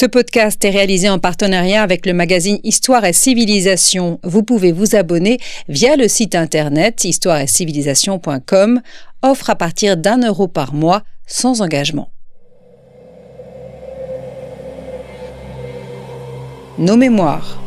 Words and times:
Ce 0.00 0.06
podcast 0.06 0.64
est 0.64 0.70
réalisé 0.70 1.08
en 1.10 1.18
partenariat 1.18 1.82
avec 1.82 2.06
le 2.06 2.12
magazine 2.12 2.60
Histoire 2.62 3.04
et 3.04 3.12
Civilisation. 3.12 4.20
Vous 4.22 4.44
pouvez 4.44 4.70
vous 4.70 4.94
abonner 4.94 5.40
via 5.68 5.96
le 5.96 6.06
site 6.06 6.36
internet 6.36 7.02
histoireetcivilisation.com, 7.02 8.80
offre 9.22 9.50
à 9.50 9.56
partir 9.56 9.96
d'un 9.96 10.24
euro 10.24 10.46
par 10.46 10.72
mois 10.72 11.02
sans 11.26 11.62
engagement. 11.62 12.12
Nos 16.78 16.96
mémoires. 16.96 17.60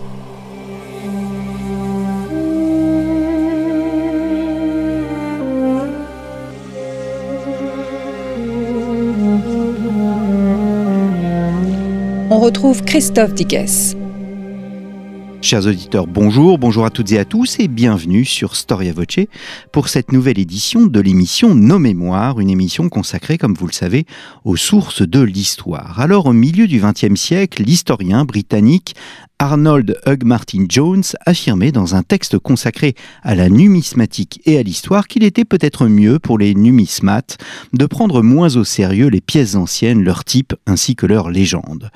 On 12.32 12.40
retrouve 12.40 12.82
Christophe 12.84 13.34
Dickès. 13.34 13.98
Chers 15.42 15.66
auditeurs, 15.66 16.08
bonjour, 16.08 16.58
bonjour 16.58 16.86
à 16.86 16.90
toutes 16.90 17.12
et 17.12 17.20
à 17.20 17.26
tous 17.26 17.60
et 17.60 17.68
bienvenue 17.68 18.24
sur 18.24 18.56
Storia 18.56 18.94
Voce 18.94 19.28
pour 19.74 19.90
cette 19.90 20.14
nouvelle 20.14 20.40
édition 20.40 20.86
de 20.86 21.00
l'émission 21.02 21.56
Nos 21.56 21.80
Mémoires, 21.80 22.40
une 22.40 22.50
émission 22.50 22.88
consacrée, 22.88 23.38
comme 23.38 23.56
vous 23.56 23.68
le 23.68 23.74
savez, 23.74 24.06
aux 24.46 24.56
sources 24.56 25.02
de 25.02 25.20
l'histoire. 25.20 26.00
Alors, 26.00 26.28
au 26.28 26.34
milieu 26.34 26.68
du 26.68 26.80
XXe 26.80 27.20
siècle, 27.20 27.64
l'historien 27.64 28.24
britannique 28.24 28.96
Arnold 29.42 30.00
Hugh 30.06 30.24
Martin 30.24 30.66
Jones 30.70 31.02
affirmait 31.26 31.72
dans 31.72 31.96
un 31.96 32.04
texte 32.04 32.38
consacré 32.38 32.94
à 33.24 33.34
la 33.34 33.50
numismatique 33.50 34.40
et 34.46 34.60
à 34.60 34.62
l'histoire 34.62 35.08
qu'il 35.08 35.24
était 35.24 35.46
peut-être 35.46 35.88
mieux 35.88 36.20
pour 36.20 36.38
les 36.38 36.54
numismates 36.54 37.40
de 37.74 37.88
prendre 37.88 38.22
moins 38.22 38.56
au 38.56 38.64
sérieux 38.64 39.08
les 39.08 39.20
pièces 39.20 39.56
anciennes, 39.56 40.04
leur 40.04 40.26
type 40.26 40.54
ainsi 40.68 40.96
que 40.96 41.08
leur 41.08 41.32
légende. 41.32 41.90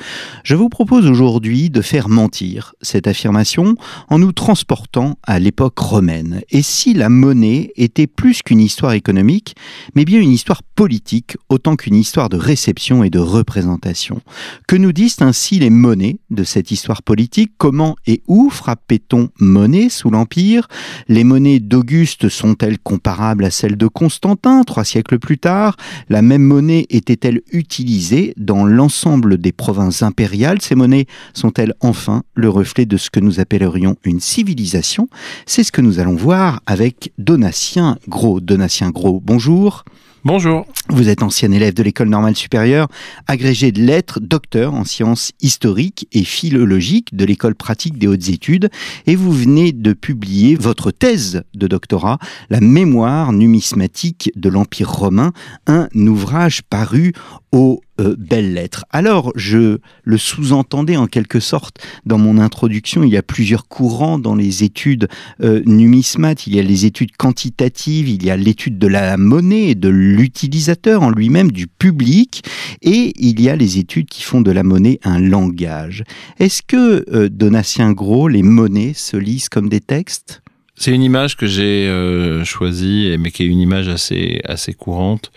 Je 0.44 0.55
vous 0.55 0.70
propose 0.70 1.05
aujourd'hui 1.05 1.70
de 1.70 1.84
faire 1.84 2.09
mentir 2.09 2.73
cette 2.81 3.05
affirmation 3.05 3.76
en 4.09 4.18
nous 4.18 4.32
transportant 4.32 5.20
à 5.21 5.37
l'époque 5.37 5.77
romaine. 5.77 6.41
Et 6.49 6.63
si 6.63 6.96
la 6.96 7.09
monnaie 7.09 7.74
était 7.76 8.07
plus 8.07 8.41
qu'une 8.41 8.59
histoire 8.59 8.93
économique, 8.93 9.54
mais 9.93 10.05
bien 10.05 10.20
une 10.20 10.32
histoire 10.32 10.63
politique 10.63 11.37
autant 11.49 11.76
qu'une 11.76 11.93
histoire 11.93 12.30
de 12.30 12.37
réception 12.37 13.04
et 13.04 13.12
de 13.12 13.20
représentation 13.20 14.20
Que 14.68 14.77
nous 14.77 14.93
disent 14.93 15.21
ainsi 15.21 15.59
les 15.59 15.70
monnaies 15.70 16.18
de 16.32 16.43
cette 16.43 16.71
histoire 16.71 17.04
politique? 17.04 17.35
Comment 17.58 17.96
et 18.08 18.24
où 18.28 18.50
frappait-on 18.50 19.30
monnaie 19.40 19.90
sous 19.90 20.10
l'Empire? 20.10 20.68
Les 21.08 21.24
monnaies 21.24 21.60
d'Auguste 21.60 22.30
sont-elles 22.30 22.80
comparables 22.80 23.46
à 23.46 23.52
celles 23.52 23.77
de 23.77 23.88
Constantin, 23.88 24.64
trois 24.64 24.86
siècles 24.86 25.20
plus 25.20 25.38
tard? 25.38 25.76
La 26.10 26.22
même 26.22 26.44
monnaie 26.44 26.86
était-elle 26.90 27.42
utilisée 27.52 28.34
dans 28.38 28.66
l'ensemble 28.66 29.38
des 29.38 29.52
provinces 29.52 30.02
impériales? 30.02 30.62
Ces 30.62 30.76
monnaies 30.76 31.08
sont-elles 31.34 31.74
enfin 31.82 32.24
le 32.34 32.50
reflet 32.50 32.86
de 32.86 32.98
ce 32.98 33.10
que 33.10 33.20
nous 33.20 33.40
appellerions 33.40 33.98
une 34.04 34.20
civilisation? 34.20 35.10
C'est 35.46 35.64
ce 35.64 35.72
que 35.72 35.82
nous 35.82 35.99
allons 35.99 36.16
voir 36.16 36.62
avec 36.66 37.12
Donatien 37.18 37.98
Gros. 38.08 38.40
Donatien 38.40 38.92
Gros, 38.92 39.22
bonjour. 39.24 39.84
Bonjour. 40.24 40.66
Vous 40.90 41.08
êtes 41.08 41.22
ancien 41.22 41.52
élève 41.52 41.76
de 41.76 41.84
l'école 41.84 42.10
normale 42.10 42.36
supérieure, 42.36 42.88
agrégé 43.27 43.72
de 43.72 43.82
lettres, 43.82 44.20
docteur 44.20 44.74
en 44.74 44.84
sciences 44.84 45.32
historiques 45.40 46.08
et 46.14 46.24
philologiques 46.24 47.16
de 47.16 47.24
l'école 47.26 47.55
pratique 47.55 47.98
des 47.98 48.07
hautes 48.07 48.29
études, 48.29 48.70
et 49.05 49.15
vous 49.15 49.31
venez 49.31 49.71
de 49.71 49.93
publier 49.93 50.55
votre 50.55 50.91
thèse 50.91 51.43
de 51.54 51.68
doctorat, 51.68 52.20
La 52.49 52.62
mémoire 52.62 53.34
numismatique 53.34 54.31
de 54.35 54.49
l'Empire 54.49 54.91
romain, 54.91 55.31
un 55.68 55.87
ouvrage 55.96 56.62
paru 56.63 57.13
aux 57.51 57.81
euh, 57.99 58.15
belles 58.18 58.54
lettres. 58.54 58.85
Alors, 58.91 59.32
je 59.35 59.77
le 60.04 60.18
sous-entendais 60.18 60.98
en 60.98 61.07
quelque 61.07 61.40
sorte 61.40 61.85
dans 62.05 62.18
mon 62.18 62.37
introduction, 62.37 63.04
il 63.04 63.12
y 63.12 63.18
a 63.18 63.24
plusieurs 63.24 63.68
courants 63.68 64.19
dans 64.19 64.35
les 64.35 64.63
études 64.63 65.07
euh, 65.41 65.62
numismates, 65.66 66.47
il 66.47 66.56
y 66.56 66.59
a 66.59 66.63
les 66.63 66.85
études 66.85 67.16
quantitatives, 67.16 68.09
il 68.09 68.24
y 68.24 68.30
a 68.30 68.38
l'étude 68.38 68.78
de 68.78 68.88
la 68.88 69.18
monnaie 69.18 69.75
de 69.75 69.90
l'utilisateur 69.90 71.03
en 71.03 71.09
lui-même, 71.09 71.52
du 71.52 71.68
public, 71.68 72.44
et 72.81 73.14
il 73.18 73.42
y 73.42 73.50
a 73.50 73.56
les 73.56 73.78
études 73.78 74.08
qui 74.08 74.24
font 74.24 74.41
de 74.41 74.52
la 74.52 74.64
monnaie 74.64 75.00
un 75.03 75.20
langage. 75.20 76.03
Est-ce 76.40 76.62
que, 76.62 77.06
euh, 77.14 77.30
Donatien 77.30 77.91
Gros, 77.94 78.28
les 78.28 78.44
monnaies 78.44 78.94
se 78.94 79.18
lisent 79.18 79.50
comme 79.50 79.70
des 79.70 79.81
textes? 79.81 80.41
C'est 80.78 80.91
une 80.91 81.03
image 81.03 81.38
que 81.38 81.47
j'ai 81.47 81.88
euh, 81.88 82.44
choisie, 82.44 83.16
mais 83.18 83.31
qui 83.31 83.44
est 83.44 83.47
une 83.47 83.59
image 83.59 83.88
assez, 83.88 84.41
assez 84.44 84.74
courante, 84.74 85.31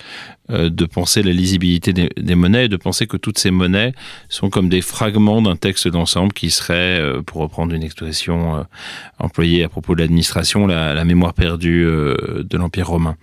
de 0.51 0.85
penser 0.87 1.23
la 1.23 1.33
lisibilité 1.33 1.93
des, 1.93 2.35
monnaies 2.35 2.67
et 2.67 2.69
de 2.69 2.77
penser 2.77 3.07
que 3.07 3.17
toutes 3.17 3.39
ces 3.39 3.51
monnaies 3.51 3.93
sont 4.29 4.51
comme 4.51 4.69
des 4.69 4.81
fragments 4.81 5.43
d'un 5.43 5.57
texte 5.57 5.89
d'ensemble 5.89 6.33
qui 6.33 6.51
serait, 6.51 7.01
euh, 7.01 7.23
pour 7.23 7.41
reprendre 7.41 7.75
une 7.75 7.83
expression 7.83 8.65
employée 9.19 9.65
à 9.65 9.69
propos 9.69 9.95
de 9.95 10.01
l'administration, 10.01 10.67
la, 10.67 11.05
mémoire 11.05 11.35
perdue 11.35 11.85
de 11.85 12.57
l'Empire 12.57 12.89
romain. 12.89 13.17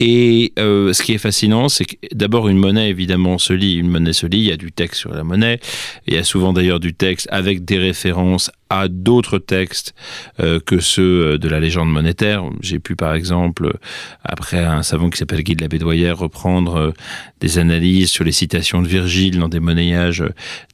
Et 0.00 0.52
euh, 0.58 0.92
ce 0.92 1.02
qui 1.02 1.12
est 1.12 1.18
fascinant, 1.18 1.68
c'est 1.68 1.84
que 1.84 1.94
d'abord 2.12 2.48
une 2.48 2.58
monnaie 2.58 2.90
évidemment 2.90 3.38
se 3.38 3.52
lit, 3.52 3.76
une 3.76 3.88
monnaie 3.88 4.12
se 4.12 4.26
lit, 4.26 4.38
il 4.38 4.48
y 4.48 4.52
a 4.52 4.56
du 4.56 4.72
texte 4.72 5.00
sur 5.00 5.14
la 5.14 5.22
monnaie, 5.22 5.60
il 6.06 6.14
y 6.14 6.16
a 6.16 6.24
souvent 6.24 6.52
d'ailleurs 6.52 6.80
du 6.80 6.94
texte 6.94 7.28
avec 7.30 7.64
des 7.64 7.78
références 7.78 8.50
à 8.70 8.88
d'autres 8.88 9.38
textes 9.38 9.94
euh, 10.40 10.58
que 10.58 10.80
ceux 10.80 11.38
de 11.38 11.48
la 11.48 11.60
légende 11.60 11.92
monétaire. 11.92 12.44
J'ai 12.60 12.80
pu 12.80 12.96
par 12.96 13.14
exemple, 13.14 13.78
après 14.24 14.64
un 14.64 14.82
savant 14.82 15.10
qui 15.10 15.18
s'appelle 15.18 15.42
Guy 15.42 15.54
de 15.54 15.62
la 15.62 15.68
Bédoyère, 15.68 16.18
reprendre 16.18 16.53
euh, 16.62 16.92
des 17.40 17.58
analyses 17.58 18.10
sur 18.10 18.24
les 18.24 18.32
citations 18.32 18.82
de 18.82 18.88
Virgile 18.88 19.38
dans 19.38 19.48
des 19.48 19.60
monnayages 19.60 20.24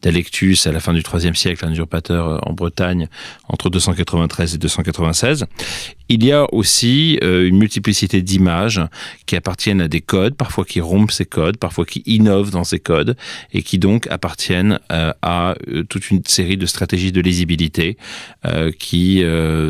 d'Alectus 0.02 0.66
à 0.66 0.72
la 0.72 0.80
fin 0.80 0.92
du 0.92 1.02
IIIe 1.02 1.36
siècle, 1.36 1.64
un 1.64 1.72
usurpateur 1.72 2.46
en 2.48 2.52
Bretagne, 2.52 3.08
entre 3.48 3.70
293 3.70 4.54
et 4.54 4.58
296. 4.58 5.46
Il 6.12 6.24
y 6.24 6.32
a 6.32 6.52
aussi 6.52 7.18
une 7.22 7.56
multiplicité 7.56 8.20
d'images 8.20 8.80
qui 9.26 9.36
appartiennent 9.36 9.80
à 9.80 9.88
des 9.88 10.00
codes, 10.00 10.34
parfois 10.34 10.64
qui 10.64 10.80
rompent 10.80 11.12
ces 11.12 11.24
codes, 11.24 11.56
parfois 11.56 11.84
qui 11.84 12.02
innovent 12.04 12.50
dans 12.50 12.64
ces 12.64 12.80
codes, 12.80 13.16
et 13.52 13.62
qui 13.62 13.78
donc 13.78 14.08
appartiennent 14.08 14.80
euh, 14.92 15.12
à 15.22 15.54
euh, 15.68 15.84
toute 15.84 16.10
une 16.10 16.22
série 16.24 16.56
de 16.56 16.66
stratégies 16.66 17.12
de 17.12 17.20
lisibilité 17.20 17.96
euh, 18.44 18.72
qui 18.76 19.22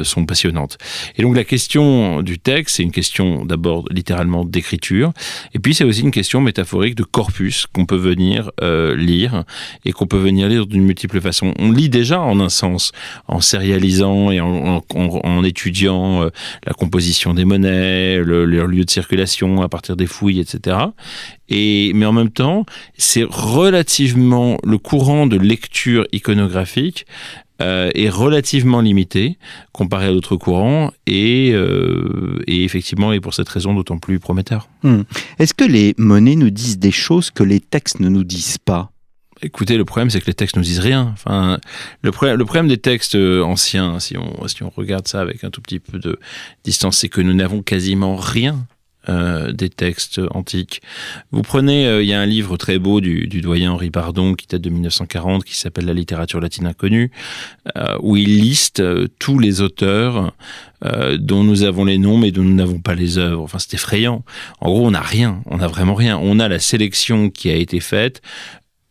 sont 0.04 0.24
passionnantes. 0.24 0.78
Et 1.16 1.22
donc 1.22 1.36
la 1.36 1.44
question 1.44 2.22
du 2.22 2.38
texte, 2.38 2.76
c'est 2.76 2.82
une 2.82 2.92
question 2.92 3.44
d'abord 3.44 3.84
littéralement 3.90 4.44
d'écriture, 4.44 5.12
et 5.54 5.58
puis 5.58 5.74
c'est 5.74 5.84
aussi 5.84 6.00
une 6.00 6.10
question 6.10 6.40
métaphorique 6.40 6.94
de 6.94 7.02
corpus 7.02 7.66
qu'on 7.66 7.84
peut 7.84 7.96
venir 7.96 8.50
lire 8.96 9.44
et 9.84 9.92
qu'on 9.92 10.06
peut 10.06 10.18
venir 10.18 10.48
lire 10.48 10.66
d'une 10.66 10.84
multiple 10.84 11.20
façon. 11.20 11.52
On 11.58 11.70
lit 11.72 11.88
déjà 11.88 12.20
en 12.20 12.40
un 12.40 12.48
sens, 12.48 12.92
en 13.28 13.40
sérialisant 13.40 14.30
et 14.30 14.40
en, 14.40 15.44
étudiant 15.44 16.29
la 16.66 16.72
composition 16.72 17.34
des 17.34 17.44
monnaies, 17.44 18.18
le, 18.18 18.44
leur 18.44 18.66
lieu 18.66 18.84
de 18.84 18.90
circulation, 18.90 19.62
à 19.62 19.68
partir 19.68 19.96
des 19.96 20.06
fouilles, 20.06 20.40
etc. 20.40 20.76
Et, 21.48 21.92
mais 21.94 22.06
en 22.06 22.12
même 22.12 22.30
temps, 22.30 22.64
c'est 22.96 23.26
relativement 23.28 24.58
le 24.64 24.78
courant 24.78 25.26
de 25.26 25.36
lecture 25.36 26.06
iconographique 26.12 27.06
euh, 27.60 27.90
est 27.94 28.08
relativement 28.08 28.80
limité 28.80 29.36
comparé 29.72 30.06
à 30.06 30.12
d'autres 30.12 30.36
courants 30.36 30.92
et, 31.06 31.50
euh, 31.52 32.38
et, 32.46 32.64
effectivement 32.64 33.12
est 33.12 33.20
pour 33.20 33.34
cette 33.34 33.50
raison 33.50 33.74
d'autant 33.74 33.98
plus 33.98 34.18
prometteur. 34.18 34.70
Hmm. 34.82 35.02
Est-ce 35.38 35.52
que 35.52 35.64
les 35.64 35.94
monnaies 35.98 36.36
nous 36.36 36.48
disent 36.48 36.78
des 36.78 36.90
choses 36.90 37.30
que 37.30 37.42
les 37.42 37.60
textes 37.60 38.00
ne 38.00 38.08
nous 38.08 38.24
disent 38.24 38.56
pas? 38.56 38.90
Écoutez, 39.42 39.78
le 39.78 39.86
problème, 39.86 40.10
c'est 40.10 40.20
que 40.20 40.26
les 40.26 40.34
textes 40.34 40.56
ne 40.56 40.62
disent 40.62 40.80
rien. 40.80 41.10
Enfin, 41.12 41.58
le, 42.02 42.10
problème, 42.10 42.68
des 42.68 42.76
textes 42.76 43.14
euh, 43.14 43.42
anciens, 43.42 43.98
si 43.98 44.16
on, 44.18 44.46
si 44.48 44.62
on 44.62 44.70
regarde 44.70 45.08
ça 45.08 45.20
avec 45.20 45.44
un 45.44 45.50
tout 45.50 45.62
petit 45.62 45.80
peu 45.80 45.98
de 45.98 46.18
distance, 46.62 46.98
c'est 46.98 47.08
que 47.08 47.22
nous 47.22 47.32
n'avons 47.32 47.62
quasiment 47.62 48.16
rien 48.16 48.66
euh, 49.08 49.50
des 49.52 49.70
textes 49.70 50.20
antiques. 50.32 50.82
Vous 51.30 51.40
prenez, 51.40 51.86
euh, 51.86 52.02
il 52.02 52.08
y 52.08 52.12
a 52.12 52.20
un 52.20 52.26
livre 52.26 52.58
très 52.58 52.78
beau 52.78 53.00
du, 53.00 53.26
doyen 53.40 53.72
Henri 53.72 53.88
Bardon 53.88 54.34
qui 54.34 54.46
date 54.46 54.60
de 54.60 54.68
1940 54.68 55.42
qui 55.42 55.56
s'appelle 55.56 55.86
La 55.86 55.94
littérature 55.94 56.38
latine 56.38 56.66
inconnue, 56.66 57.10
où 58.00 58.18
il 58.18 58.40
liste 58.40 58.82
tous 59.18 59.38
les 59.38 59.62
auteurs 59.62 60.34
dont 61.18 61.44
nous 61.44 61.62
avons 61.62 61.84
les 61.84 61.98
noms 61.98 62.18
mais 62.18 62.30
dont 62.30 62.42
nous 62.42 62.54
n'avons 62.54 62.78
pas 62.78 62.94
les 62.94 63.16
œuvres. 63.16 63.42
Enfin, 63.42 63.58
c'est 63.58 63.74
effrayant. 63.74 64.22
En 64.60 64.70
gros, 64.70 64.86
on 64.86 64.90
n'a 64.90 65.00
rien, 65.00 65.42
on 65.46 65.58
n'a 65.58 65.66
vraiment 65.66 65.94
rien. 65.94 66.18
On 66.18 66.38
a 66.38 66.48
la 66.48 66.58
sélection 66.58 67.30
qui 67.30 67.50
a 67.50 67.54
été 67.54 67.80
faite 67.80 68.20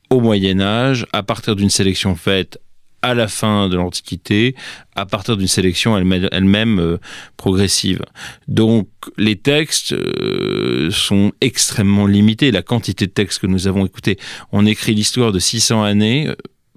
au 0.09 0.19
Moyen 0.21 0.59
Âge, 0.59 1.05
à 1.13 1.23
partir 1.23 1.55
d'une 1.55 1.69
sélection 1.69 2.15
faite 2.15 2.59
à 3.01 3.13
la 3.13 3.27
fin 3.27 3.69
de 3.69 3.77
l'Antiquité, 3.77 4.55
à 4.95 5.05
partir 5.05 5.37
d'une 5.37 5.47
sélection 5.47 5.97
elle-même 5.97 6.79
euh, 6.79 6.97
progressive. 7.37 8.01
Donc 8.47 8.89
les 9.17 9.37
textes 9.37 9.93
euh, 9.93 10.91
sont 10.91 11.31
extrêmement 11.41 12.07
limités. 12.07 12.51
La 12.51 12.61
quantité 12.61 13.07
de 13.07 13.11
textes 13.11 13.39
que 13.39 13.47
nous 13.47 13.67
avons 13.67 13.85
écoutés, 13.85 14.17
on 14.51 14.65
écrit 14.65 14.93
l'histoire 14.93 15.31
de 15.31 15.39
600 15.39 15.83
années. 15.83 16.27
Euh, 16.27 16.35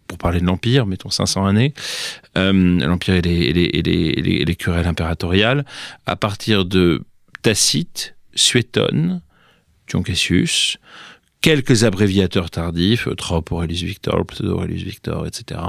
pour 0.08 0.18
parler 0.18 0.40
de 0.40 0.44
l'Empire, 0.44 0.84
mettons 0.84 1.08
500 1.08 1.46
années, 1.46 1.72
l'Empire 2.34 3.14
et 3.14 3.22
les, 3.22 4.56
querelles 4.56 4.86
impératoriales, 4.86 5.64
à 6.04 6.16
partir 6.16 6.66
de 6.66 7.02
Tacite, 7.40 8.14
Suétone, 8.34 9.22
Dion 9.88 10.02
Cassius, 10.02 10.76
quelques 11.42 11.84
abréviateurs 11.84 12.50
tardifs, 12.50 13.08
Trop 13.16 13.44
Aurelius 13.50 13.82
Victor, 13.82 14.24
Pseudo 14.26 14.54
Aurelius 14.54 14.82
Victor, 14.82 15.26
etc. 15.26 15.60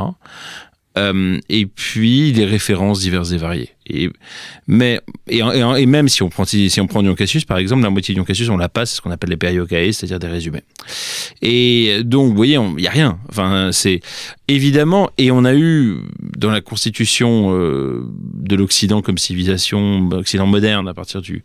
Euh, 0.96 1.40
et 1.50 1.66
puis 1.66 2.34
des 2.34 2.46
références 2.46 3.00
diverses 3.00 3.31
et 3.31 3.38
variées. 3.38 3.70
Et, 3.88 4.12
mais, 4.68 5.02
et, 5.28 5.86
même 5.88 6.08
si 6.08 6.22
on 6.22 6.30
prend, 6.30 6.46
si 6.46 6.80
on 6.80 6.86
prend 6.86 7.02
Dion 7.02 7.16
Cassius, 7.16 7.46
par 7.46 7.58
exemple, 7.58 7.81
la 7.81 7.90
moitié 7.90 8.14
Dion 8.14 8.24
Cassius, 8.24 8.50
on 8.50 8.58
la 8.58 8.70
passe, 8.70 8.92
c'est 8.92 8.98
ce 8.98 9.02
qu'on 9.02 9.10
appelle 9.10 9.31
les 9.31 9.38
périocae, 9.38 9.92
c'est-à-dire 9.92 10.20
des 10.20 10.28
résumés. 10.28 10.62
Et 11.42 12.04
donc, 12.04 12.30
vous 12.30 12.36
voyez, 12.36 12.56
il 12.56 12.75
n'y 12.75 12.88
a 12.88 12.92
rien. 12.92 13.18
Enfin, 13.28 13.72
c'est 13.72 14.02
évidemment, 14.48 15.10
et 15.18 15.31
on 15.31 15.46
a 15.46 15.56
eu 15.56 15.98
dans 16.38 16.52
la 16.52 16.62
constitution 16.62 17.56
euh, 17.56 18.06
de 18.36 18.56
l'Occident 18.56 19.02
comme 19.02 19.18
civilisation, 19.18 20.08
Occident 20.12 20.46
moderne, 20.46 20.88
à 20.88 20.94
partir 20.94 21.22
du 21.22 21.44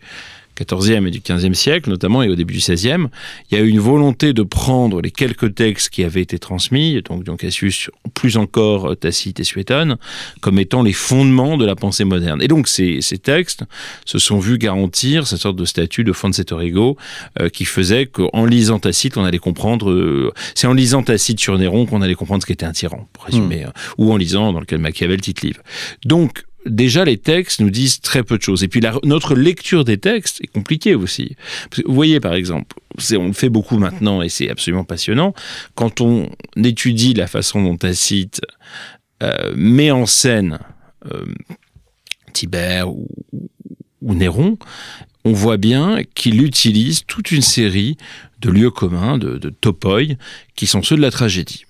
14e 0.58 1.06
et 1.06 1.10
du 1.10 1.20
15e 1.20 1.54
siècle, 1.54 1.90
notamment, 1.90 2.22
et 2.22 2.28
au 2.28 2.34
début 2.34 2.54
du 2.54 2.60
16e, 2.60 3.08
il 3.50 3.58
y 3.58 3.60
a 3.60 3.64
eu 3.64 3.68
une 3.68 3.80
volonté 3.80 4.32
de 4.32 4.42
prendre 4.42 5.00
les 5.00 5.10
quelques 5.10 5.54
textes 5.54 5.90
qui 5.90 6.04
avaient 6.04 6.22
été 6.22 6.38
transmis, 6.38 7.00
donc 7.02 7.24
Dion 7.24 7.36
Cassius, 7.36 7.90
plus 8.14 8.36
encore 8.36 8.96
Tacite 8.96 9.40
et 9.40 9.44
Suétone, 9.44 9.96
comme 10.40 10.58
étant 10.58 10.82
les 10.82 10.92
fondements 10.92 11.56
de 11.56 11.64
la 11.64 11.76
pensée 11.76 12.04
moderne. 12.04 12.42
Et 12.42 12.48
donc, 12.48 12.68
ces, 12.68 13.00
ces 13.00 13.18
textes 13.18 13.64
se 14.04 14.18
sont 14.18 14.38
vus 14.38 14.58
garantir 14.58 15.26
cette 15.26 15.40
sorte 15.40 15.56
de 15.56 15.64
statut 15.64 16.04
de 16.04 16.12
de 16.12 16.94
euh, 17.40 17.48
qui 17.48 17.64
faisait 17.64 18.06
qu'en 18.06 18.44
lisant 18.44 18.78
Tacite, 18.78 19.16
on 19.16 19.24
allait 19.24 19.38
comprendre, 19.38 19.90
euh, 19.90 20.32
c'est 20.54 20.66
en 20.66 20.72
lisant 20.72 21.02
Tacite 21.02 21.40
sur 21.40 21.56
Néron 21.58 21.86
qu'on 21.86 22.02
allait 22.02 22.14
comprendre 22.14 22.42
ce 22.42 22.46
qu'était 22.46 22.66
un 22.66 22.72
tyran, 22.72 23.08
pour 23.12 23.24
résumer, 23.24 23.64
hmm. 23.64 23.68
hein, 23.68 23.72
ou 23.98 24.12
en 24.12 24.16
lisant 24.16 24.52
dans 24.52 24.60
le 24.60 24.66
cas 24.66 24.76
de 24.76 24.82
Machiavel, 24.82 25.20
tite 25.20 25.42
livre. 25.42 25.60
Donc, 26.04 26.44
déjà 26.68 27.04
les 27.04 27.18
textes 27.18 27.60
nous 27.60 27.70
disent 27.70 28.00
très 28.00 28.22
peu 28.22 28.38
de 28.38 28.42
choses. 28.42 28.62
Et 28.62 28.68
puis 28.68 28.80
notre 29.04 29.34
lecture 29.34 29.84
des 29.84 29.98
textes 29.98 30.40
est 30.42 30.46
compliquée 30.46 30.94
aussi. 30.94 31.36
vous 31.84 31.94
voyez 31.94 32.20
par 32.20 32.34
exemple, 32.34 32.76
on 33.16 33.26
le 33.26 33.32
fait 33.32 33.48
beaucoup 33.48 33.78
maintenant 33.78 34.22
et 34.22 34.28
c'est 34.28 34.50
absolument 34.50 34.84
passionnant, 34.84 35.34
quand 35.74 36.00
on 36.00 36.30
étudie 36.56 37.14
la 37.14 37.26
façon 37.26 37.62
dont 37.62 37.76
Tacite 37.76 38.40
euh, 39.22 39.52
met 39.56 39.90
en 39.90 40.06
scène 40.06 40.58
euh, 41.12 41.24
Tibère 42.32 42.88
ou, 42.90 43.08
Néron, 44.02 44.58
on 45.24 45.32
voit 45.32 45.56
bien 45.56 46.02
qu'il 46.14 46.42
utilise 46.42 47.04
toute 47.06 47.32
une 47.32 47.42
série 47.42 47.96
de 48.40 48.50
lieux 48.50 48.70
communs, 48.70 49.18
de, 49.18 49.36
de 49.36 49.50
topoi, 49.50 50.02
qui 50.54 50.66
sont 50.66 50.82
ceux 50.82 50.96
de 50.96 51.02
la 51.02 51.10
tragédie. 51.10 51.64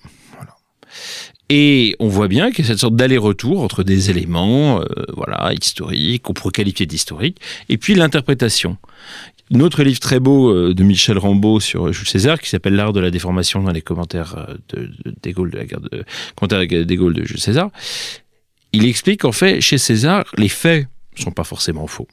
Et 1.51 1.97
on 1.99 2.09
voit 2.09 2.29
bien 2.29 2.51
qu'il 2.51 2.65
y 2.65 2.69
a 2.69 2.73
cette 2.73 2.81
sorte 2.81 2.97
d'aller-retour 2.97 3.63
entre 3.63 3.83
des 3.83 4.11
éléments, 4.11 4.81
euh, 4.81 4.85
voilà, 5.15 5.53
historiques, 5.55 6.23
qu'on 6.23 6.35
pourrait 6.35 6.53
qualifier 6.53 6.85
d'historiques, 6.85 7.41
et 7.69 7.79
puis 7.79 7.95
l'interprétation. 7.95 8.77
Notre 9.51 9.83
livre 9.83 9.99
très 9.99 10.21
beau 10.21 10.51
euh, 10.51 10.75
de 10.75 10.83
Michel 10.83 11.17
Rambaud 11.17 11.59
sur 11.59 11.91
Jules 11.91 12.07
César, 12.07 12.39
qui 12.39 12.51
s'appelle 12.51 12.75
L'art 12.75 12.93
de 12.93 13.01
la 13.01 13.11
déformation 13.11 13.63
dans 13.63 13.73
les 13.73 13.81
commentaires 13.81 14.37
euh, 14.37 14.55
de, 14.69 14.91
de, 15.05 15.15
des 15.23 15.33
de 15.33 15.57
la 15.57 15.65
guerre 15.65 15.81
de, 15.81 16.05
commentaires 16.37 16.85
des 16.85 16.97
Gaulle 16.97 17.15
de 17.15 17.25
Jules 17.25 17.41
César, 17.41 17.71
il 18.73 18.85
explique 18.85 19.23
qu'en 19.23 19.33
fait, 19.33 19.63
chez 19.63 19.79
César, 19.79 20.25
les 20.37 20.51
faits 20.51 20.87
sont 21.17 21.31
pas 21.31 21.45
forcément 21.45 21.87
faux. 21.87 22.07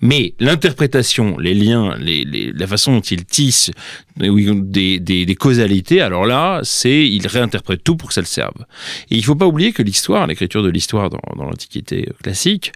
Mais 0.00 0.34
l'interprétation, 0.40 1.38
les 1.38 1.54
liens, 1.54 1.96
la 1.98 2.66
façon 2.66 2.94
dont 2.94 3.00
il 3.00 3.24
tisse 3.24 3.70
des, 4.16 4.98
des, 4.98 5.34
causalités, 5.34 6.00
alors 6.00 6.26
là, 6.26 6.60
c'est 6.62 7.06
il 7.06 7.26
réinterprète 7.26 7.82
tout 7.82 7.96
pour 7.96 8.08
que 8.08 8.14
ça 8.14 8.20
le 8.20 8.26
serve. 8.26 8.64
Et 9.10 9.16
il 9.16 9.20
ne 9.20 9.24
faut 9.24 9.34
pas 9.34 9.46
oublier 9.46 9.72
que 9.72 9.82
l'histoire, 9.82 10.26
l'écriture 10.26 10.62
de 10.62 10.68
l'histoire 10.68 11.10
dans, 11.10 11.44
l'Antiquité 11.44 12.08
classique, 12.22 12.72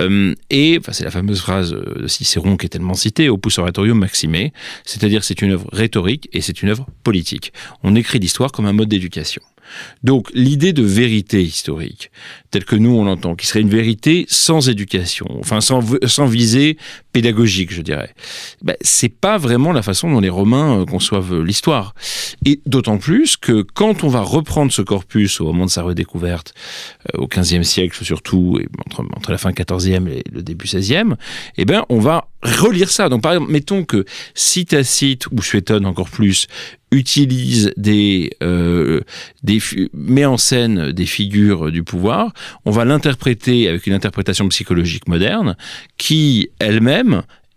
euh, 0.00 0.34
et 0.50 0.76
enfin, 0.78 0.92
c'est 0.92 1.04
la 1.04 1.10
fameuse 1.10 1.40
phrase 1.40 1.72
de 1.72 2.06
Cicéron 2.06 2.56
qui 2.56 2.66
est 2.66 2.70
tellement 2.70 2.94
citée, 2.94 3.28
opus 3.28 3.58
oratorium 3.58 3.98
maxime, 3.98 4.50
c'est-à-dire 4.84 5.24
c'est 5.24 5.42
une 5.42 5.52
œuvre 5.52 5.68
rhétorique 5.72 6.28
et 6.32 6.40
c'est 6.40 6.62
une 6.62 6.70
œuvre 6.70 6.86
politique. 7.02 7.52
On 7.82 7.94
écrit 7.94 8.18
l'histoire 8.18 8.52
comme 8.52 8.66
un 8.66 8.72
mode 8.72 8.88
d'éducation. 8.88 9.42
Donc 10.02 10.28
l'idée 10.34 10.72
de 10.72 10.82
vérité 10.82 11.42
historique, 11.42 12.10
telle 12.50 12.64
que 12.64 12.76
nous 12.76 12.94
on 12.94 13.04
l'entend, 13.04 13.34
qui 13.34 13.46
serait 13.46 13.60
une 13.60 13.70
vérité 13.70 14.26
sans 14.28 14.68
éducation, 14.68 15.26
enfin 15.38 15.60
sans, 15.60 15.80
sans 16.06 16.26
visée 16.26 16.76
pédagogique, 17.12 17.72
je 17.72 17.82
dirais, 17.82 18.14
ben, 18.62 18.76
c'est 18.80 19.08
pas 19.08 19.38
vraiment 19.38 19.72
la 19.72 19.82
façon 19.82 20.10
dont 20.10 20.20
les 20.20 20.28
Romains 20.28 20.80
euh, 20.80 20.86
conçoivent 20.86 21.42
l'histoire. 21.42 21.94
Et 22.44 22.60
d'autant 22.66 22.98
plus 22.98 23.36
que 23.36 23.62
quand 23.62 24.04
on 24.04 24.08
va 24.08 24.20
reprendre 24.20 24.72
ce 24.72 24.82
corpus 24.82 25.40
au 25.40 25.46
moment 25.46 25.66
de 25.66 25.70
sa 25.70 25.82
redécouverte, 25.82 26.54
euh, 27.14 27.22
au 27.22 27.28
XVe 27.28 27.62
siècle 27.62 28.04
surtout, 28.04 28.58
et 28.60 28.68
entre, 29.14 29.30
la 29.30 29.38
fin 29.38 29.52
XIVe 29.52 30.08
et 30.08 30.24
le 30.32 30.42
début 30.42 30.66
XVIe, 30.66 31.14
eh 31.56 31.64
ben 31.64 31.84
on 31.88 32.00
va 32.00 32.28
relire 32.42 32.90
ça. 32.90 33.08
Donc 33.08 33.22
par 33.22 33.32
exemple, 33.32 33.52
mettons 33.52 33.84
que 33.84 34.04
si 34.34 34.64
Tacite 34.66 35.26
ou 35.30 35.42
Suétone 35.42 35.86
encore 35.86 36.10
plus 36.10 36.46
utilise 36.92 37.72
des, 37.76 38.30
euh, 38.42 39.00
des 39.42 39.58
met 39.94 40.26
en 40.26 40.36
scène 40.36 40.92
des 40.92 41.06
figures 41.06 41.72
du 41.72 41.82
pouvoir, 41.82 42.32
on 42.66 42.70
va 42.70 42.84
l'interpréter 42.84 43.66
avec 43.66 43.86
une 43.86 43.94
interprétation 43.94 44.46
psychologique 44.48 45.08
moderne 45.08 45.56
qui 45.96 46.50
elle-même 46.58 47.01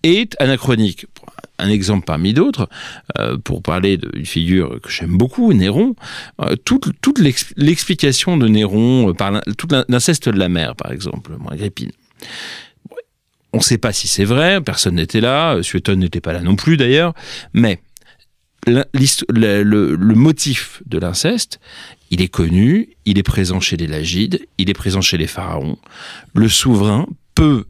est 0.03 0.35
anachronique. 0.39 1.07
Un 1.57 1.69
exemple 1.69 2.05
parmi 2.05 2.33
d'autres, 2.33 2.69
euh, 3.17 3.37
pour 3.37 3.61
parler 3.61 3.97
d'une 3.97 4.25
figure 4.25 4.79
que 4.81 4.89
j'aime 4.89 5.17
beaucoup, 5.17 5.53
Néron, 5.53 5.95
euh, 6.41 6.55
toute, 6.57 6.91
toute 7.01 7.19
l'explication 7.19 8.37
de 8.37 8.47
Néron, 8.47 9.09
euh, 9.09 9.13
par 9.13 9.41
tout 9.57 9.67
l'inceste 9.87 10.29
de 10.29 10.37
la 10.37 10.49
mère, 10.49 10.75
par 10.75 10.91
exemple, 10.91 11.31
moi, 11.39 11.53
Agrippine. 11.53 11.91
On 13.53 13.59
ne 13.59 13.63
sait 13.63 13.77
pas 13.77 13.93
si 13.93 14.07
c'est 14.07 14.25
vrai, 14.25 14.59
personne 14.59 14.95
n'était 14.95 15.21
là, 15.21 15.63
Suétone 15.63 15.99
n'était 15.99 16.19
pas 16.19 16.33
là 16.33 16.41
non 16.41 16.57
plus 16.57 16.75
d'ailleurs, 16.75 17.13
mais 17.53 17.79
le, 18.67 20.13
motif 20.13 20.81
de 20.85 20.97
l'inceste, 20.97 21.59
il 22.11 22.21
est 22.21 22.27
connu, 22.27 22.89
il 23.05 23.17
est 23.17 23.23
présent 23.23 23.59
chez 23.59 23.77
les 23.77 23.87
Lagides, 23.87 24.45
il 24.57 24.69
est 24.69 24.73
présent 24.73 25.01
chez 25.01 25.17
les 25.17 25.27
pharaons. 25.27 25.77
Le 26.33 26.49
souverain 26.49 27.07
peut 27.33 27.65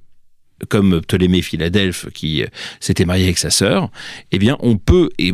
comme 0.69 1.02
Ptolémée 1.02 1.42
Philadelphe 1.42 2.10
qui 2.13 2.44
euh, 2.44 2.48
s'était 2.80 3.06
marié 3.06 3.25
avec 3.25 3.38
sa 3.38 3.50
sœur, 3.50 3.90
eh 4.31 4.40
bien 4.40 4.57
on 4.60 4.78
peut 4.78 5.10
et 5.18 5.34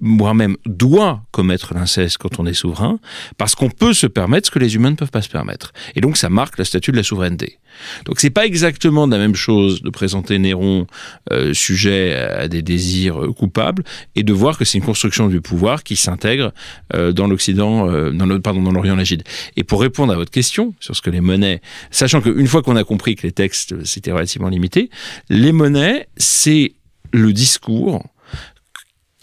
moi-même 0.00 0.56
doit 0.66 1.22
commettre 1.30 1.74
l'inceste 1.74 2.18
quand 2.18 2.38
on 2.38 2.46
est 2.46 2.54
souverain, 2.54 2.98
parce 3.36 3.54
qu'on 3.54 3.70
peut 3.70 3.92
se 3.92 4.06
permettre 4.06 4.46
ce 4.46 4.50
que 4.50 4.58
les 4.58 4.74
humains 4.74 4.90
ne 4.90 4.96
peuvent 4.96 5.10
pas 5.10 5.22
se 5.22 5.28
permettre. 5.28 5.72
Et 5.94 6.00
donc 6.00 6.16
ça 6.16 6.28
marque 6.28 6.58
la 6.58 6.64
statue 6.64 6.92
de 6.92 6.96
la 6.96 7.02
souveraineté. 7.02 7.58
Donc 8.04 8.18
c'est 8.20 8.30
pas 8.30 8.46
exactement 8.46 9.06
la 9.06 9.18
même 9.18 9.34
chose 9.34 9.82
de 9.82 9.90
présenter 9.90 10.38
Néron 10.38 10.86
euh, 11.32 11.54
sujet 11.54 12.14
à 12.14 12.48
des 12.48 12.62
désirs 12.62 13.22
euh, 13.22 13.32
coupables 13.32 13.84
et 14.16 14.22
de 14.22 14.32
voir 14.32 14.58
que 14.58 14.64
c'est 14.64 14.78
une 14.78 14.84
construction 14.84 15.28
du 15.28 15.40
pouvoir 15.40 15.82
qui 15.84 15.96
s'intègre 15.96 16.52
euh, 16.94 17.12
dans 17.12 17.26
l'Occident, 17.26 17.86
dans 18.12 18.26
le, 18.26 18.40
pardon, 18.40 18.62
dans 18.62 18.72
l'Orient 18.72 18.96
lagide. 18.96 19.22
Et 19.56 19.64
pour 19.64 19.80
répondre 19.80 20.12
à 20.12 20.16
votre 20.16 20.30
question 20.30 20.74
sur 20.80 20.96
ce 20.96 21.02
que 21.02 21.10
les 21.10 21.20
monnaies, 21.20 21.60
sachant 21.90 22.20
qu'une 22.20 22.46
fois 22.46 22.62
qu'on 22.62 22.76
a 22.76 22.84
compris 22.84 23.14
que 23.14 23.22
les 23.22 23.32
textes 23.32 23.84
c'était 23.84 24.12
relativement 24.12 24.48
limité, 24.48 24.90
les 25.28 25.52
monnaies 25.52 26.08
c'est 26.16 26.72
le 27.12 27.32
discours 27.32 28.04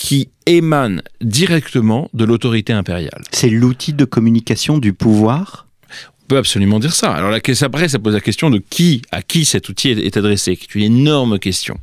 qui 0.05 0.29
émane 0.45 1.01
directement 1.19 2.11
de 2.13 2.25
l'autorité 2.25 2.73
impériale. 2.73 3.23
C'est 3.31 3.49
l'outil 3.49 3.91
de 3.91 4.05
communication 4.05 4.77
du 4.77 4.93
pouvoir? 4.93 5.65
On 5.89 6.27
peut 6.27 6.37
absolument 6.37 6.77
dire 6.77 6.93
ça. 6.93 7.11
Alors 7.11 7.33
après, 7.33 7.87
ça 7.87 7.97
pose 7.97 8.13
la 8.13 8.21
question 8.21 8.51
de 8.51 8.59
qui, 8.59 9.01
à 9.11 9.23
qui 9.23 9.45
cet 9.45 9.67
outil 9.67 9.89
est, 9.89 10.15
adressé, 10.15 10.59
C'est 10.61 10.75
une 10.75 10.83
énorme 10.83 11.39
question. 11.39 11.79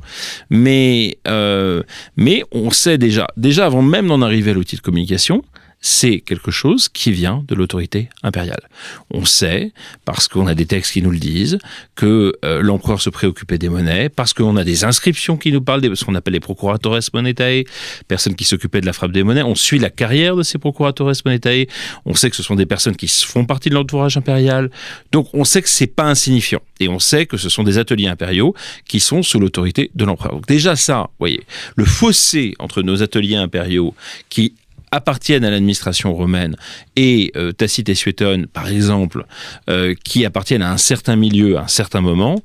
Mais, 0.51 1.19
euh, 1.27 1.83
mais 2.17 2.45
on 2.53 2.71
sait 2.71 2.97
déjà, 2.97 3.27
déjà 3.37 3.67
avant 3.67 3.83
même 3.83 4.07
d'en 4.07 4.23
arriver 4.23 4.53
à 4.53 4.55
l'outil 4.55 4.77
de 4.77 4.83
communication, 4.83 5.43
c'est 5.83 6.21
quelque 6.21 6.53
chose 6.53 6.89
qui 6.89 7.11
vient 7.11 7.45
de 7.49 7.55
l'autorité 7.57 8.09
impériale. 8.23 8.63
On 9.11 9.25
sait, 9.25 9.73
parce 10.05 10.29
qu'on 10.29 10.47
a 10.47 10.55
des 10.55 10.65
textes 10.65 10.93
qui 10.93 11.03
nous 11.03 11.11
le 11.11 11.19
disent, 11.19 11.59
que 11.97 12.33
euh, 12.45 12.63
l'empereur 12.63 13.03
se 13.03 13.11
préoccupait 13.11 13.59
des 13.59 13.69
monnaies, 13.69 14.09
parce 14.09 14.33
qu'on 14.33 14.57
a 14.57 14.63
des 14.63 14.85
inscriptions 14.85 15.37
qui 15.37 15.51
nous 15.51 15.61
parlent 15.61 15.81
de 15.81 15.93
ce 15.95 16.05
qu'on 16.05 16.15
appelle 16.15 16.35
les 16.35 16.41
procuratores 16.41 17.01
monetae, 17.13 17.65
personnes 18.07 18.37
qui 18.37 18.45
s'occupaient 18.45 18.81
de 18.81 18.87
la 18.87 18.93
frappe 18.93 19.11
des 19.11 19.25
monnaies. 19.25 19.43
On 19.43 19.57
suit 19.57 19.81
la 19.81 19.91
carrière 19.91 20.37
de 20.37 20.45
ces 20.45 20.59
procuratores 20.59 21.13
monetae. 21.25 21.67
On 22.07 22.15
sait 22.15 22.31
que 22.31 22.37
ce 22.37 22.45
sont 22.45 22.55
des 22.55 22.67
personnes 22.67 22.97
qui 22.97 23.09
font 23.09 23.45
partie 23.45 23.69
de 23.69 23.75
l'entourage 23.75 24.17
impérial. 24.17 24.71
Donc 25.11 25.29
on 25.35 25.43
sait 25.43 25.63
que 25.63 25.69
c'est 25.69 25.89
pas 25.89 26.05
insignifiant. 26.05 26.61
Et 26.79 26.89
on 26.89 27.01
sait 27.01 27.27
que 27.27 27.37
ce 27.37 27.49
sont 27.49 27.65
des 27.65 27.79
ateliers 27.79 28.07
impériaux 28.07 28.55
qui 28.87 29.01
sont 29.01 29.23
sous 29.23 29.41
l'autorité 29.41 29.91
de 29.97 30.05
l'empereur. 30.05 30.33
Donc 30.33 30.47
déjà 30.47 30.77
ça, 30.77 31.09
vous 31.11 31.17
voyez, 31.19 31.43
le 31.75 31.85
fossé 31.85 32.55
entre 32.61 32.83
nos 32.83 33.03
ateliers 33.03 33.37
impériaux 33.37 33.95
qui 34.29 34.55
appartiennent 34.93 35.45
à 35.45 35.51
l'administration 35.51 36.15
romaine 36.15 36.55
et 36.95 37.33
euh, 37.35 37.51
Tacite 37.51 37.89
et 37.89 37.95
Suétone, 37.97 38.47
par 38.47 38.69
exemple, 38.69 39.27
euh, 39.69 39.95
qui 40.05 40.25
appartiennent 40.25 40.63
à 40.63 40.71
un 40.71 40.77
certain 40.77 41.17
milieu 41.17 41.57
à 41.57 41.63
un 41.63 41.69
certain 41.69 42.01
moment, 42.01 42.41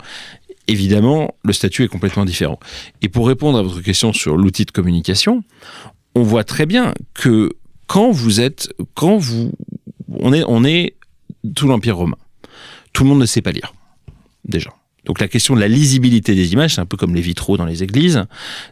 évidemment, 0.68 1.36
le 1.44 1.54
statut 1.54 1.84
est 1.84 1.88
complètement 1.88 2.26
différent. 2.26 2.60
Et 3.02 3.10
pour 3.10 3.28
répondre 3.28 3.60
à 3.60 3.62
votre 3.62 3.82
question 3.82 4.14
sur 4.14 4.38
l'outil 4.38 4.66
de 4.66 4.72
communication, 4.72 5.44
on 6.16 6.24
voit 6.24 6.44
très 6.44 6.66
bien 6.66 6.94
que 7.14 7.52
quand 7.86 8.12
vous 8.12 8.42
êtes, 8.42 8.70
quand 8.96 9.18
vous, 9.18 9.52
on 10.10 10.34
est, 10.34 10.44
on 10.48 10.64
est 10.64 10.96
tout 11.56 11.68
l'Empire 11.68 11.98
romain. 11.98 12.18
Tout 12.94 13.04
le 13.04 13.10
monde 13.10 13.20
ne 13.20 13.26
sait 13.26 13.42
pas 13.42 13.52
lire, 13.52 13.74
déjà. 14.46 14.74
Donc 15.08 15.22
la 15.22 15.30
question 15.30 15.56
de 15.56 15.62
la 15.62 15.70
lisibilité 15.70 16.36
des 16.36 16.52
images, 16.54 16.76
c'est 16.76 16.82
un 16.82 16.86
peu 16.86 16.98
comme 16.98 17.16
les 17.16 17.22
vitraux 17.22 17.56
dans 17.56 17.66
les 17.66 17.82
églises. 17.82 18.26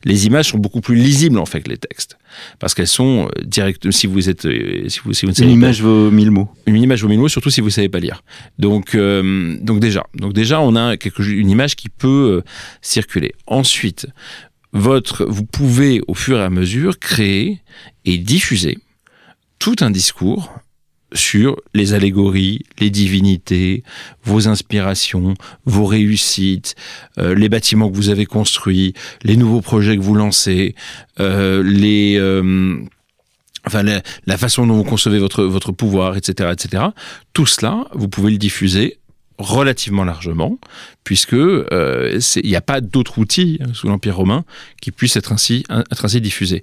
Les 0.04 0.28
images 0.28 0.50
sont 0.50 0.58
beaucoup 0.58 0.82
plus 0.82 0.96
lisibles 0.96 1.40
en 1.40 1.46
fait 1.46 1.62
que 1.62 1.70
les 1.70 1.78
textes, 1.78 2.18
parce 2.60 2.74
qu'elles 2.74 2.88
sont 2.88 3.28
euh, 3.28 3.42
directes. 3.44 3.90
Si 3.92 4.06
vous 4.06 4.30
êtes, 4.30 4.46
euh, 4.46 4.88
si 4.90 5.00
vous, 5.04 5.14
si 5.14 5.26
vous 5.26 5.32
une 5.32 5.50
image 5.50 5.82
vaut 5.82 6.12
mille 6.12 6.32
mots. 6.32 6.50
Une 6.68 6.76
image 6.76 7.02
vaut 7.02 7.08
mille 7.08 7.20
mots, 7.20 7.30
surtout 7.30 7.50
si 7.50 7.62
vous 7.62 7.70
savez 7.70 7.88
pas 7.88 8.00
lire. 8.00 8.22
Donc, 8.60 8.96
euh, 8.96 9.58
donc 9.62 9.80
déjà, 9.80 10.06
donc 10.14 10.34
déjà, 10.34 10.60
on 10.60 10.76
a 10.76 10.98
quelque, 10.98 11.24
une 11.24 11.50
image 11.50 11.78
qui 11.78 11.88
peut 11.88 12.44
circuler. 12.82 13.32
Ensuite, 13.48 14.08
votre, 14.74 15.26
vous 15.26 15.46
pouvez 15.46 16.02
au 16.10 16.16
fur 16.16 16.38
et 16.38 16.44
à 16.44 16.50
mesure 16.50 17.00
créer 17.00 17.62
et 18.04 18.18
diffuser 18.18 18.78
tout 19.58 19.76
un 19.80 19.90
discours 19.90 20.52
sur 21.14 21.58
les 21.74 21.94
allégories, 21.94 22.62
les 22.80 22.90
divinités, 22.90 23.84
vos 24.24 24.48
inspirations, 24.48 25.34
vos 25.66 25.86
réussites, 25.86 26.76
euh, 27.18 27.36
les 27.36 27.50
bâtiments 27.50 27.90
que 27.90 27.96
vous 27.96 28.10
avez 28.10 28.26
construits, 28.26 28.94
les 29.24 29.38
nouveaux 29.38 29.62
projets 29.62 29.98
que 29.98 30.02
vous 30.02 30.16
lancez, 30.16 30.76
euh, 31.20 31.64
les 31.64 32.16
euh, 32.18 32.80
enfin 33.66 33.84
la, 33.84 34.38
façon 34.38 34.68
dont 34.68 34.76
vous 34.76 34.84
concevez 34.84 35.20
votre 35.20 35.44
votre 35.44 35.72
pouvoir, 35.72 36.18
etc., 36.18 36.50
etc. 36.52 36.84
Tout 37.34 37.46
cela, 37.46 37.86
vous 37.94 38.08
pouvez 38.08 38.32
le 38.32 38.38
diffuser 38.38 38.98
relativement 39.38 40.06
largement, 40.06 40.58
puisque 41.04 41.34
il 41.34 42.20
n'y 42.50 42.56
a 42.56 42.62
pas 42.62 42.80
d'autre 42.80 43.20
outil 43.20 43.60
sous 43.74 43.88
l'Empire 43.88 44.16
romain 44.16 44.46
qui 44.82 44.92
puisse 44.92 45.18
être 45.18 45.34
ainsi, 45.34 45.66
être 45.70 46.06
ainsi 46.06 46.22
diffusé. 46.22 46.62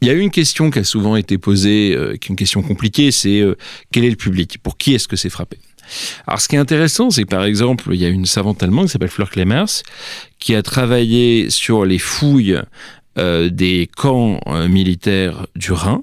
Il 0.00 0.08
y 0.08 0.10
a 0.10 0.14
une 0.14 0.30
question 0.30 0.70
qui 0.70 0.78
a 0.78 0.84
souvent 0.84 1.16
été 1.16 1.38
posée, 1.38 1.94
euh, 1.96 2.16
qui 2.16 2.26
est 2.26 2.30
une 2.30 2.36
question 2.36 2.62
compliquée, 2.62 3.10
c'est 3.10 3.40
euh, 3.40 3.56
quel 3.92 4.04
est 4.04 4.10
le 4.10 4.16
public? 4.16 4.58
Pour 4.62 4.76
qui 4.76 4.94
est-ce 4.94 5.08
que 5.08 5.16
c'est 5.16 5.30
frappé? 5.30 5.58
Alors, 6.26 6.40
ce 6.40 6.48
qui 6.48 6.56
est 6.56 6.58
intéressant, 6.58 7.10
c'est 7.10 7.22
que 7.22 7.28
par 7.28 7.44
exemple, 7.44 7.88
il 7.92 8.00
y 8.00 8.04
a 8.04 8.08
une 8.08 8.26
savante 8.26 8.62
allemande 8.62 8.86
qui 8.86 8.92
s'appelle 8.92 9.08
Fleur 9.08 9.30
Clemers, 9.30 9.82
qui 10.38 10.54
a 10.54 10.62
travaillé 10.62 11.48
sur 11.48 11.84
les 11.84 11.98
fouilles 11.98 12.60
euh, 13.18 13.48
des 13.48 13.88
camps 13.96 14.40
militaires 14.68 15.46
du 15.54 15.72
Rhin, 15.72 16.02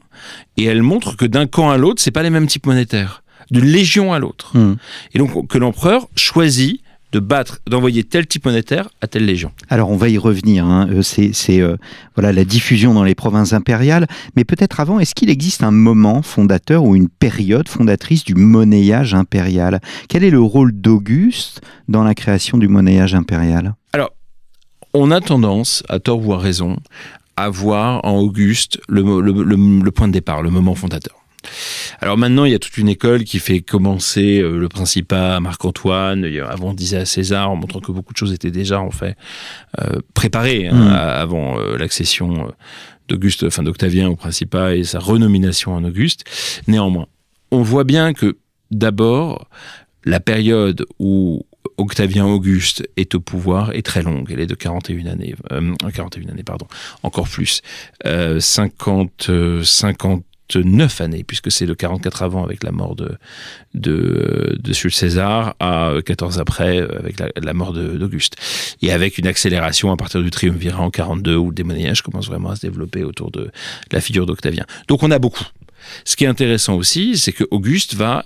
et 0.57 0.63
elle 0.63 0.81
montre 0.81 1.15
que 1.15 1.25
d'un 1.25 1.45
camp 1.45 1.69
à 1.69 1.77
l'autre, 1.77 2.01
c'est 2.01 2.11
pas 2.11 2.23
les 2.23 2.29
mêmes 2.29 2.47
types 2.47 2.65
monétaires, 2.65 3.23
d'une 3.51 3.65
légion 3.65 4.13
à 4.13 4.19
l'autre. 4.19 4.57
Hmm. 4.57 4.77
Et 5.13 5.19
donc 5.19 5.47
que 5.47 5.57
l'empereur 5.57 6.07
choisit 6.15 6.81
de 7.13 7.19
battre, 7.19 7.59
d'envoyer 7.69 8.03
tel 8.03 8.25
type 8.27 8.45
monétaire 8.45 8.89
à 8.99 9.07
telle 9.07 9.25
légion. 9.25 9.51
Alors 9.69 9.89
on 9.91 9.95
va 9.95 10.09
y 10.09 10.17
revenir. 10.17 10.65
Hein. 10.65 10.89
Euh, 10.89 11.01
c'est 11.03 11.61
euh, 11.61 11.77
voilà 12.15 12.33
la 12.33 12.43
diffusion 12.43 12.93
dans 12.93 13.03
les 13.03 13.15
provinces 13.15 13.53
impériales. 13.53 14.07
Mais 14.35 14.43
peut-être 14.43 14.79
avant, 14.79 14.99
est-ce 14.99 15.13
qu'il 15.15 15.29
existe 15.29 15.63
un 15.63 15.71
moment 15.71 16.23
fondateur 16.23 16.83
ou 16.83 16.95
une 16.95 17.07
période 17.07 17.69
fondatrice 17.69 18.23
du 18.23 18.33
monnayage 18.33 19.13
impérial? 19.13 19.79
Quel 20.09 20.23
est 20.23 20.31
le 20.31 20.41
rôle 20.41 20.73
d'Auguste 20.73 21.61
dans 21.87 22.03
la 22.03 22.15
création 22.15 22.57
du 22.57 22.67
monnayage 22.67 23.13
impérial? 23.13 23.75
Alors, 23.93 24.11
on 24.93 25.11
a 25.11 25.21
tendance, 25.21 25.83
à 25.89 25.99
tort 25.99 26.25
ou 26.25 26.33
à 26.33 26.39
raison, 26.39 26.77
à 27.35 27.49
voir 27.49 28.03
en 28.03 28.17
Auguste 28.17 28.79
le 28.89 29.89
point 29.91 30.07
de 30.07 30.13
départ, 30.13 30.41
le 30.41 30.49
moment 30.49 30.75
fondateur. 30.75 31.22
Alors 31.99 32.17
maintenant, 32.17 32.45
il 32.45 32.51
y 32.51 32.55
a 32.55 32.59
toute 32.59 32.77
une 32.77 32.89
école 32.89 33.23
qui 33.23 33.39
fait 33.39 33.61
commencer 33.61 34.39
euh, 34.39 34.57
le 34.57 34.69
Principat 34.69 35.35
à 35.35 35.39
Marc-Antoine. 35.39 36.25
Avant, 36.47 36.69
on 36.69 36.73
disait 36.73 36.97
à 36.97 37.05
César, 37.05 37.49
en 37.49 37.55
montrant 37.55 37.79
que 37.79 37.91
beaucoup 37.91 38.13
de 38.13 38.17
choses 38.17 38.33
étaient 38.33 38.51
déjà 38.51 38.81
en 38.81 38.91
fait 38.91 39.15
euh, 39.81 39.99
préparées 40.13 40.67
hein, 40.67 40.75
mm. 40.75 40.93
avant 40.93 41.59
euh, 41.59 41.77
l'accession 41.77 42.51
d'Auguste, 43.07 43.43
enfin 43.43 43.63
d'Octavien 43.63 44.09
au 44.09 44.15
Principat 44.15 44.75
et 44.75 44.83
sa 44.83 44.99
renomination 44.99 45.73
en 45.73 45.83
Auguste. 45.83 46.25
Néanmoins, 46.67 47.07
on 47.51 47.61
voit 47.61 47.83
bien 47.83 48.13
que 48.13 48.37
d'abord, 48.71 49.47
la 50.05 50.19
période 50.19 50.85
où 50.99 51.45
Octavien 51.77 52.25
Auguste 52.25 52.87
est 52.97 53.15
au 53.15 53.19
pouvoir 53.19 53.73
est 53.73 53.85
très 53.85 54.01
longue. 54.01 54.29
Elle 54.31 54.39
est 54.39 54.45
de 54.45 54.55
41 54.55 55.05
années, 55.05 55.35
41 55.93 56.29
années, 56.29 56.43
pardon, 56.43 56.67
encore 57.01 57.27
plus. 57.27 57.61
50, 58.03 59.31
50 59.63 60.23
neuf 60.59 61.01
années, 61.01 61.23
puisque 61.23 61.51
c'est 61.51 61.65
le 61.65 61.75
44 61.75 62.23
avant 62.23 62.43
avec 62.43 62.63
la 62.63 62.71
mort 62.71 62.95
de, 62.95 63.17
de, 63.73 64.57
de 64.59 64.73
Jules 64.73 64.93
César, 64.93 65.55
à 65.59 65.93
14 66.05 66.39
après 66.39 66.79
avec 66.79 67.19
la, 67.19 67.53
mort 67.53 67.73
d'Auguste. 67.73 68.35
Et 68.81 68.91
avec 68.91 69.17
une 69.17 69.27
accélération 69.27 69.91
à 69.91 69.97
partir 69.97 70.21
du 70.21 70.31
triumvirat 70.31 70.83
en 70.83 70.89
42, 70.89 71.35
où 71.35 71.49
le 71.49 71.55
démoniage 71.55 72.01
commence 72.01 72.27
vraiment 72.27 72.49
à 72.49 72.55
se 72.55 72.61
développer 72.61 73.03
autour 73.03 73.31
de, 73.31 73.51
la 73.91 74.01
figure 74.01 74.25
d'Octavien. 74.25 74.65
Donc 74.87 75.03
on 75.03 75.11
a 75.11 75.19
beaucoup. 75.19 75.45
Ce 76.05 76.15
qui 76.15 76.23
est 76.23 76.27
intéressant 76.27 76.75
aussi, 76.75 77.17
c'est 77.17 77.33
que 77.33 77.43
Auguste 77.51 77.95
va 77.95 78.25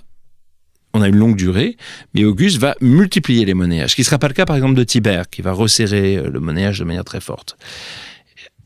on 0.94 1.02
a 1.02 1.08
une 1.08 1.16
longue 1.16 1.36
durée, 1.36 1.76
mais 2.14 2.24
Auguste 2.24 2.58
va 2.58 2.74
multiplier 2.80 3.44
les 3.44 3.52
monnayages, 3.52 3.90
ce 3.90 3.94
qui 3.94 4.00
ne 4.00 4.06
sera 4.06 4.18
pas 4.18 4.26
le 4.26 4.32
cas 4.32 4.46
par 4.46 4.56
exemple 4.56 4.74
de 4.74 4.84
Tibère, 4.84 5.28
qui 5.28 5.42
va 5.42 5.52
resserrer 5.52 6.16
le 6.16 6.40
monnayage 6.40 6.78
de 6.78 6.84
manière 6.84 7.04
très 7.04 7.20
forte. 7.20 7.58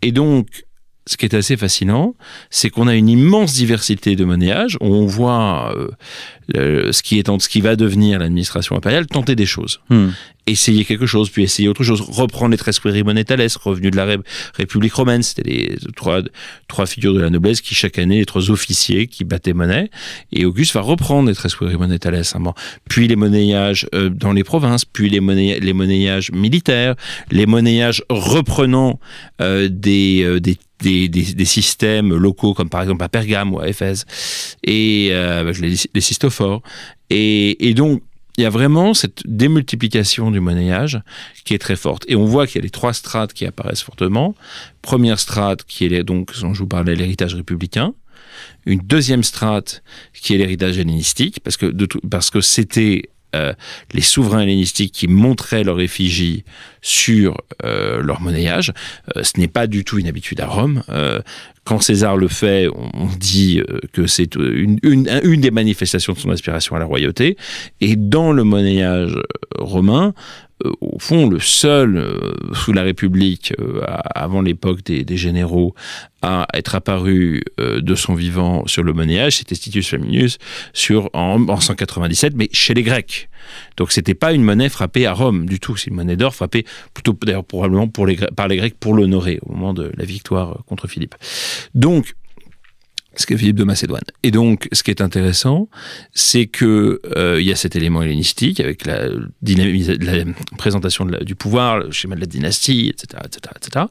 Et 0.03 0.13
donc, 0.13 0.65
ce 1.07 1.17
qui 1.17 1.25
est 1.27 1.35
assez 1.35 1.57
fascinant, 1.57 2.15
c'est 2.51 2.71
qu'on 2.71 2.87
a 2.87 2.95
une 2.95 3.09
immense 3.09 3.55
diversité 3.55 4.15
de 4.15 4.25
monnayage. 4.25 4.79
On 4.81 5.05
voit 5.07 5.75
euh, 6.57 6.93
ce, 6.93 7.03
qui 7.03 7.19
est, 7.19 7.41
ce 7.41 7.49
qui 7.49 7.61
va 7.61 7.77
devenir 7.77 8.19
l'administration 8.19 8.77
impériale 8.77 9.07
tenter 9.07 9.35
des 9.35 9.47
choses. 9.47 9.81
Hmm. 9.91 10.09
Essayer 10.47 10.85
quelque 10.85 11.07
chose, 11.07 11.31
puis 11.31 11.45
essayer 11.45 11.69
autre 11.69 11.85
chose, 11.85 12.01
reprendre 12.01 12.51
les 12.51 12.57
tres 12.57 12.73
monetales, 13.05 13.47
revenus 13.63 13.93
de 13.93 13.97
la 13.97 14.17
République 14.55 14.93
romaine, 14.93 15.23
c'était 15.23 15.49
les 15.49 15.77
trois, 15.95 16.21
trois 16.67 16.87
figures 16.87 17.15
de 17.15 17.21
la 17.21 17.31
noblesse 17.31 17.61
qui 17.61 17.77
chaque 17.77 17.99
année, 17.99 18.19
les 18.19 18.27
trois 18.27 18.51
officiers 18.51 19.07
qui 19.07 19.23
battaient 19.23 19.53
monnaie, 19.53 19.89
et 20.33 20.45
Auguste 20.45 20.75
va 20.75 20.81
reprendre 20.81 21.29
les 21.29 21.35
tres 21.37 21.55
monetales, 21.61 22.23
hein, 22.35 22.55
puis 22.89 23.07
les 23.07 23.15
monnayages 23.15 23.87
euh, 23.95 24.09
dans 24.09 24.33
les 24.33 24.43
provinces, 24.43 24.85
puis 24.85 25.09
les, 25.09 25.21
les 25.61 25.73
monnayages 25.73 26.33
militaires, 26.33 26.97
les 27.31 27.47
monnayages 27.47 28.03
reprenant 28.11 28.99
euh, 29.41 29.69
des, 29.71 30.23
euh, 30.25 30.41
des 30.83 31.09
des, 31.09 31.45
systèmes 31.45 32.15
locaux 32.15 32.55
comme 32.55 32.69
par 32.69 32.83
exemple 32.83 33.03
à 33.05 33.09
Pergame 33.09 33.55
ou 33.55 33.61
à 33.61 33.69
Éphèse 33.69 34.05
et 34.65 35.13
avec 35.13 35.59
les, 35.59 35.75
les 35.95 36.03
et 37.11 37.75
donc 37.75 38.03
il 38.39 38.43
y 38.43 38.47
a 38.47 38.51
vraiment 38.51 38.95
cette 38.95 39.23
démultiplication 39.27 40.31
du 40.31 40.41
monnayage 40.41 41.01
qui 41.45 41.55
est 41.55 41.59
très 41.59 41.77
forte. 41.77 42.05
Et 42.09 42.17
on 42.17 42.25
voit 42.25 42.47
qu'il 42.47 42.57
y 42.57 42.59
a 42.61 42.63
les 42.63 42.71
trois 42.71 42.95
strates 42.95 43.33
qui 43.33 43.45
apparaissent 43.45 43.83
fortement. 43.83 44.35
Première 44.81 45.21
strate 45.21 45.65
qui 45.65 45.85
est 45.85 46.03
donc, 46.03 46.39
dont 46.41 46.55
je 46.55 46.61
vous 46.61 46.67
parlais, 46.67 46.95
l'héritage 46.95 47.35
républicain. 47.35 47.95
Une 48.65 48.81
deuxième 48.81 49.23
strate 49.23 49.83
qui 50.15 50.35
est 50.35 50.39
l'héritage 50.39 50.79
hellénistique, 50.79 51.41
parce 51.45 51.57
que, 51.57 51.73
parce 52.09 52.31
que 52.31 52.41
c'était 52.41 53.11
euh, 53.35 53.53
les 53.93 54.03
souverains 54.03 54.41
hellénistiques 54.41 54.93
qui 54.93 55.09
montraient 55.09 55.65
leur 55.65 55.81
effigie 55.81 56.45
sur 56.83 57.37
euh, 57.65 58.03
leur 58.03 58.21
monnayage. 58.21 58.73
Euh, 59.17 59.23
ce 59.23 59.39
n'est 59.39 59.49
pas 59.49 59.67
du 59.67 59.85
tout 59.85 59.99
une 59.99 60.07
habitude 60.07 60.41
à 60.41 60.47
Rome. 60.47 60.83
quand 61.65 61.81
César 61.81 62.17
le 62.17 62.29
fait, 62.29 62.69
on, 62.95 63.07
dit 63.07 63.63
que 63.93 64.07
c'est 64.07 64.35
une, 64.35 64.79
une, 64.83 65.41
des 65.41 65.51
manifestations 65.51 66.13
de 66.13 66.19
son 66.19 66.31
aspiration 66.31 66.75
à 66.77 66.79
la 66.79 66.85
royauté. 66.85 67.37
Et 67.81 67.95
dans 67.97 68.33
le 68.33 68.43
monnayage 68.45 69.17
romain, 69.59 70.13
au 70.81 70.99
fond, 70.99 71.29
le 71.29 71.41
seul 71.41 72.21
sous 72.53 72.73
la 72.73 72.83
République, 72.83 73.53
avant 74.15 74.43
l'époque 74.43 74.83
des, 74.85 75.17
généraux, 75.17 75.75
à 76.23 76.47
être 76.55 76.75
apparu 76.75 77.43
de 77.59 77.95
son 77.95 78.15
vivant 78.15 78.67
sur 78.67 78.83
le 78.83 78.93
monnayage, 78.93 79.39
c'était 79.39 79.57
Titus 79.57 79.89
Flaminius 79.89 80.39
sur, 80.73 81.11
en, 81.13 81.49
en 81.49 81.61
197, 81.61 82.35
mais 82.37 82.49
chez 82.53 82.75
les 82.75 82.83
Grecs. 82.83 83.29
Donc 83.77 83.93
c'était 83.93 84.15
pas 84.15 84.33
une 84.33 84.43
monnaie 84.43 84.69
frappée 84.69 85.07
à 85.07 85.13
Rome 85.13 85.47
du 85.47 85.61
tout, 85.61 85.77
c'est 85.77 85.89
une 85.89 85.97
monnaie 85.97 86.17
d'or 86.17 86.35
frappée 86.35 86.65
plutôt 86.95 87.17
d'ailleurs 87.23 87.45
probablement 87.45 87.89
par 87.89 88.49
les 88.49 88.57
Grecs 88.57 88.77
pour 88.79 88.95
l'honorer 88.95 89.39
au 89.43 89.53
moment 89.53 89.75
de 89.75 89.93
la 89.97 90.05
victoire 90.05 90.59
contre 90.67 90.89
Philippe. 90.89 91.15
Donc 91.75 92.15
ce 93.17 93.27
qu'est 93.27 93.37
Philippe 93.37 93.57
de 93.57 93.65
Macédoine. 93.65 94.03
Et 94.23 94.31
donc, 94.31 94.69
ce 94.73 94.83
qui 94.83 94.91
est 94.91 95.01
intéressant, 95.01 95.69
c'est 96.15 96.47
que 96.47 97.01
euh, 97.17 97.41
il 97.41 97.47
y 97.47 97.53
a 97.53 97.57
cet 97.57 97.77
élément 97.77 98.03
hellénistique 98.03 98.61
avec 98.61 98.87
la, 98.87 99.09
la 99.09 100.25
présentation 100.57 101.05
du 101.05 101.35
pouvoir, 101.35 101.79
le 101.79 101.91
schéma 101.91 102.15
de 102.15 102.21
la 102.21 102.27
dynastie, 102.27 102.89
etc., 102.89 103.23
etc., 103.25 103.55
etc. 103.57 103.87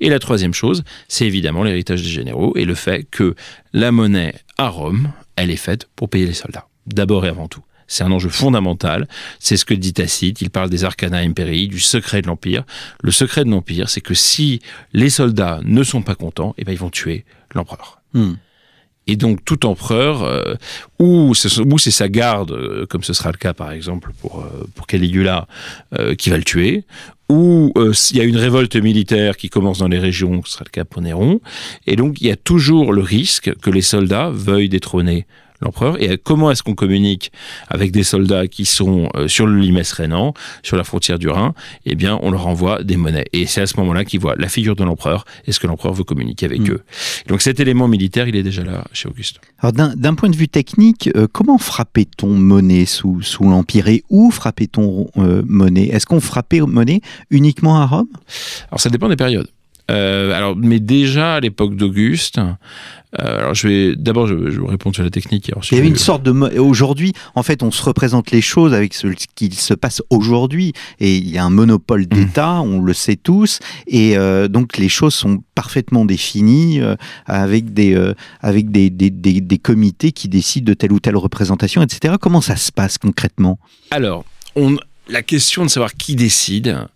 Et 0.00 0.08
la 0.08 0.18
troisième 0.18 0.54
chose, 0.54 0.84
c'est 1.08 1.26
évidemment 1.26 1.62
l'héritage 1.64 2.02
des 2.02 2.08
généraux 2.08 2.54
et 2.56 2.64
le 2.64 2.74
fait 2.74 3.04
que 3.10 3.34
la 3.72 3.92
monnaie 3.92 4.34
à 4.58 4.68
Rome, 4.68 5.12
elle 5.36 5.50
est 5.50 5.56
faite 5.56 5.88
pour 5.96 6.08
payer 6.08 6.26
les 6.26 6.34
soldats, 6.34 6.66
d'abord 6.86 7.24
et 7.26 7.28
avant 7.28 7.48
tout. 7.48 7.62
C'est 7.92 8.04
un 8.04 8.12
enjeu 8.12 8.30
fondamental. 8.30 9.06
C'est 9.38 9.58
ce 9.58 9.66
que 9.66 9.74
dit 9.74 9.92
Tacite. 9.92 10.40
Il 10.40 10.48
parle 10.48 10.70
des 10.70 10.84
arcana 10.84 11.18
imperii, 11.18 11.68
du 11.68 11.78
secret 11.78 12.22
de 12.22 12.26
l'Empire. 12.26 12.64
Le 13.02 13.10
secret 13.10 13.44
de 13.44 13.50
l'Empire, 13.50 13.90
c'est 13.90 14.00
que 14.00 14.14
si 14.14 14.62
les 14.94 15.10
soldats 15.10 15.60
ne 15.62 15.82
sont 15.82 16.00
pas 16.00 16.14
contents, 16.14 16.54
eh 16.56 16.64
ben, 16.64 16.72
ils 16.72 16.78
vont 16.78 16.88
tuer 16.88 17.26
l'empereur. 17.54 18.00
Hmm. 18.14 18.34
Et 19.06 19.16
donc 19.16 19.44
tout 19.44 19.66
empereur, 19.66 20.22
euh, 20.22 20.54
ou 21.00 21.34
c'est 21.34 21.90
sa 21.90 22.08
garde, 22.08 22.52
euh, 22.52 22.86
comme 22.86 23.02
ce 23.02 23.12
sera 23.12 23.32
le 23.32 23.36
cas 23.36 23.52
par 23.52 23.72
exemple 23.72 24.12
pour, 24.20 24.40
euh, 24.40 24.68
pour 24.74 24.86
Caligula, 24.86 25.48
qui 26.18 26.30
va 26.30 26.36
le 26.36 26.44
tuer, 26.44 26.84
ou 27.28 27.72
s'il 27.92 28.18
y 28.18 28.20
a 28.20 28.24
une 28.24 28.36
révolte 28.36 28.76
militaire 28.76 29.36
qui 29.36 29.48
commence 29.48 29.78
dans 29.78 29.88
les 29.88 29.98
régions, 29.98 30.42
ce 30.44 30.52
sera 30.52 30.64
le 30.64 30.70
cas 30.70 30.84
pour 30.84 31.02
Néron, 31.02 31.40
et 31.86 31.96
donc 31.96 32.20
il 32.20 32.28
y 32.28 32.30
a 32.30 32.36
toujours 32.36 32.92
le 32.92 33.02
risque 33.02 33.52
que 33.60 33.70
les 33.70 33.82
soldats 33.82 34.30
veuillent 34.30 34.68
détrôner 34.68 35.26
l'empereur. 35.62 36.02
Et 36.02 36.18
comment 36.18 36.50
est-ce 36.50 36.62
qu'on 36.62 36.74
communique 36.74 37.32
avec 37.68 37.92
des 37.92 38.02
soldats 38.02 38.46
qui 38.46 38.64
sont 38.64 39.08
sur 39.26 39.46
le 39.46 39.58
Limes 39.58 39.82
rhénan, 39.92 40.34
sur 40.62 40.76
la 40.76 40.84
frontière 40.84 41.18
du 41.18 41.28
Rhin? 41.28 41.54
Eh 41.86 41.94
bien, 41.94 42.18
on 42.22 42.30
leur 42.30 42.46
envoie 42.46 42.82
des 42.82 42.96
monnaies. 42.96 43.26
Et 43.32 43.46
c'est 43.46 43.60
à 43.60 43.66
ce 43.66 43.78
moment-là 43.80 44.04
qu'ils 44.04 44.20
voient 44.20 44.34
la 44.36 44.48
figure 44.48 44.76
de 44.76 44.84
l'empereur 44.84 45.24
et 45.46 45.52
ce 45.52 45.60
que 45.60 45.66
l'empereur 45.66 45.94
veut 45.94 46.04
communiquer 46.04 46.46
avec 46.46 46.60
mm. 46.60 46.70
eux. 46.70 46.82
Donc 47.28 47.42
cet 47.42 47.60
élément 47.60 47.88
militaire, 47.88 48.28
il 48.28 48.36
est 48.36 48.42
déjà 48.42 48.64
là 48.64 48.84
chez 48.92 49.08
Auguste. 49.08 49.40
Alors 49.58 49.72
d'un 49.72 50.14
point 50.14 50.28
de 50.28 50.36
vue 50.36 50.48
technique, 50.48 51.10
comment 51.32 51.58
frappait-on 51.58 52.28
monnaie 52.28 52.84
sous, 52.84 53.22
sous 53.22 53.44
l'Empire 53.44 53.88
et 53.88 54.04
où 54.10 54.30
frappait-on 54.30 55.08
monnaie? 55.16 55.86
Est-ce 55.86 56.06
qu'on 56.06 56.20
frappait 56.20 56.60
monnaie 56.60 57.00
uniquement 57.30 57.80
à 57.80 57.86
Rome? 57.86 58.08
Alors 58.68 58.80
ça 58.80 58.90
dépend 58.90 59.08
des 59.08 59.16
périodes. 59.16 59.48
Euh, 59.90 60.32
alors, 60.32 60.56
mais 60.56 60.80
déjà 60.80 61.34
à 61.34 61.40
l'époque 61.40 61.76
d'Auguste, 61.76 62.38
euh, 62.38 63.38
alors 63.38 63.54
je 63.54 63.68
vais 63.68 63.96
d'abord 63.96 64.26
je, 64.26 64.50
je, 64.50 64.60
vais 64.60 64.68
répondre 64.68 64.94
sur 64.94 65.04
la 65.04 65.10
technique. 65.10 65.50
il 65.70 65.76
y 65.76 65.78
avait 65.78 65.88
une 65.88 65.96
sorte 65.96 66.22
de 66.22 66.30
aujourd'hui, 66.58 67.12
en 67.34 67.42
fait, 67.42 67.62
on 67.62 67.70
se 67.70 67.82
représente 67.82 68.30
les 68.30 68.40
choses 68.40 68.72
avec 68.74 68.94
ce 68.94 69.08
qu'il 69.34 69.54
se 69.54 69.74
passe 69.74 70.00
aujourd'hui, 70.08 70.72
et 71.00 71.16
il 71.16 71.28
y 71.28 71.36
a 71.36 71.44
un 71.44 71.50
monopole 71.50 72.02
mmh. 72.02 72.06
d'État, 72.06 72.60
on 72.60 72.80
le 72.80 72.94
sait 72.94 73.16
tous, 73.16 73.58
et 73.86 74.16
euh, 74.16 74.48
donc 74.48 74.78
les 74.78 74.88
choses 74.88 75.14
sont 75.14 75.42
parfaitement 75.54 76.04
définies 76.04 76.80
avec 77.26 77.74
des 77.74 78.12
avec 78.40 78.70
des, 78.70 78.88
des, 78.88 79.10
des, 79.10 79.40
des, 79.40 79.58
comités 79.58 80.12
qui 80.12 80.28
décident 80.28 80.64
de 80.64 80.74
telle 80.74 80.92
ou 80.92 81.00
telle 81.00 81.16
représentation, 81.16 81.82
etc. 81.82 82.14
Comment 82.20 82.40
ça 82.40 82.56
se 82.56 82.72
passe 82.72 82.98
concrètement? 82.98 83.58
Alors, 83.90 84.24
on, 84.56 84.76
la 85.08 85.22
question 85.22 85.64
de 85.64 85.68
savoir 85.68 85.94
qui 85.94 86.16
décide, 86.16 86.86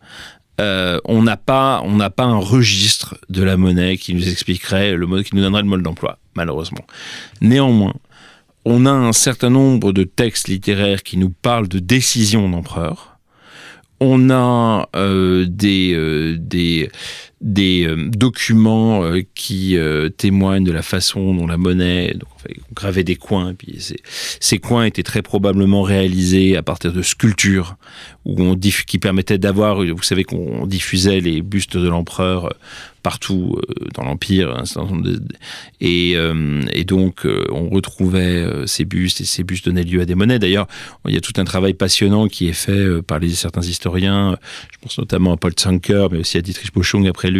euh, 0.60 0.98
on 1.04 1.22
n'a 1.22 1.36
pas, 1.36 1.82
pas 2.16 2.24
un 2.24 2.38
registre 2.38 3.18
de 3.28 3.42
la 3.42 3.56
monnaie 3.56 3.96
qui 3.96 4.14
nous 4.14 4.28
expliquerait 4.28 4.94
le 4.94 5.06
mode, 5.06 5.24
qui 5.24 5.34
nous 5.34 5.42
donnerait 5.42 5.62
le 5.62 5.68
mode 5.68 5.82
d'emploi, 5.82 6.18
malheureusement. 6.34 6.86
Néanmoins, 7.40 7.94
on 8.64 8.86
a 8.86 8.90
un 8.90 9.12
certain 9.12 9.50
nombre 9.50 9.92
de 9.92 10.02
textes 10.02 10.48
littéraires 10.48 11.02
qui 11.02 11.18
nous 11.18 11.30
parlent 11.30 11.68
de 11.68 11.78
décisions 11.78 12.48
d'empereur. 12.48 13.18
On 14.00 14.30
a 14.30 14.88
euh, 14.96 15.46
des, 15.48 15.92
euh, 15.94 16.36
des, 16.38 16.90
des 17.46 17.88
documents 18.08 19.02
qui 19.34 19.78
témoignent 20.16 20.64
de 20.64 20.72
la 20.72 20.82
façon 20.82 21.34
dont 21.34 21.46
la 21.46 21.56
monnaie, 21.56 22.14
donc 22.14 22.28
on 22.48 22.74
gravait 22.74 23.04
des 23.04 23.16
coins, 23.16 23.54
puis 23.54 23.78
ces, 24.40 24.58
coins 24.58 24.84
étaient 24.84 25.02
très 25.02 25.22
probablement 25.22 25.82
réalisés 25.82 26.56
à 26.56 26.62
partir 26.62 26.92
de 26.92 27.02
sculptures 27.02 27.76
où 28.24 28.42
on 28.42 28.56
qui 28.56 28.98
permettaient 28.98 29.38
d'avoir, 29.38 29.84
vous 29.84 30.02
savez 30.02 30.24
qu'on 30.24 30.66
diffusait 30.66 31.20
les 31.20 31.42
bustes 31.42 31.76
de 31.76 31.88
l'empereur 31.88 32.46
euh, 32.46 32.50
partout 33.02 33.56
euh, 33.56 33.86
dans 33.94 34.02
l'Empire. 34.02 34.64
Et, 35.80 36.14
euh, 36.16 36.62
et, 36.72 36.82
donc, 36.82 37.24
on 37.52 37.68
retrouvait 37.68 38.44
ces 38.66 38.84
bustes 38.84 39.20
et 39.20 39.24
ces 39.24 39.44
bustes 39.44 39.66
donnaient 39.66 39.84
lieu 39.84 40.00
à 40.00 40.04
des 40.04 40.16
monnaies. 40.16 40.40
D'ailleurs, 40.40 40.66
il 41.06 41.14
y 41.14 41.16
a 41.16 41.20
tout 41.20 41.34
un 41.36 41.44
travail 41.44 41.74
passionnant 41.74 42.26
qui 42.26 42.48
est 42.48 42.52
fait 42.52 43.00
par 43.02 43.20
les, 43.20 43.30
certains 43.30 43.62
historiens. 43.62 44.36
Je 44.72 44.78
pense 44.80 44.98
notamment 44.98 45.34
à 45.34 45.36
Paul 45.36 45.52
Zanker, 45.56 46.08
mais 46.10 46.18
aussi 46.18 46.36
à 46.36 46.42
Dietrich 46.42 46.72
Boschung 46.72 47.06
après 47.06 47.30
lui, 47.30 47.35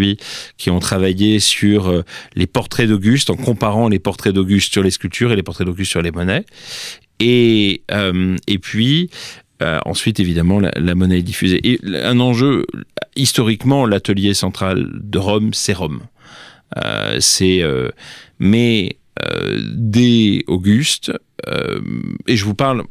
qui 0.57 0.71
ont 0.71 0.79
travaillé 0.79 1.41
sur 1.41 2.03
les 2.35 2.47
portraits 2.47 2.89
d'Auguste 2.89 3.31
en 3.31 3.37
comparant 3.37 3.89
les 3.89 3.99
portraits 3.99 4.35
d'Auguste 4.35 4.73
sur 4.73 4.83
les 4.83 4.91
sculptures 4.91 5.33
et 5.33 5.37
les 5.37 5.43
portraits 5.43 5.67
d'Auguste 5.67 5.91
sur 5.91 6.03
les 6.03 6.11
monnaies. 6.11 6.45
Et, 7.21 7.83
euh, 7.91 8.37
et 8.47 8.59
puis, 8.59 9.11
euh, 9.63 9.79
ensuite, 9.85 10.21
évidemment, 10.21 10.61
la, 10.61 10.95
monnaie 10.95 11.19
est 11.19 11.23
diffusée. 11.23 11.61
Et 11.65 11.81
un 11.95 12.21
enjeu, 12.21 12.67
historiquement, 13.15 13.87
l'atelier 13.87 14.35
central 14.35 14.89
de 14.93 15.19
Rome, 15.19 15.55
c'est 15.55 15.73
Rome. 15.73 16.03
Euh, 16.85 17.19
c'est, 17.21 17.63
mais 18.39 18.97
dès 19.73 20.45
Auguste, 20.47 21.13
et 22.27 22.37
je 22.37 22.45
vous 22.45 22.55
parle 22.55 22.85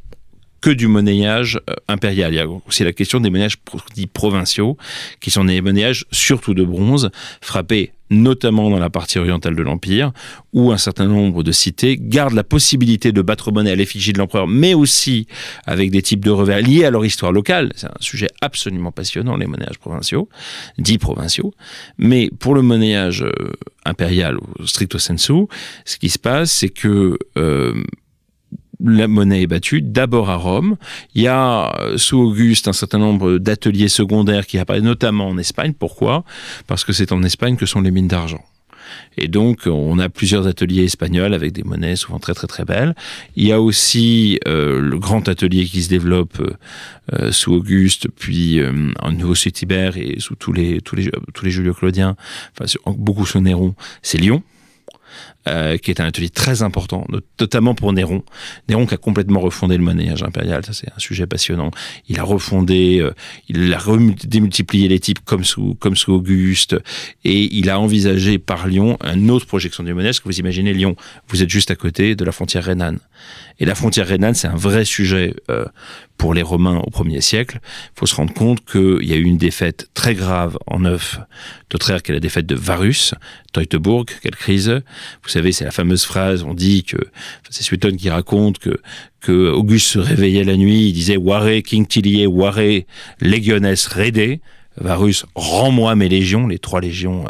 que 0.66 0.72
du 0.72 0.88
monnayage 0.88 1.62
impérial. 1.88 2.34
Il 2.34 2.38
y 2.38 2.40
a 2.40 2.48
aussi 2.68 2.84
la 2.84 2.92
question 2.92 3.20
des 3.20 3.30
monnayages 3.30 3.58
dits 3.94 4.08
provinciaux, 4.08 4.78
qui 5.20 5.30
sont 5.30 5.46
des 5.46 5.62
monnayages 5.62 6.06
surtout 6.12 6.56
de 6.56 6.64
bronze, 6.64 7.12
frappés 7.40 7.92
notamment 8.10 8.72
dans 8.72 8.80
la 8.80 8.90
partie 8.90 9.20
orientale 9.20 9.56
de 9.56 9.62
l'Empire, 9.62 10.12
où 10.54 10.72
un 10.72 10.78
certain 10.78 11.06
nombre 11.06 11.44
de 11.44 11.52
cités 11.52 11.98
gardent 12.00 12.34
la 12.34 12.44
possibilité 12.44 13.12
de 13.12 13.22
battre 13.22 13.52
monnaie 13.52 13.72
à 13.72 13.76
l'effigie 13.76 14.12
de 14.12 14.18
l'empereur, 14.18 14.48
mais 14.48 14.74
aussi 14.74 15.28
avec 15.68 15.92
des 15.92 16.02
types 16.02 16.26
de 16.26 16.32
revers 16.32 16.62
liés 16.62 16.86
à 16.86 16.90
leur 16.90 17.06
histoire 17.06 17.32
locale. 17.32 17.72
C'est 17.76 17.88
un 17.88 18.00
sujet 18.00 18.30
absolument 18.42 18.92
passionnant, 18.92 19.38
les 19.38 19.46
monnayages 19.46 19.78
provinciaux, 19.78 20.30
dits 20.80 20.98
provinciaux. 20.98 21.54
Mais 22.00 22.32
pour 22.40 22.56
le 22.56 22.64
monnayage 22.64 23.22
euh, 23.22 23.32
impérial, 23.86 24.38
au 24.60 24.66
stricto 24.66 24.98
sensu, 24.98 25.46
ce 25.86 25.98
qui 25.98 26.10
se 26.10 26.18
passe, 26.18 26.52
c'est 26.52 26.70
que... 26.70 27.20
Euh, 27.38 27.84
la 28.86 29.08
monnaie 29.08 29.42
est 29.42 29.48
battue, 29.48 29.82
d'abord 29.82 30.30
à 30.30 30.36
Rome. 30.36 30.78
Il 31.14 31.24
y 31.24 31.28
a 31.28 31.76
euh, 31.80 31.98
sous 31.98 32.18
Auguste 32.18 32.68
un 32.68 32.74
certain 32.74 33.00
nombre 33.00 33.38
d'ateliers 33.38 33.88
secondaires 33.88 34.46
qui 34.46 34.58
apparaissent 34.58 34.84
notamment 34.84 35.28
en 35.28 35.38
Espagne. 35.38 35.74
Pourquoi? 35.74 36.24
Parce 36.68 36.84
que 36.84 36.94
c'est 36.94 37.12
en 37.12 37.24
Espagne 37.24 37.56
que 37.56 37.66
sont 37.66 37.82
les 37.82 37.92
mines 37.92 38.08
d'argent. 38.08 38.44
Et 39.18 39.28
donc, 39.28 39.62
on 39.66 39.98
a 39.98 40.10
plusieurs 40.10 40.46
ateliers 40.46 40.84
espagnols 40.84 41.34
avec 41.34 41.52
des 41.52 41.64
monnaies 41.64 41.96
souvent 41.96 42.20
très 42.20 42.34
très 42.36 42.46
très 42.48 42.66
belles. 42.66 42.96
Il 43.36 43.46
y 43.46 43.52
a 43.52 43.60
aussi 43.60 44.40
euh, 44.48 44.80
le 44.80 45.00
grand 45.00 45.28
atelier 45.28 45.66
qui 45.66 45.82
se 45.82 45.90
développe 45.90 46.40
euh, 47.14 47.32
sous 47.32 47.54
Auguste, 47.54 48.08
puis 48.16 48.62
en 49.00 49.12
nouveau 49.12 49.34
sous 49.34 49.50
Tibère 49.50 49.98
et 49.98 50.20
sous 50.20 50.36
tous 50.36 50.54
les 50.54 50.82
tous 50.82 50.96
les 50.96 51.10
tous 51.34 51.46
les 51.46 51.52
Julio-Claudiens, 51.52 52.16
enfin 52.54 52.72
beaucoup 52.98 53.26
sous 53.26 53.42
Néron, 53.42 53.74
c'est 54.04 54.20
Lyon. 54.20 54.44
Euh, 55.48 55.78
qui 55.78 55.92
est 55.92 56.02
un 56.02 56.06
atelier 56.06 56.32
très 56.32 56.64
important, 56.64 57.06
notamment 57.40 57.76
pour 57.76 57.94
Néron. 57.94 58.24
Néron 58.68 58.88
qui 58.88 58.96
a 58.96 58.98
complètement 58.98 59.40
refondé 59.40 59.78
le 59.78 59.84
monnayage 59.84 60.24
impérial, 60.24 60.66
ça 60.66 60.74
c'est 60.74 60.88
un 60.88 60.98
sujet 60.98 61.28
passionnant. 61.28 61.70
Il 62.10 62.20
a 62.20 62.24
refondé, 62.24 62.98
euh, 63.00 63.14
il 63.48 63.72
a 63.72 63.80
démultiplié 64.24 64.88
les 64.88 65.00
types 65.00 65.20
comme 65.24 65.44
sous, 65.44 65.76
comme 65.76 65.96
sous 65.96 66.14
Auguste, 66.14 66.76
et 67.24 67.56
il 67.56 67.70
a 67.70 67.80
envisagé 67.80 68.40
par 68.40 68.68
Lyon 68.68 68.98
une 69.04 69.30
autre 69.30 69.46
projection 69.46 69.84
du 69.84 69.94
monnaie. 69.94 70.14
que 70.14 70.24
vous 70.26 70.40
imaginez 70.40 70.74
Lyon, 70.74 70.96
vous 71.28 71.44
êtes 71.44 71.50
juste 71.52 71.70
à 71.70 71.76
côté 71.76 72.16
de 72.16 72.26
la 72.26 72.32
frontière 72.32 72.64
rhénane. 72.64 72.98
Et 73.60 73.66
la 73.66 73.76
frontière 73.76 74.08
rhénane, 74.08 74.34
c'est 74.34 74.48
un 74.48 74.56
vrai 74.56 74.84
sujet 74.84 75.36
euh, 75.50 75.66
pour 76.18 76.34
les 76.34 76.42
Romains 76.42 76.80
au 76.80 76.90
1er 76.90 77.22
siècle. 77.22 77.60
Il 77.64 78.00
faut 78.00 78.06
se 78.06 78.16
rendre 78.16 78.34
compte 78.34 78.66
qu'il 78.66 79.04
y 79.04 79.14
a 79.14 79.16
eu 79.16 79.24
une 79.24 79.38
défaite 79.38 79.90
très 79.94 80.16
grave 80.16 80.58
en 80.68 80.80
neuf 80.80 81.20
d'Autrère, 81.70 82.04
qui 82.04 82.12
est 82.12 82.16
la 82.16 82.20
défaite 82.20 82.46
de 82.46 82.56
Varus, 82.56 83.14
Teutoburg, 83.54 84.06
quelle 84.22 84.36
crise. 84.36 84.82
Savez, 85.36 85.52
c'est 85.52 85.66
la 85.66 85.72
fameuse 85.72 86.06
phrase, 86.06 86.44
on 86.44 86.54
dit 86.54 86.84
que, 86.84 86.98
c'est 87.50 87.64
Sueton 87.64 87.96
qui 87.96 88.10
raconte 88.10 88.60
que, 88.60 88.80
que 89.22 89.50
Auguste 89.50 89.88
se 89.88 90.00
réveillait 90.00 90.44
la 90.44 90.58
nuit, 90.58 90.90
il 90.90 90.94
disait 90.94 91.18
Ware 91.18 91.62
King 91.64 91.86
Tilie, 91.86 92.26
Ware 92.26 92.84
Legiones 93.22 93.76
Rede, 93.94 94.40
Varus, 94.78 95.26
rends-moi 95.36 95.96
mes 95.96 96.10
légions, 96.10 96.48
les 96.48 96.60
trois 96.60 96.82
légions 96.82 97.26
euh, 97.26 97.30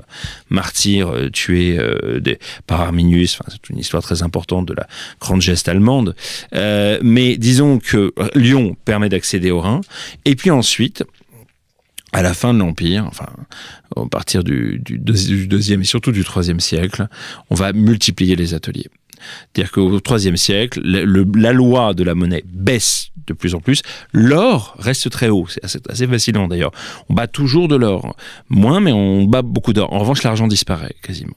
martyrs 0.50 1.10
euh, 1.10 1.30
tuées 1.30 1.78
euh, 1.78 2.20
par 2.66 2.82
Arminius. 2.82 3.38
Enfin, 3.40 3.52
c'est 3.52 3.70
une 3.70 3.78
histoire 3.78 4.02
très 4.02 4.24
importante 4.24 4.68
de 4.68 4.74
la 4.74 4.88
grande 5.20 5.42
geste 5.42 5.70
allemande. 5.70 6.16
mais 6.52 7.38
disons 7.38 7.80
que 7.80 8.14
Lyon 8.34 8.76
permet 8.86 9.10
d'accéder 9.10 9.52
au 9.52 9.62
Rhin. 9.62 9.82
Et 10.26 10.36
puis 10.36 10.50
ensuite, 10.50 11.04
à 12.16 12.22
la 12.22 12.34
fin 12.34 12.54
de 12.54 12.60
l'Empire, 12.60 13.06
enfin, 13.08 13.28
à 13.98 14.08
partir 14.10 14.46
du, 14.46 14.82
deuxième 14.90 15.82
et 15.82 15.84
surtout 15.84 16.14
du 16.14 16.24
troisième 16.24 16.62
siècle, 16.62 17.08
on 17.50 17.56
va 17.56 17.74
multiplier 17.74 18.38
les 18.38 18.54
ateliers. 18.54 18.88
C'est-à-dire 19.54 19.72
qu'au 19.72 20.00
IIIe 20.00 20.38
siècle, 20.38 20.82
la 20.84 21.54
loi 21.54 21.94
de 21.94 22.04
la 22.04 22.16
monnaie 22.16 22.44
baisse 22.46 23.12
de 23.28 23.34
plus 23.34 23.56
en 23.56 23.60
plus. 23.60 23.82
L'or 24.14 24.76
reste 24.80 25.10
très 25.10 25.30
haut. 25.30 25.48
C'est 25.48 25.90
assez, 25.90 26.08
fascinant 26.08 26.48
d'ailleurs. 26.48 26.72
On 27.10 27.14
bat 27.14 27.28
toujours 27.28 27.68
de 27.68 27.76
l'or. 27.76 28.16
Moins, 28.50 28.80
mais 28.80 28.92
on 28.92 29.24
bat 29.24 29.42
beaucoup 29.42 29.74
d'or. 29.74 29.92
En 29.94 30.00
revanche, 30.00 30.24
l'argent 30.24 30.48
disparaît 30.48 30.96
quasiment. 31.02 31.36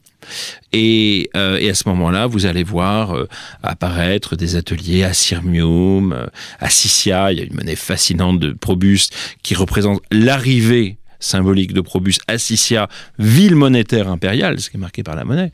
Et, 0.73 1.31
euh, 1.37 1.71
à 1.71 1.75
ce 1.75 1.89
moment-là, 1.89 2.27
vous 2.27 2.47
allez 2.47 2.65
voir 2.65 3.17
euh, 3.17 3.29
apparaître 3.63 4.37
des 4.37 4.57
ateliers 4.57 5.05
à 5.05 5.13
Sirmium, 5.13 6.13
euh, 6.13 6.27
à 6.61 6.71
Sissia. 6.71 7.33
Il 7.33 7.39
y 7.39 7.41
a 7.41 7.45
une 7.45 7.55
monnaie 7.55 7.77
fascinante 7.77 8.39
de 8.39 8.53
Probus 8.53 9.09
qui 9.43 9.55
représente 9.55 10.03
l'arrivée 10.11 10.99
symbolique 11.21 11.73
de 11.73 11.81
Probus 11.81 12.19
à 12.29 12.39
Sissia, 12.39 12.89
ville 13.19 13.57
monétaire 13.57 14.09
impériale, 14.09 14.61
ce 14.61 14.71
qui 14.71 14.77
est 14.77 14.81
marqué 14.81 15.03
par 15.03 15.17
la 15.17 15.25
monnaie. 15.25 15.53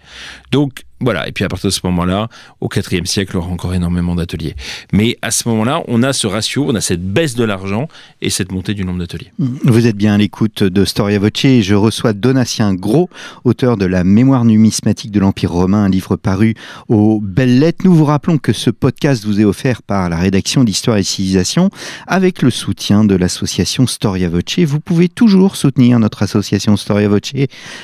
Donc, 0.50 0.82
voilà, 1.04 1.28
et 1.28 1.32
puis 1.32 1.44
à 1.44 1.48
partir 1.48 1.68
de 1.68 1.74
ce 1.74 1.80
moment-là, 1.84 2.28
au 2.60 2.68
IVe 2.74 3.04
siècle, 3.04 3.36
on 3.36 3.40
aura 3.40 3.50
encore 3.50 3.74
énormément 3.74 4.14
d'ateliers. 4.14 4.54
Mais 4.92 5.18
à 5.22 5.30
ce 5.30 5.48
moment-là, 5.48 5.82
on 5.88 6.02
a 6.02 6.12
ce 6.12 6.26
ratio, 6.26 6.66
on 6.68 6.74
a 6.74 6.80
cette 6.80 7.04
baisse 7.04 7.34
de 7.34 7.44
l'argent 7.44 7.88
et 8.22 8.30
cette 8.30 8.52
montée 8.52 8.74
du 8.74 8.84
nombre 8.84 8.98
d'ateliers. 8.98 9.32
Vous 9.38 9.86
êtes 9.86 9.96
bien 9.96 10.14
à 10.14 10.18
l'écoute 10.18 10.62
de 10.62 10.84
Storia 10.84 11.18
Voce 11.18 11.44
je 11.44 11.74
reçois 11.74 12.12
Donatien 12.12 12.74
Gros, 12.74 13.10
auteur 13.44 13.76
de 13.76 13.84
La 13.86 14.04
mémoire 14.04 14.44
numismatique 14.44 15.10
de 15.10 15.20
l'Empire 15.20 15.52
romain, 15.52 15.84
un 15.84 15.88
livre 15.88 16.16
paru 16.16 16.54
aux 16.88 17.20
Belles 17.20 17.58
Lettres. 17.58 17.84
Nous 17.84 17.94
vous 17.94 18.04
rappelons 18.04 18.38
que 18.38 18.52
ce 18.52 18.70
podcast 18.70 19.24
vous 19.24 19.40
est 19.40 19.44
offert 19.44 19.82
par 19.82 20.08
la 20.08 20.16
rédaction 20.16 20.64
d'Histoire 20.64 20.96
et 20.96 21.02
Civilisation 21.02 21.70
avec 22.06 22.42
le 22.42 22.50
soutien 22.50 23.04
de 23.04 23.14
l'association 23.14 23.86
Storia 23.86 24.28
Voce. 24.28 24.58
Vous 24.60 24.80
pouvez 24.80 25.08
toujours 25.08 25.56
soutenir 25.56 25.98
notre 25.98 26.22
association 26.22 26.76
Storia 26.76 27.08
Voce. 27.08 27.32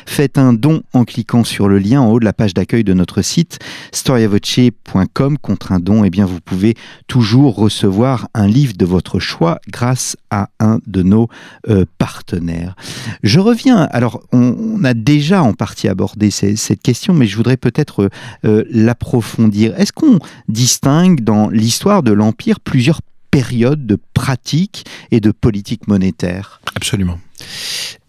Faites 0.07 0.39
un 0.39 0.53
don 0.53 0.83
en 0.93 1.05
cliquant 1.05 1.45
sur 1.45 1.69
le 1.69 1.79
lien 1.79 2.01
en 2.01 2.11
haut 2.11 2.21
de 2.21 2.25
la 2.25 2.33
page 2.33 2.55
d'accueil 2.55 2.85
de 2.85 2.95
notre 2.95 3.10
notre 3.11 3.23
site 3.23 3.59
storiavoce.com 3.93 5.39
contre 5.39 5.73
un 5.73 5.81
don, 5.81 6.05
eh 6.05 6.11
bien 6.11 6.27
vous 6.27 6.41
pouvez 6.41 6.77
toujours 7.09 7.57
recevoir 7.57 8.29
un 8.35 8.47
livre 8.47 8.75
de 8.77 8.85
votre 8.85 9.19
choix 9.19 9.59
grâce 9.69 10.17
à 10.31 10.49
un 10.61 10.79
de 10.87 11.03
nos 11.03 11.29
euh, 11.69 11.85
partenaires. 11.99 12.77
Je 13.25 13.41
reviens, 13.41 13.89
alors 13.91 14.23
on, 14.33 14.85
a 14.85 14.95
déjà 14.95 15.43
en 15.43 15.55
partie 15.55 15.89
abordé 15.89 16.31
cette 16.31 16.83
question, 16.83 17.13
mais 17.13 17.27
je 17.27 17.37
voudrais 17.37 17.57
peut-être 17.57 18.11
euh, 18.45 18.63
l'approfondir. 18.71 19.79
Est-ce 19.79 19.93
qu'on 19.93 20.21
distingue 20.49 21.23
dans 21.23 21.49
l'histoire 21.49 22.05
de 22.05 22.13
l'Empire 22.13 22.61
plusieurs 22.61 23.01
périodes 23.33 23.87
de 23.87 23.99
pratiques 24.15 24.85
et 25.11 25.19
de 25.19 25.33
politique 25.33 25.89
monétaire 25.89 26.61
Absolument. 26.77 27.19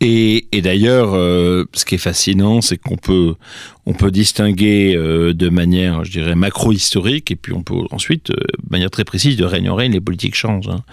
Et, 0.04 0.62
d'ailleurs, 0.64 1.14
euh, 1.14 1.66
ce 1.74 1.86
qui 1.86 1.94
est 1.94 2.00
fascinant, 2.00 2.62
c'est 2.62 2.78
qu'on 2.78 2.98
peut, 2.98 3.36
on 3.86 3.94
peut 3.94 4.10
distinguer 4.10 4.96
euh, 4.96 5.32
de 5.34 5.50
manière, 5.50 6.04
je 6.04 6.12
dirais, 6.12 6.34
macro-historique, 6.34 7.30
et 7.30 7.36
puis 7.36 7.54
on 7.54 7.62
peut 7.62 7.76
ensuite, 7.92 8.32
euh, 8.32 8.34
de 8.34 8.70
manière 8.72 8.90
très 8.90 9.04
précise, 9.04 9.38
de 9.38 9.46
règne 9.46 9.70
en 9.70 9.76
règne, 9.76 9.92
les 9.92 10.02
politiques 10.02 10.34
changent. 10.34 10.70
Hein. 10.70 10.84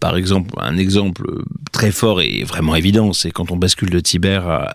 par 0.00 0.16
exemple, 0.16 0.50
un 0.60 0.76
exemple 0.76 1.24
très 1.70 1.92
fort 1.92 2.20
et 2.20 2.42
vraiment 2.42 2.74
évident, 2.74 3.12
c'est 3.12 3.30
quand 3.30 3.52
on 3.52 3.56
bascule 3.56 3.90
de 3.90 4.00
Tibère 4.00 4.48
à 4.48 4.74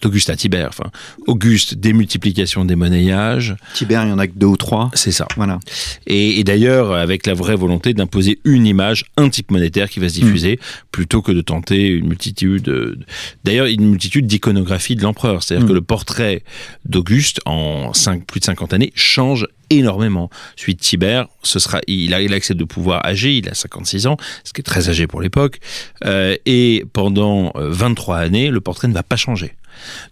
d'Auguste 0.00 0.30
à 0.30 0.36
Tibère. 0.36 0.68
Enfin, 0.68 0.90
Auguste, 1.26 1.74
démultiplication 1.74 2.64
des 2.64 2.76
monnayages. 2.76 3.56
Tibère, 3.74 4.04
il 4.04 4.10
y 4.10 4.12
en 4.12 4.18
a 4.18 4.28
que 4.28 4.36
deux 4.36 4.46
ou 4.46 4.56
trois. 4.56 4.90
C'est 4.94 5.10
ça. 5.10 5.26
Voilà. 5.36 5.58
Et, 6.06 6.44
d'ailleurs, 6.44 6.92
avec 6.92 7.26
la 7.26 7.34
vraie 7.34 7.56
volonté 7.56 7.94
d'imposer 7.94 8.38
une 8.44 8.66
image, 8.66 9.06
un 9.16 9.28
type 9.28 9.50
monétaire 9.50 9.90
qui 9.90 9.98
va 9.98 10.08
se 10.08 10.14
diffuser, 10.14 10.54
hmm. 10.54 10.86
plutôt 10.92 11.20
que 11.20 11.32
de 11.32 11.40
tenter 11.40 11.88
une 11.88 12.06
multitude 12.06 12.37
de, 12.46 12.98
D'ailleurs, 13.44 13.66
une 13.66 13.88
multitude 13.88 14.26
d'iconographies 14.26 14.96
de 14.96 15.02
l'empereur. 15.02 15.42
C'est-à-dire 15.42 15.66
que 15.66 15.72
mm. 15.72 15.76
le 15.76 15.82
portrait 15.82 16.42
d'Auguste, 16.84 17.40
en 17.44 17.92
plus 18.26 18.40
de 18.40 18.44
50 18.44 18.72
années, 18.72 18.92
change 18.94 19.46
énormément. 19.70 20.30
Celui 20.56 20.74
de 20.74 20.80
Tibère, 20.80 21.28
ce 21.42 21.58
sera, 21.58 21.80
il 21.86 22.14
a, 22.14 22.22
il 22.22 22.30
de 22.30 22.64
pouvoir 22.64 23.04
âgé, 23.04 23.36
il 23.36 23.48
a 23.48 23.54
56 23.54 24.06
ans, 24.06 24.16
ce 24.44 24.52
qui 24.52 24.60
est 24.60 24.64
très 24.64 24.88
âgé 24.88 25.06
pour 25.06 25.20
l'époque, 25.20 25.60
euh, 26.04 26.36
et 26.46 26.84
pendant 26.92 27.52
23 27.54 28.16
euh, 28.16 28.24
années, 28.24 28.50
le 28.50 28.60
portrait 28.60 28.88
ne 28.88 28.94
va 28.94 29.02
pas 29.02 29.16
changer. 29.16 29.54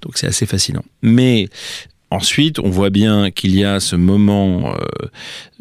Donc 0.03 0.19
c'est 0.19 0.27
assez 0.27 0.47
fascinant. 0.47 0.85
Mais 1.03 1.49
Ensuite, 2.11 2.61
on 2.61 2.71
voit 2.71 2.91
bien 2.91 3.33
qu'il 3.33 3.57
y 3.57 3.65
a 3.65 3.81
ce 3.81 3.97
moment 3.97 4.73
euh, 4.73 4.79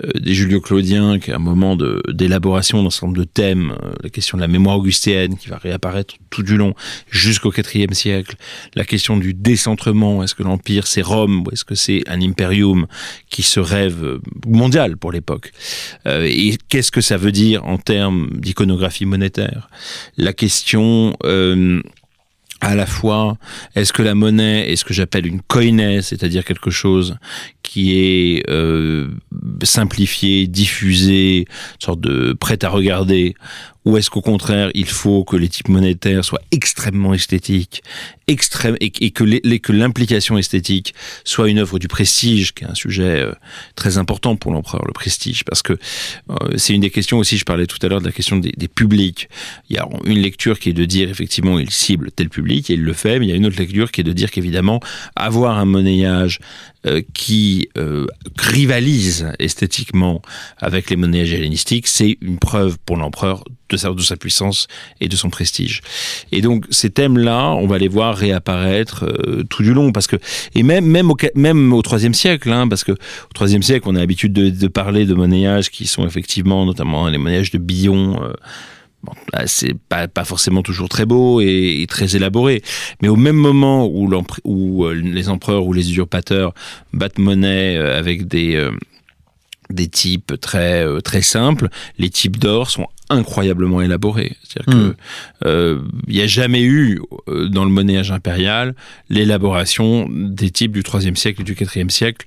euh, 0.03 0.12
des 0.19 0.36
Julio-Claudiens, 0.36 1.17
qui 1.17 1.31
un 1.31 1.39
moment 1.39 1.75
d'élaboration 1.75 2.84
d'un 2.84 2.91
certain 2.91 3.08
nombre 3.08 3.17
de 3.17 3.23
thèmes, 3.23 3.75
euh, 3.84 3.93
la 4.03 4.10
question 4.10 4.38
de 4.38 4.43
la 4.43 4.47
mémoire 4.47 4.77
augustéenne 4.77 5.38
qui 5.38 5.49
va 5.49 5.58
réapparaître 5.58 6.13
tout 6.29 6.43
du 6.43 6.55
long 6.55 6.75
jusqu'au 7.10 7.51
IVe 7.51 7.93
siècle, 7.93 8.36
la 8.75 8.86
question 8.86 9.17
du 9.17 9.34
décentrement, 9.34 10.21
est-ce 10.21 10.36
que 10.36 10.43
l'Empire 10.43 10.86
c'est 10.86 11.01
Rome 11.01 11.45
ou 11.45 11.51
est-ce 11.51 11.65
que 11.65 11.73
c'est 11.73 12.03
un 12.08 12.21
imperium 12.21 12.86
qui 13.31 13.41
se 13.41 13.60
rêve 13.60 14.19
mondial 14.45 14.97
pour 14.97 15.12
l'époque 15.12 15.51
Et 16.05 16.58
qu'est-ce 16.69 16.91
que 16.91 17.01
ça 17.01 17.17
veut 17.17 17.31
dire 17.31 17.65
en 17.65 17.77
termes 17.79 18.29
d'iconographie 18.34 19.05
monétaire? 19.05 19.69
La 20.17 20.34
question 20.34 21.15
à 22.61 22.75
la 22.75 22.85
fois, 22.85 23.37
est-ce 23.75 23.93
que 23.93 24.01
la 24.01 24.15
monnaie 24.15 24.71
est 24.71 24.75
ce 24.75 24.85
que 24.85 24.93
j'appelle 24.93 25.27
une 25.27 25.41
koiné, 25.41 26.01
c'est-à-dire 26.01 26.45
quelque 26.45 26.71
chose 26.71 27.17
qui 27.63 27.97
est 27.97 28.49
euh, 28.49 29.09
simplifié, 29.63 30.47
diffusé, 30.47 31.45
sorte 31.79 31.99
de 31.99 32.33
prêt 32.33 32.63
à 32.63 32.69
regarder, 32.69 33.35
ou 33.86 33.98
est-ce 33.98 34.10
qu'au 34.10 34.21
contraire, 34.21 34.71
il 34.74 34.88
faut 34.88 35.24
que 35.24 35.36
les 35.36 35.48
types 35.48 35.69
monétaires 35.69 36.26
soient 36.26 36.41
extrêmement 36.52 37.13
esthétiques, 37.13 37.84
extrême, 38.28 38.76
et, 38.82 38.89
que, 39.12 39.71
l'implication 39.71 40.38
esthétique 40.38 40.95
soit 41.24 41.50
une 41.50 41.60
œuvre 41.60 41.78
du 41.78 41.88
prestige, 41.88 42.54
qui 42.54 42.63
est 42.63 42.67
un 42.67 42.76
sujet 42.76 43.21
euh, 43.21 43.32
très 43.76 43.98
important 43.98 44.36
pour 44.36 44.52
l'empereur, 44.52 44.84
le 44.86 44.93
prestige, 44.93 45.43
parce 45.43 45.62
que 45.62 45.74
euh, 45.74 46.36
c'est 46.58 46.74
une 46.74 46.82
des 46.82 46.89
questions 46.89 47.19
aussi, 47.19 47.38
je 47.38 47.45
parlais 47.45 47.67
tout 47.67 47.78
à 47.84 47.88
l'heure 47.88 48.02
de 48.02 48.08
la 48.08 48.12
question 48.12 48.38
des, 48.38 48.52
des, 48.58 48.67
publics. 48.67 49.30
Il 49.69 49.76
y 49.76 49.80
a 49.80 49.88
une 50.06 50.19
lecture 50.19 50.60
qui 50.60 50.69
est 50.69 50.74
de 50.74 50.86
dire, 50.86 51.10
effectivement, 51.10 51.60
il 51.60 51.69
cible 51.69 52.12
tel 52.12 52.30
public, 52.30 52.69
et 52.71 52.74
il 52.74 52.84
le 52.84 52.93
fait, 52.93 53.19
mais 53.19 53.28
il 53.28 53.30
y 53.30 53.34
a 53.34 53.36
une 53.36 53.45
autre 53.45 53.60
lecture 53.60 53.91
qui 53.91 54.02
est 54.02 54.06
de 54.06 54.13
dire 54.13 54.32
qu'évidemment, 54.32 54.80
avoir 55.15 55.60
un 55.60 55.65
monnayage 55.65 56.39
euh, 56.86 57.02
qui 57.13 57.69
euh, 57.78 58.06
rivalise 58.38 59.32
esthétiquement 59.39 60.21
avec 60.58 60.91
les 60.91 60.95
monnaies 60.95 61.28
hellénistiques, 61.28 61.88
c'est 61.88 62.17
une 62.21 62.38
preuve 62.38 62.78
pour 62.86 62.98
l'empereur 62.98 63.43
de 63.69 63.78
sa, 63.78 64.17
puissance 64.17 64.67
et 65.02 65.08
de 65.08 65.15
son 65.15 65.32
prestige. 65.32 65.82
Et 66.32 66.41
donc 66.41 66.65
ces 66.69 66.91
thèmes-là, 66.91 67.54
on 67.54 67.65
va 67.65 67.80
les 67.80 67.88
voir 67.88 68.15
réapparaître 68.15 69.06
euh, 69.06 69.43
tout 69.50 69.63
du 69.63 69.74
long, 69.74 69.91
parce 69.91 70.06
que 70.06 70.17
et 70.54 70.62
même 70.62 70.86
même 70.86 71.10
au 71.10 71.17
même 71.34 71.74
au 71.74 71.82
IIIe 71.82 72.13
siècle, 72.13 72.52
hein, 72.52 72.67
parce 72.67 72.84
que 72.84 72.91
au 72.91 73.45
IIIe 73.45 73.63
siècle, 73.63 73.88
on 73.89 73.95
a 73.95 74.00
l'habitude 74.00 74.34
de, 74.34 74.50
de, 74.50 74.67
parler 74.67 75.06
de 75.06 75.15
monnayages 75.15 75.71
qui 75.71 75.88
sont 75.88 76.06
effectivement, 76.06 76.65
notamment 76.65 77.08
les 77.08 77.17
monnayages 77.17 77.50
de 77.50 77.58
Billon. 77.58 78.19
C'est 79.45 79.75
pas, 79.77 80.07
forcément 80.23 80.61
toujours 80.61 80.89
très 80.89 81.05
beau 81.05 81.41
et, 81.41 81.85
très 81.89 82.15
élaboré. 82.15 82.61
Mais 83.01 83.07
au 83.07 83.15
même 83.15 83.35
moment 83.35 83.87
où, 83.87 84.09
où 84.43 84.85
euh, 84.85 84.93
les 84.93 85.29
empereurs 85.29 85.65
ou 85.65 85.73
les 85.73 85.89
usurpateurs 85.89 86.53
battent 86.93 87.19
monnaie 87.19 87.77
euh, 87.77 87.97
avec 87.97 88.27
des, 88.27 88.55
euh, 88.55 88.71
des 89.69 89.87
types 89.87 90.39
très, 90.39 90.85
très 91.01 91.21
simples, 91.21 91.69
les 91.97 92.09
types 92.09 92.37
d'or 92.37 92.69
sont 92.69 92.87
incroyablement 93.09 93.81
élaborés. 93.81 94.35
C'est-à-dire 94.43 94.73
qu'il 94.73 94.95
que 95.41 95.73
hmm. 95.75 95.89
il 96.07 96.15
n'y 96.15 96.21
a 96.21 96.27
jamais 96.27 96.63
eu 96.63 96.99
dans 97.27 97.65
le 97.65 97.71
monnayage 97.71 98.11
impérial 98.11 98.75
l'élaboration 99.09 100.07
des 100.09 100.49
types 100.49 100.71
du 100.71 100.83
3 100.83 101.01
siècle 101.15 101.41
et 101.41 101.43
du 101.43 101.55
4 101.55 101.91
siècle 101.91 102.25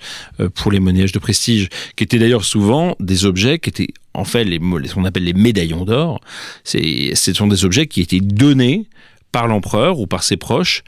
pour 0.54 0.70
les 0.70 0.80
monnayages 0.80 1.12
de 1.12 1.18
prestige, 1.18 1.68
qui 1.96 2.04
étaient 2.04 2.18
d'ailleurs 2.18 2.44
souvent 2.44 2.96
des 3.00 3.24
objets 3.24 3.58
qui 3.58 3.70
étaient 3.70 3.88
en 4.14 4.24
fait, 4.24 4.44
les, 4.44 4.58
ce 4.58 4.94
qu'on 4.94 5.04
appelle 5.04 5.24
les 5.24 5.32
médaillons 5.32 5.84
d'or, 5.84 6.20
ce 6.64 7.32
sont 7.32 7.46
des 7.46 7.64
objets 7.64 7.86
qui 7.86 8.00
étaient 8.00 8.20
donnés 8.20 8.88
par 9.32 9.46
l'empereur 9.46 10.00
ou 10.00 10.06
par 10.06 10.22
ses 10.22 10.36
proches 10.36 10.82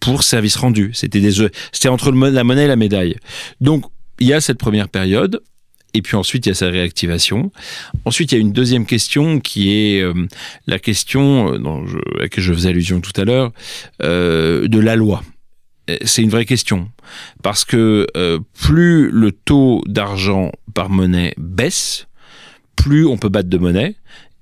pour 0.00 0.22
service 0.22 0.56
rendu. 0.56 0.90
C'était 0.94 1.20
c'était 1.72 1.88
entre 1.88 2.12
la 2.12 2.44
monnaie 2.44 2.64
et 2.64 2.68
la 2.68 2.76
médaille. 2.76 3.16
Donc, 3.60 3.84
il 4.20 4.28
y 4.28 4.32
a 4.32 4.40
cette 4.40 4.58
première 4.58 4.88
période. 4.88 5.42
Et 5.96 6.02
puis 6.02 6.14
ensuite, 6.14 6.44
il 6.44 6.50
y 6.50 6.52
a 6.52 6.54
sa 6.54 6.68
réactivation. 6.68 7.50
Ensuite, 8.04 8.30
il 8.30 8.34
y 8.34 8.38
a 8.38 8.40
une 8.42 8.52
deuxième 8.52 8.84
question 8.84 9.40
qui 9.40 9.72
est 9.72 10.02
euh, 10.02 10.12
la 10.66 10.78
question 10.78 11.54
euh, 11.54 11.58
dont 11.58 11.86
je, 11.86 11.96
à 12.18 12.22
laquelle 12.22 12.44
je 12.44 12.52
faisais 12.52 12.68
allusion 12.68 13.00
tout 13.00 13.18
à 13.18 13.24
l'heure, 13.24 13.50
euh, 14.02 14.68
de 14.68 14.78
la 14.78 14.94
loi. 14.94 15.22
C'est 16.04 16.20
une 16.20 16.28
vraie 16.28 16.44
question. 16.44 16.90
Parce 17.42 17.64
que 17.64 18.06
plus 18.58 19.08
le 19.10 19.30
taux 19.30 19.82
d'argent 19.86 20.50
par 20.74 20.90
monnaie 20.90 21.32
baisse, 21.38 22.08
plus 22.74 23.06
on 23.06 23.16
peut 23.16 23.28
battre 23.28 23.48
de 23.48 23.56
monnaie 23.56 23.94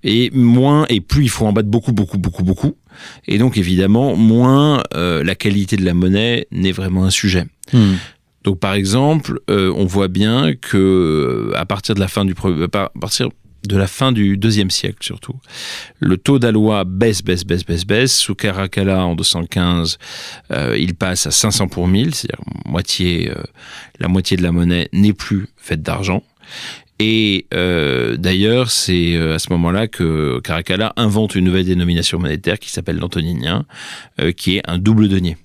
et 0.02 0.30
moins 0.32 0.86
et 0.88 1.00
plus 1.00 1.24
il 1.24 1.28
faut 1.28 1.44
en 1.46 1.52
battre 1.52 1.68
beaucoup 1.68 1.92
beaucoup 1.92 2.16
beaucoup 2.16 2.44
beaucoup 2.44 2.76
et 3.26 3.36
donc 3.36 3.58
évidemment 3.58 4.16
moins 4.16 4.82
la 4.94 5.34
qualité 5.34 5.76
de 5.76 5.84
la 5.84 5.92
monnaie 5.92 6.46
n'est 6.50 6.72
vraiment 6.72 7.04
un 7.04 7.10
sujet. 7.10 7.44
Hmm. 7.74 7.96
Donc 8.44 8.61
par 8.61 8.74
exemple, 8.74 9.40
euh, 9.50 9.72
on 9.74 9.87
voit 9.87 10.09
bien 10.09 10.54
que 10.54 10.76
euh, 10.76 11.59
à 11.59 11.64
partir 11.66 11.94
de 11.94 12.00
la 12.00 12.09
fin 12.09 12.24
du 12.24 12.35
à 12.72 12.90
partir 13.00 13.28
de 13.66 13.78
la 13.78 13.87
fin 13.87 14.12
du 14.12 14.37
deuxième 14.37 14.70
siècle 14.70 14.98
surtout. 15.00 15.35
Le 15.98 16.18
taux 16.18 16.38
d'aloi 16.38 16.85
baisse, 16.85 17.22
baisse, 17.22 17.44
baisse, 17.44 17.64
baisse, 17.64 17.87
baisse. 17.87 18.14
Sous 18.14 18.35
Caracalla 18.35 19.07
en 19.07 19.14
215, 19.14 19.98
il 20.76 20.94
passe 20.94 21.26
à 21.26 21.30
500 21.30 21.68
pour 21.68 21.88
1000, 21.88 22.14
c'est-à-dire 22.14 22.44
moitié, 22.66 23.33
la 24.00 24.09
moitié 24.09 24.37
de 24.37 24.42
la 24.42 24.52
monnaie 24.52 24.90
n'est 24.92 25.14
plus 25.14 25.48
faite 25.57 25.80
d'argent. 25.80 26.22
Et 26.98 27.46
euh, 27.52 28.16
d'ailleurs, 28.16 28.70
c'est 28.70 29.14
euh, 29.14 29.35
à 29.35 29.38
ce 29.38 29.50
moment-là 29.50 29.88
que 29.88 30.40
Caracalla 30.40 30.92
invente 30.96 31.35
une 31.35 31.44
nouvelle 31.44 31.64
dénomination 31.64 32.18
monétaire 32.18 32.59
qui 32.59 32.70
s'appelle 32.70 32.98
l'antoninien, 32.98 33.64
euh, 34.20 34.33
qui 34.33 34.57
est 34.57 34.62
un 34.66 34.78
double 34.78 35.09
denier. 35.09 35.37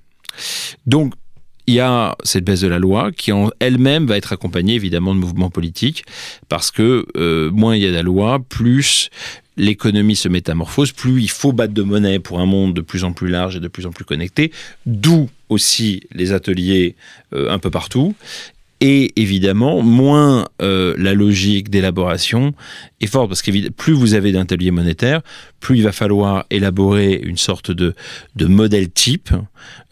Donc, 0.86 1.14
il 1.70 1.76
y 1.76 1.80
a 1.80 2.16
cette 2.24 2.44
baisse 2.44 2.62
de 2.62 2.68
la 2.68 2.80
loi 2.80 3.12
qui 3.12 3.32
en 3.32 3.52
elle-même 3.60 4.08
va 4.08 4.18
être 4.18 4.34
accompagnée 4.34 4.74
évidemment 4.74 5.14
de 5.14 5.20
mouvements 5.20 5.52
politiques 5.52 6.04
parce 6.48 6.72
que 6.72 7.06
moins 7.52 7.76
il 7.76 7.84
y 7.84 7.86
a 7.86 7.90
de 7.90 7.96
la 7.96 8.02
loi, 8.02 8.40
plus 8.40 9.10
l'économie 9.56 10.16
se 10.16 10.30
métamorphose, 10.30 10.92
plus 10.92 11.22
il 11.22 11.30
faut 11.30 11.52
battre 11.52 11.74
de 11.74 11.84
monnaie 11.84 12.18
pour 12.20 12.40
un 12.40 12.46
monde 12.46 12.74
de 12.74 12.82
plus 12.82 13.04
en 13.04 13.14
plus 13.14 13.30
large 13.30 13.56
et 13.56 13.60
de 13.60 13.68
plus 13.68 13.86
en 13.86 13.92
plus 13.92 14.06
connecté, 14.06 14.52
d'où 14.86 15.30
aussi 15.50 16.02
les 16.12 16.32
ateliers 16.32 16.96
un 17.34 17.60
peu 17.60 17.70
partout 17.70 18.16
et 18.82 19.12
évidemment, 19.22 19.82
moins 19.82 20.48
euh, 20.62 20.96
la 20.98 21.14
logique 21.14 21.70
d'élaboration 21.70 22.54
est 23.02 23.08
forte, 23.08 23.28
parce 23.28 23.42
que 23.42 23.70
plus 23.70 23.94
vous 23.94 24.14
avez 24.14 24.32
d'ateliers 24.32 24.72
monétaires, 24.72 25.22
plus 25.60 25.78
il 25.78 25.84
va 25.84 25.92
falloir 25.92 26.46
élaborer 26.50 27.20
une 27.24 27.38
sorte 27.38 27.72
de, 27.72 27.94
de 28.36 28.46
modèle 28.46 28.90
type 28.90 29.32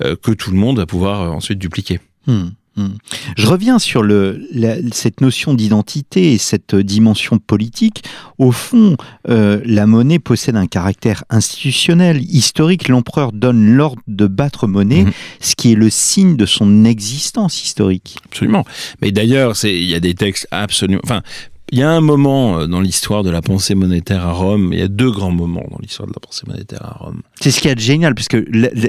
euh, 0.02 0.15
que 0.15 0.32
tout 0.32 0.52
le 0.52 0.58
monde 0.58 0.78
va 0.78 0.86
pouvoir 0.86 1.21
euh, 1.21 1.28
ensuite 1.28 1.60
dupliquer. 1.60 2.00
Hmm. 2.28 2.50
Hmm. 2.78 2.90
Je 3.36 3.48
reviens 3.48 3.80
sur 3.80 4.04
le, 4.04 4.48
cette 4.92 5.22
notion 5.22 5.56
d'identité 5.56 6.34
et 6.34 6.38
cette 6.38 6.76
dimension 6.76 7.40
politique. 7.40 8.04
Au 8.38 8.52
fond, 8.52 8.96
euh, 9.30 9.60
la 9.66 9.88
monnaie 9.88 10.20
possède 10.20 10.56
un 10.56 10.68
caractère 10.68 11.24
institutionnel, 11.32 12.22
historique. 12.22 12.88
L'empereur 12.88 13.32
donne 13.32 13.66
l'ordre 13.72 14.02
de 14.08 14.28
battre 14.28 14.68
monnaie, 14.68 15.06
mhm. 15.06 15.12
ce 15.40 15.56
qui 15.56 15.72
est 15.72 15.76
le 15.76 15.90
signe 15.90 16.38
de 16.38 16.46
son 16.46 16.86
existence 16.86 17.63
historique. 17.63 18.18
Absolument. 18.26 18.63
Mais 19.02 19.12
d'ailleurs, 19.12 19.56
il 19.63 19.90
y 19.90 19.96
a 19.96 20.00
des 20.00 20.13
textes 20.13 20.48
absolument. 20.52 21.02
Enfin, 21.04 21.24
il 21.71 21.80
y 21.80 21.84
a 21.84 21.89
un 21.89 22.01
moment 22.01 22.60
euh, 22.60 22.67
dans 22.67 22.80
l'histoire 22.80 23.23
de 23.23 23.30
la 23.30 23.41
pensée 23.41 23.75
monétaire 23.75 24.25
à 24.25 24.32
Rome, 24.32 24.71
il 24.71 24.80
y 24.80 24.82
a 24.82 24.88
deux 24.88 25.12
grands 25.12 25.32
moments 25.32 25.65
dans 25.69 25.80
l'histoire 25.82 26.08
de 26.08 26.13
la 26.13 26.19
pensée 26.19 26.43
monétaire 26.47 26.84
à 26.84 26.97
Rome. 27.03 27.21
C'est 27.41 27.51
ce 27.51 27.60
qui 27.60 27.67
est 27.67 27.80
génial, 27.80 28.15
puisque 28.15 28.38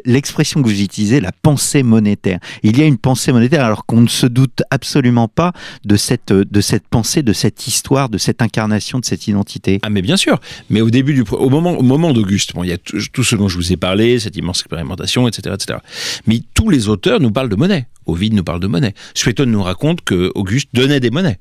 l'expression 0.04 0.62
que 0.62 0.68
vous 0.68 0.80
utilisez, 0.80 1.20
la 1.20 1.32
pensée 1.32 1.82
monétaire, 1.82 2.38
il 2.62 2.78
y 2.78 2.82
a 2.82 2.86
une 2.86 2.98
pensée 2.98 3.32
monétaire 3.32 3.64
alors 3.64 3.84
qu'on 3.84 4.00
ne 4.00 4.08
se 4.08 4.26
doute 4.26 4.62
absolument 4.70 5.26
pas 5.26 5.52
de 5.84 5.96
cette, 5.96 6.32
de 6.32 6.60
cette 6.60 6.86
pensée, 6.86 7.22
de 7.22 7.32
cette 7.32 7.66
histoire, 7.66 8.08
de 8.08 8.18
cette 8.18 8.42
incarnation, 8.42 9.00
de 9.00 9.04
cette 9.04 9.26
identité. 9.26 9.80
Ah 9.82 9.90
mais 9.90 10.02
bien 10.02 10.16
sûr, 10.16 10.38
mais 10.70 10.80
au 10.80 10.90
début 10.90 11.14
du, 11.14 11.24
au 11.32 11.50
moment, 11.50 11.72
au 11.72 11.82
moment 11.82 12.12
d'Auguste, 12.12 12.54
bon, 12.54 12.62
il 12.62 12.70
y 12.70 12.72
a 12.72 12.78
tout, 12.78 13.24
ce 13.24 13.34
dont 13.34 13.48
je 13.48 13.56
vous 13.56 13.72
ai 13.72 13.76
parlé, 13.76 14.20
cette 14.20 14.36
immense 14.36 14.60
expérimentation, 14.60 15.26
etc., 15.26 15.54
etc. 15.54 15.78
Mais 16.26 16.42
tous 16.54 16.70
les 16.70 16.88
auteurs 16.88 17.20
nous 17.20 17.32
parlent 17.32 17.48
de 17.48 17.56
monnaie. 17.56 17.86
Ovide 18.06 18.34
nous 18.34 18.44
parle 18.44 18.60
de 18.60 18.66
monnaie. 18.66 18.94
Suétone 19.14 19.50
nous 19.50 19.62
raconte 19.62 20.00
que 20.02 20.32
Auguste 20.34 20.70
donnait 20.72 21.00
des 21.00 21.10
monnaies. 21.10 21.38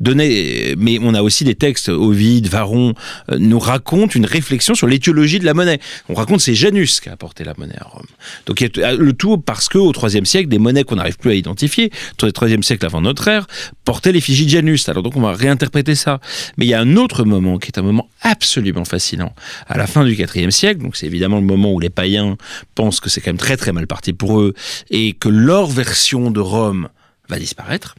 Donnait, 0.00 0.74
mais 0.76 0.98
on 1.00 1.14
a 1.14 1.22
aussi 1.22 1.44
des 1.44 1.54
textes, 1.54 1.88
Ovide, 1.88 2.48
Varon, 2.48 2.94
euh, 3.30 3.38
nous 3.38 3.58
racontent 3.58 4.12
une 4.14 4.26
réflexion 4.26 4.74
sur 4.74 4.86
l'étiologie 4.86 5.38
de 5.38 5.44
la 5.44 5.54
monnaie. 5.54 5.78
On 6.08 6.14
raconte 6.14 6.40
c'est 6.40 6.54
Janus 6.54 7.00
qui 7.00 7.08
a 7.08 7.12
apporté 7.12 7.44
la 7.44 7.54
monnaie 7.56 7.78
à 7.78 7.84
Rome. 7.84 8.06
Donc 8.46 8.60
a 8.62 8.92
le 8.92 9.12
tout 9.12 9.38
parce 9.38 9.68
que 9.68 9.78
au 9.78 9.92
IIIe 9.92 10.26
siècle, 10.26 10.48
des 10.48 10.58
monnaies 10.58 10.84
qu'on 10.84 10.96
n'arrive 10.96 11.16
plus 11.16 11.30
à 11.30 11.34
identifier, 11.34 11.90
au 12.22 12.46
IIIe 12.46 12.62
siècle 12.62 12.84
avant 12.84 13.00
notre 13.00 13.28
ère, 13.28 13.46
portaient 13.84 14.12
l'effigie 14.12 14.46
de 14.46 14.50
Janus. 14.50 14.88
Alors 14.88 15.02
donc 15.02 15.16
on 15.16 15.20
va 15.20 15.32
réinterpréter 15.32 15.94
ça. 15.94 16.20
Mais 16.56 16.66
il 16.66 16.68
y 16.68 16.74
a 16.74 16.80
un 16.80 16.96
autre 16.96 17.24
moment 17.24 17.58
qui 17.58 17.68
est 17.68 17.78
un 17.78 17.82
moment 17.82 18.08
absolument 18.22 18.84
fascinant. 18.84 19.32
À 19.68 19.78
la 19.78 19.86
fin 19.86 20.04
du 20.04 20.12
IVe 20.12 20.50
siècle, 20.50 20.82
donc 20.82 20.96
c'est 20.96 21.06
évidemment 21.06 21.38
le 21.38 21.46
moment 21.46 21.72
où 21.72 21.78
les 21.78 21.90
païens 21.90 22.36
pensent 22.74 23.00
que 23.00 23.08
c'est 23.10 23.20
quand 23.20 23.30
même 23.30 23.36
très 23.36 23.56
très 23.56 23.72
mal 23.72 23.86
parti 23.86 24.12
pour 24.12 24.40
eux 24.40 24.54
et 24.90 25.12
que 25.12 25.28
leur 25.28 25.66
version 25.66 26.30
de 26.30 26.40
Rome 26.40 26.88
va 27.28 27.38
disparaître. 27.38 27.94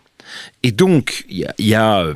Et 0.63 0.71
donc 0.71 1.25
il 1.29 1.47
y 1.59 1.75
a, 1.75 1.99
euh, 1.99 2.13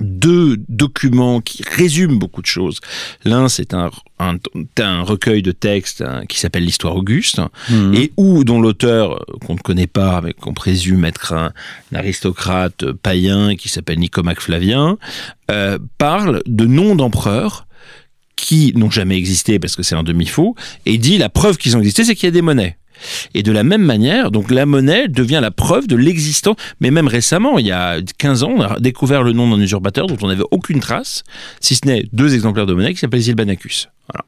deux 0.00 0.56
documents 0.68 1.40
qui 1.40 1.62
résument 1.62 2.16
beaucoup 2.16 2.40
de 2.40 2.46
choses. 2.46 2.80
L'un, 3.24 3.48
c'est 3.48 3.74
un, 3.74 3.90
un, 4.18 5.02
recueil 5.02 5.42
de 5.42 5.52
textes 5.52 6.02
hein, 6.02 6.22
qui 6.28 6.38
s'appelle 6.38 6.64
l'Histoire 6.64 6.96
Auguste, 6.96 7.40
mhm. 7.70 7.94
et 7.94 8.12
où, 8.16 8.44
dont 8.44 8.60
l'auteur, 8.60 9.14
euh, 9.14 9.38
qu'on 9.44 9.54
ne 9.54 9.60
connaît 9.60 9.86
pas, 9.86 10.20
mais 10.22 10.32
qu'on 10.32 10.54
présume 10.54 11.04
être 11.04 11.32
un, 11.32 11.52
aristocrate 11.94 12.92
païen 12.92 13.56
qui 13.56 13.68
s'appelle 13.68 13.98
Nicomaque 13.98 14.40
Flavien, 14.40 14.98
euh, 15.50 15.78
parle 15.98 16.42
de 16.46 16.66
noms 16.66 16.94
d'empereurs 16.94 17.66
qui 18.36 18.72
n'ont 18.76 18.90
jamais 18.90 19.16
existé 19.16 19.58
parce 19.58 19.74
que 19.74 19.82
c'est 19.82 19.96
un 19.96 20.04
demi-faux, 20.04 20.54
et 20.86 20.96
dit 20.98 21.18
la 21.18 21.28
preuve 21.28 21.56
qu'ils 21.56 21.76
ont 21.76 21.80
existé, 21.80 22.04
c'est 22.04 22.14
qu'il 22.14 22.26
y 22.26 22.28
a 22.28 22.32
des 22.32 22.42
monnaies. 22.42 22.77
Et 23.34 23.42
de 23.42 23.52
la 23.52 23.64
même 23.64 23.82
manière, 23.82 24.30
donc 24.30 24.50
la 24.50 24.66
monnaie 24.66 25.08
devient 25.08 25.40
la 25.42 25.50
preuve 25.50 25.86
de 25.86 25.96
l'existence, 25.96 26.56
mais 26.80 26.90
même 26.90 27.08
récemment, 27.08 27.58
il 27.58 27.66
y 27.66 27.72
a 27.72 28.00
15 28.18 28.42
ans, 28.42 28.52
on 28.56 28.60
a 28.62 28.80
découvert 28.80 29.22
le 29.22 29.32
nom 29.32 29.48
d'un 29.50 29.62
usurpateur 29.62 30.06
dont 30.06 30.18
on 30.22 30.28
n'avait 30.28 30.44
aucune 30.50 30.80
trace, 30.80 31.24
si 31.60 31.74
ce 31.74 31.86
n'est 31.86 32.04
deux 32.12 32.34
exemplaires 32.34 32.66
de 32.66 32.74
monnaie 32.74 32.92
qui 32.92 33.00
s'appellent 33.00 33.20
Zilbanacus. 33.20 33.88
Voilà. 34.12 34.24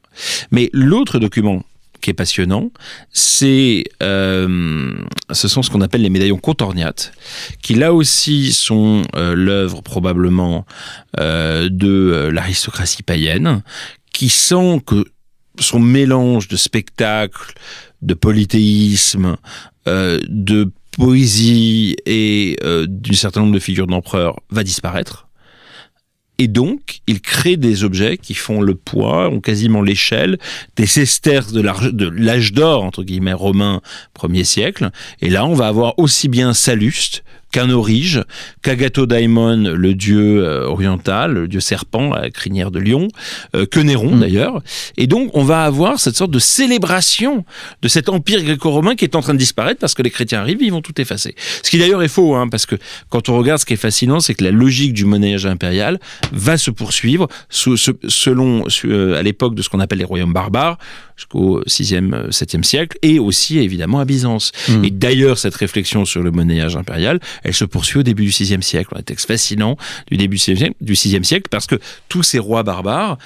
Mais 0.51 0.69
l'autre 0.73 1.19
document 1.19 1.63
qui 2.01 2.09
est 2.09 2.13
passionnant, 2.13 2.71
c'est 3.13 3.83
euh, 4.03 4.91
ce 5.31 5.47
sont 5.47 5.61
ce 5.61 5.69
qu'on 5.69 5.81
appelle 5.81 6.01
les 6.01 6.09
médaillons 6.09 6.37
contorniates, 6.37 7.13
qui 7.61 7.75
là 7.75 7.93
aussi 7.93 8.51
sont 8.51 9.03
euh, 9.15 9.35
l'œuvre 9.35 9.81
probablement 9.81 10.65
euh, 11.19 11.69
de 11.71 12.29
l'aristocratie 12.33 13.03
païenne, 13.03 13.61
qui 14.11 14.29
sent 14.29 14.81
que 14.85 15.05
son 15.59 15.79
mélange 15.79 16.47
de 16.47 16.55
spectacles, 16.55 17.53
de 18.01 18.13
polythéisme, 18.13 19.37
euh, 19.87 20.19
de 20.27 20.71
poésie 20.91 21.95
et 22.05 22.57
euh, 22.63 22.85
d'un 22.87 23.13
certain 23.13 23.41
nombre 23.41 23.53
de 23.53 23.59
figures 23.59 23.87
d'empereurs 23.87 24.39
va 24.49 24.63
disparaître. 24.63 25.27
Et 26.37 26.47
donc, 26.47 27.01
il 27.05 27.21
crée 27.21 27.55
des 27.55 27.83
objets 27.83 28.17
qui 28.17 28.33
font 28.33 28.61
le 28.61 28.73
poids, 28.73 29.29
ont 29.29 29.41
quasiment 29.41 29.83
l'échelle 29.83 30.39
des 30.75 30.87
sesterces 30.87 31.53
de 31.53 31.61
l'âge 31.61 32.53
d'or, 32.53 32.83
entre 32.83 33.03
guillemets, 33.03 33.31
romain, 33.31 33.81
premier 34.15 34.43
siècle. 34.43 34.89
Et 35.21 35.29
là, 35.29 35.45
on 35.45 35.53
va 35.53 35.67
avoir 35.67 35.99
aussi 35.99 36.29
bien 36.29 36.53
Salluste 36.55 37.23
qu'un 37.51 37.69
orige, 37.69 38.23
qu'Agato 38.61 39.05
Daimon, 39.05 39.73
le 39.75 39.93
dieu 39.93 40.43
euh, 40.43 40.65
oriental, 40.65 41.33
le 41.33 41.47
dieu 41.47 41.59
serpent, 41.59 42.13
la 42.13 42.29
crinière 42.29 42.71
de 42.71 42.79
lion, 42.79 43.07
euh, 43.55 43.65
que 43.65 43.79
Néron 43.79 44.15
mm. 44.15 44.19
d'ailleurs. 44.19 44.61
Et 44.97 45.07
donc 45.07 45.31
on 45.33 45.43
va 45.43 45.63
avoir 45.63 45.99
cette 45.99 46.15
sorte 46.15 46.31
de 46.31 46.39
célébration 46.39 47.45
de 47.81 47.87
cet 47.87 48.09
empire 48.09 48.43
gréco-romain 48.43 48.95
qui 48.95 49.05
est 49.05 49.15
en 49.15 49.21
train 49.21 49.33
de 49.33 49.39
disparaître 49.39 49.79
parce 49.79 49.93
que 49.93 50.01
les 50.01 50.09
chrétiens 50.09 50.39
arrivent, 50.39 50.61
ils 50.61 50.71
vont 50.71 50.81
tout 50.81 50.99
effacer. 50.99 51.35
Ce 51.63 51.69
qui 51.69 51.77
d'ailleurs 51.77 52.03
est 52.03 52.07
faux, 52.07 52.35
hein, 52.35 52.47
parce 52.47 52.65
que 52.65 52.75
quand 53.09 53.29
on 53.29 53.37
regarde 53.37 53.59
ce 53.59 53.65
qui 53.65 53.73
est 53.73 53.77
fascinant, 53.77 54.19
c'est 54.19 54.33
que 54.33 54.43
la 54.43 54.51
logique 54.51 54.93
du 54.93 55.05
monnayage 55.05 55.45
impérial 55.45 55.99
va 56.31 56.57
se 56.57 56.71
poursuivre 56.71 57.27
selon, 57.49 58.63
euh, 58.85 59.19
à 59.19 59.23
l'époque 59.23 59.55
de 59.55 59.61
ce 59.61 59.69
qu'on 59.69 59.79
appelle 59.79 59.99
les 59.99 60.05
royaumes 60.05 60.33
barbares, 60.33 60.77
jusqu'au 61.21 61.61
6e, 61.63 62.29
7e 62.29 62.63
siècle, 62.63 62.97
et 63.01 63.19
aussi 63.19 63.59
évidemment 63.59 63.99
à 63.99 64.05
Byzance. 64.05 64.51
Mm. 64.67 64.85
Et 64.85 64.89
d'ailleurs, 64.89 65.37
cette 65.37 65.55
réflexion 65.55 66.05
sur 66.05 66.23
le 66.23 66.31
monnayage 66.31 66.75
impérial, 66.75 67.19
elle 67.43 67.53
se 67.53 67.65
poursuit 67.65 67.99
au 67.99 68.03
début 68.03 68.25
du 68.25 68.29
VIe 68.29 68.61
siècle. 68.63 68.93
Un 68.97 69.03
texte 69.03 69.27
fascinant 69.27 69.77
du 70.09 70.17
début 70.17 70.37
du 70.37 70.93
VIe 70.93 71.23
siècle 71.23 71.47
parce 71.49 71.67
que 71.67 71.75
tous 72.09 72.23
ces 72.23 72.39
rois 72.39 72.63
barbares, 72.63 73.17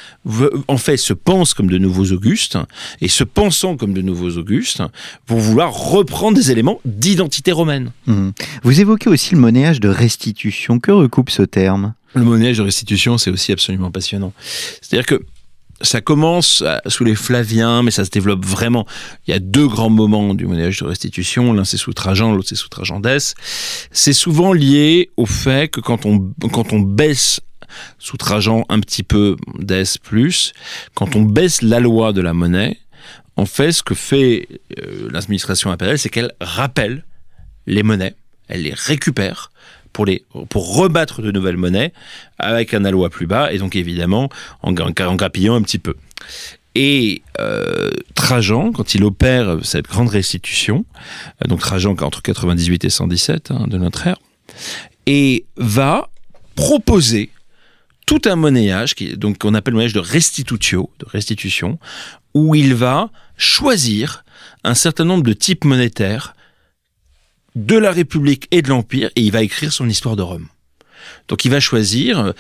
en 0.68 0.78
fait, 0.78 0.98
se 0.98 1.14
pensent 1.14 1.54
comme 1.54 1.70
de 1.70 1.78
nouveaux 1.78 2.12
Augustes 2.12 2.58
et 3.02 3.08
se 3.08 3.24
pensant 3.24 3.78
comme 3.78 3.94
de 3.94 4.02
nouveaux 4.02 4.38
Augustes, 4.38 4.84
vont 5.28 5.38
vouloir 5.38 5.72
reprendre 5.74 6.38
des 6.38 6.52
éléments 6.52 6.82
d'identité 6.86 7.52
romaine. 7.52 7.92
Mmh. 8.08 8.30
Vous 8.64 8.82
évoquez 8.82 9.10
aussi 9.10 9.36
le 9.36 9.42
monnayage 9.42 9.80
de 9.80 9.90
restitution. 9.90 10.80
Que 10.80 10.92
recoupe 10.92 11.30
ce 11.30 11.44
terme? 11.44 11.94
Le 12.14 12.24
monnayage 12.24 12.58
de 12.58 12.64
restitution, 12.64 13.18
c'est 13.18 13.30
aussi 13.30 13.52
absolument 13.52 13.92
passionnant. 13.92 14.32
C'est-à-dire 14.82 15.06
que 15.06 15.22
ça 15.82 16.02
commence 16.02 16.64
euh, 16.66 16.78
sous 16.88 17.04
les 17.04 17.16
Flaviens, 17.16 17.84
mais 17.84 17.92
ça 17.92 18.06
se 18.06 18.10
développe 18.10 18.46
vraiment. 18.46 18.86
Il 19.28 19.32
y 19.32 19.34
a 19.34 19.40
deux 19.40 19.68
grands 19.68 19.90
moments 19.90 20.34
du 20.34 20.46
monnayage 20.46 20.80
de 20.80 20.86
restitution. 20.86 21.54
L'un 21.54 21.66
c'est 21.66 21.78
sous 21.78 21.94
Trajan, 21.94 22.34
l'autre 22.34 22.50
c'est 22.50 22.56
sous 22.56 22.70
Trajan. 22.70 23.02
C'est 23.92 24.14
souvent 24.14 24.54
lié 24.54 25.12
au 25.18 25.26
fait 25.26 25.70
que 25.70 25.82
quand 25.82 26.06
on, 26.06 26.32
quand 26.52 26.74
on 26.74 26.80
baisse 26.80 27.42
sous 28.00 28.18
Trajan 28.18 28.66
un 28.70 28.80
petit 28.80 29.04
peu 29.04 29.36
d'Es 29.60 29.98
plus, 30.02 30.54
quand 30.94 31.16
on 31.16 31.24
baisse 31.24 31.62
la 31.62 31.80
loi 31.80 32.14
de 32.14 32.22
la 32.22 32.34
monnaie, 32.34 32.78
en 33.38 33.46
fait, 33.46 33.72
ce 33.72 33.84
que 33.84 33.96
fait 33.96 34.48
euh, 34.80 35.10
l'administration 35.12 35.72
impériale, 35.72 36.00
c'est 36.00 36.10
qu'elle 36.10 36.32
rappelle 36.40 37.04
les 37.68 37.84
monnaies, 37.84 38.16
elle 38.48 38.64
les 38.64 38.74
récupère 38.74 39.52
pour, 39.96 40.06
les, 40.06 40.26
pour 40.50 40.76
rebattre 40.76 41.22
de 41.22 41.32
nouvelles 41.32 41.56
monnaies 41.56 41.94
avec 42.38 42.74
un 42.74 42.84
aloi 42.84 43.10
plus 43.10 43.28
bas 43.28 43.54
et 43.54 43.60
donc 43.60 43.78
évidemment 43.78 44.30
en, 44.62 44.76
en 44.76 45.16
grappillant 45.16 45.56
un 45.56 45.62
petit 45.62 45.80
peu. 45.80 45.96
Et 46.76 47.22
euh, 47.40 47.92
Trajan, 48.14 48.74
quand 48.74 48.94
il 48.94 49.06
opère 49.06 49.60
cette 49.64 49.88
grande 49.88 50.10
restitution, 50.10 50.84
euh, 51.42 51.48
donc 51.48 51.62
Trajan 51.62 51.96
entre 52.02 52.22
98 52.22 52.84
et 52.84 52.90
117 52.90 53.52
hein, 53.52 53.68
de 53.68 53.78
notre 53.78 54.06
ère, 54.06 54.18
et 55.06 55.46
va 55.56 56.10
proposer 56.56 57.30
tout 58.06 58.22
un 58.26 58.36
monnayage, 58.36 58.96
qui, 58.96 59.16
donc 59.16 59.38
qu'on 59.38 59.54
appelle 59.54 59.72
le 59.72 59.78
monnayage 59.78 59.94
de 59.94 60.02
restitutio, 60.02 60.90
de 61.00 61.06
restitution, 61.06 61.80
où 62.34 62.54
il 62.54 62.76
va 62.76 63.12
choisir 63.38 64.26
un 64.66 64.74
certain 64.74 65.06
nombre 65.06 65.24
de 65.24 65.32
types 65.32 65.64
monétaires 65.64 66.35
de 67.56 67.78
la 67.78 67.92
République 67.92 68.48
et 68.52 68.62
de 68.62 68.70
l'Empire, 68.70 69.10
et 69.16 69.22
il 69.22 69.32
va 69.32 69.42
écrire 69.42 69.72
son 69.72 69.88
histoire 69.90 70.16
de 70.16 70.22
Rome. 70.22 70.48
Donc 71.28 71.46
il 71.46 71.52
va 71.52 71.60
choisir 71.60 72.20
euh, 72.20 72.32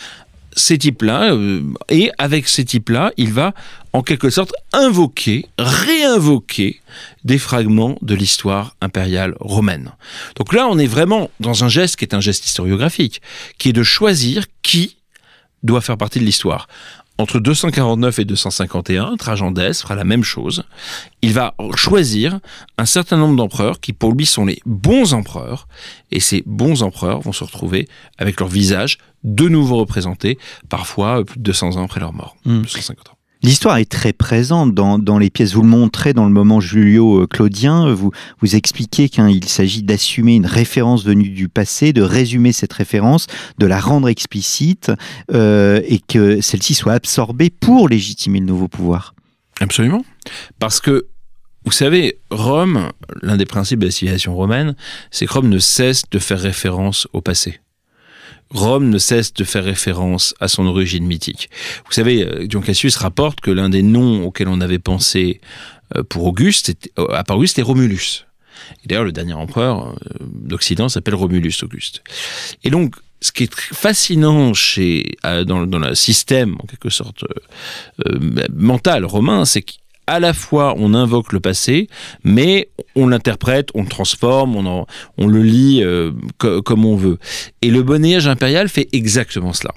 ces 0.55 0.77
types-là, 0.77 1.33
euh, 1.33 1.61
et 1.89 2.11
avec 2.17 2.47
ces 2.47 2.65
types-là, 2.65 3.11
il 3.17 3.31
va 3.33 3.53
en 3.93 4.01
quelque 4.01 4.29
sorte 4.29 4.53
invoquer, 4.73 5.45
réinvoquer 5.57 6.81
des 7.23 7.37
fragments 7.37 7.97
de 8.01 8.15
l'histoire 8.15 8.75
impériale 8.81 9.35
romaine. 9.39 9.91
Donc 10.35 10.53
là, 10.53 10.67
on 10.67 10.77
est 10.77 10.87
vraiment 10.87 11.29
dans 11.39 11.63
un 11.63 11.69
geste 11.69 11.95
qui 11.95 12.05
est 12.05 12.13
un 12.13 12.21
geste 12.21 12.45
historiographique, 12.45 13.21
qui 13.57 13.69
est 13.69 13.73
de 13.73 13.83
choisir 13.83 14.45
qui 14.61 14.97
doit 15.63 15.81
faire 15.81 15.97
partie 15.97 16.19
de 16.19 16.25
l'histoire 16.25 16.67
entre 17.17 17.39
249 17.39 18.19
et 18.19 18.25
251, 18.25 19.15
Trajan 19.17 19.51
d'Es 19.51 19.81
fera 19.81 19.95
la 19.95 20.03
même 20.03 20.23
chose. 20.23 20.63
Il 21.21 21.33
va 21.33 21.55
choisir 21.75 22.39
un 22.77 22.85
certain 22.85 23.17
nombre 23.17 23.35
d'empereurs 23.35 23.79
qui 23.79 23.93
pour 23.93 24.13
lui 24.13 24.25
sont 24.25 24.45
les 24.45 24.59
bons 24.65 25.13
empereurs, 25.13 25.67
et 26.11 26.19
ces 26.19 26.43
bons 26.45 26.83
empereurs 26.83 27.21
vont 27.21 27.31
se 27.31 27.43
retrouver 27.43 27.87
avec 28.17 28.39
leur 28.39 28.49
visage 28.49 28.97
de 29.23 29.47
nouveau 29.47 29.77
représenté, 29.77 30.37
parfois 30.69 31.23
plus 31.23 31.37
de 31.37 31.43
200 31.43 31.77
ans 31.77 31.85
après 31.85 31.99
leur 31.99 32.13
mort. 32.13 32.35
250 32.45 32.97
hmm. 32.97 33.11
ans. 33.11 33.14
L'histoire 33.45 33.77
est 33.77 33.85
très 33.85 34.11
présente 34.11 34.73
dans, 34.73 34.97
dans, 34.97 35.19
les 35.19 35.29
pièces. 35.29 35.53
Vous 35.53 35.61
le 35.61 35.67
montrez 35.67 36.13
dans 36.13 36.25
le 36.25 36.31
moment 36.31 36.59
Julio-Claudien. 36.59 37.93
Vous, 37.93 38.09
vous 38.41 38.55
expliquez 38.55 39.07
qu'il 39.07 39.47
s'agit 39.47 39.83
d'assumer 39.83 40.33
une 40.33 40.47
référence 40.47 41.05
venue 41.05 41.29
du 41.29 41.47
passé, 41.47 41.93
de 41.93 42.01
résumer 42.01 42.53
cette 42.53 42.73
référence, 42.73 43.27
de 43.59 43.67
la 43.67 43.79
rendre 43.79 44.09
explicite 44.09 44.91
euh, 45.31 45.79
et 45.85 45.99
que 45.99 46.41
celle-ci 46.41 46.73
soit 46.73 46.93
absorbée 46.93 47.51
pour 47.51 47.87
légitimer 47.87 48.39
le 48.39 48.47
nouveau 48.47 48.67
pouvoir. 48.67 49.13
Absolument. 49.59 50.03
Parce 50.57 50.79
que 50.79 51.05
vous 51.65 51.71
savez, 51.71 52.17
Rome, 52.31 52.89
l'un 53.21 53.37
des 53.37 53.45
principes 53.45 53.77
de 53.77 53.85
la 53.85 53.91
civilisation 53.91 54.35
romaine, 54.35 54.75
c'est 55.11 55.27
que 55.27 55.33
Rome 55.33 55.49
ne 55.49 55.59
cesse 55.59 56.01
de 56.09 56.17
faire 56.17 56.39
référence 56.39 57.07
au 57.13 57.21
passé. 57.21 57.59
Rome 58.51 58.89
ne 58.89 58.97
cesse 58.97 59.33
de 59.33 59.43
faire 59.43 59.63
référence 59.63 60.35
à 60.39 60.47
son 60.47 60.65
origine 60.65 61.05
mythique. 61.05 61.49
Vous 61.85 61.91
savez, 61.91 62.23
euh, 62.23 62.47
Dion 62.47 62.61
Cassius 62.61 62.95
rapporte 62.95 63.41
que 63.41 63.51
l'un 63.51 63.69
des 63.69 63.81
noms 63.81 64.25
auxquels 64.25 64.47
on 64.47 64.61
avait 64.61 64.79
pensé 64.79 65.41
euh, 65.95 66.03
pour 66.03 66.25
Auguste, 66.25 66.73
euh, 66.99 67.07
à 67.13 67.23
part 67.23 67.37
Auguste, 67.37 67.59
Romulus. 67.61 68.25
D'ailleurs, 68.85 69.03
le 69.03 69.11
dernier 69.11 69.33
empereur 69.33 69.95
d'Occident 70.21 70.89
s'appelle 70.89 71.15
Romulus 71.15 71.63
Auguste. 71.63 72.03
Et 72.63 72.69
donc, 72.69 72.95
ce 73.21 73.31
qui 73.31 73.43
est 73.43 73.53
fascinant 73.53 74.53
chez, 74.53 75.17
dans, 75.23 75.65
dans 75.65 75.79
le 75.79 75.93
système, 75.95 76.55
en 76.61 76.65
quelque 76.65 76.89
sorte, 76.89 77.25
mental 78.53 79.05
romain, 79.05 79.45
c'est 79.45 79.65
à 80.07 80.19
la 80.19 80.33
fois 80.33 80.75
on 80.77 80.93
invoque 80.93 81.33
le 81.33 81.39
passé, 81.39 81.87
mais 82.23 82.69
on 82.95 83.07
l'interprète, 83.07 83.69
on 83.73 83.83
le 83.83 83.89
transforme, 83.89 84.55
on, 84.55 85.27
le 85.27 85.41
lit 85.41 85.81
euh, 85.83 86.11
comme 86.37 86.85
on 86.85 86.95
veut. 86.95 87.17
Et 87.61 87.69
le 87.69 87.83
monnayage 87.83 88.27
impérial 88.27 88.69
fait 88.69 88.87
exactement 88.91 89.53
cela. 89.53 89.73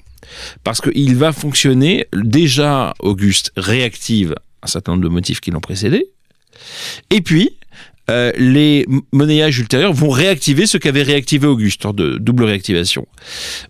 Parce 0.63 0.81
qu'il 0.81 1.15
va 1.15 1.31
fonctionner, 1.31 2.07
déjà 2.13 2.93
Auguste 2.99 3.51
réactive 3.57 4.35
un 4.61 4.67
certain 4.67 4.91
nombre 4.91 5.05
de 5.05 5.09
motifs 5.09 5.39
qui 5.39 5.51
l'ont 5.51 5.61
précédé, 5.61 6.07
et 7.09 7.21
puis 7.21 7.57
euh, 8.09 8.31
les 8.37 8.85
monnayages 9.11 9.59
ultérieurs 9.59 9.93
vont 9.93 10.09
réactiver 10.09 10.65
ce 10.65 10.77
qu'avait 10.77 11.03
réactivé 11.03 11.47
Auguste, 11.47 11.85
de 11.87 12.17
double 12.17 12.45
réactivation. 12.45 13.07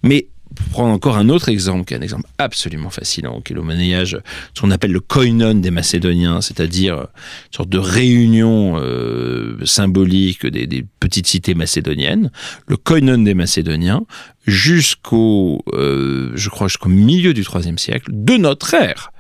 Mais 0.02 0.28
prendre 0.72 0.94
encore 0.94 1.18
un 1.18 1.30
autre 1.30 1.50
exemple, 1.50 1.86
qui 1.86 1.94
est 1.94 1.98
un 1.98 2.02
exemple 2.02 2.28
absolument 2.38 2.90
fascinant, 2.90 3.42
qui 3.42 3.54
est 3.54 3.56
le 3.56 3.62
monnayage, 3.62 4.20
ce 4.54 4.62
qu'on 4.62 4.72
appelle 4.72 4.92
le 4.92 5.00
koinon 5.00 5.56
des 5.56 5.72
Macédoniens, 5.72 6.42
c'est-à-dire 6.42 6.96
une 6.96 7.56
sorte 7.56 7.70
de 7.70 7.78
réunion 7.78 8.78
euh, 8.78 9.58
symbolique 9.66 10.46
des, 10.46 10.86
petites 11.00 11.28
cités 11.28 11.56
macédoniennes, 11.56 12.32
le 12.68 12.78
koinon 12.78 13.20
des 13.20 13.34
Macédoniens, 13.34 14.04
jusqu'au, 14.46 15.64
euh, 15.74 16.32
je 16.36 16.50
crois, 16.50 16.68
jusqu'au 16.68 16.90
milieu 16.90 17.34
du 17.34 17.42
IIIe 17.42 17.80
siècle, 17.80 18.12
de 18.14 18.38
notre 18.38 18.74
ère, 18.74 19.12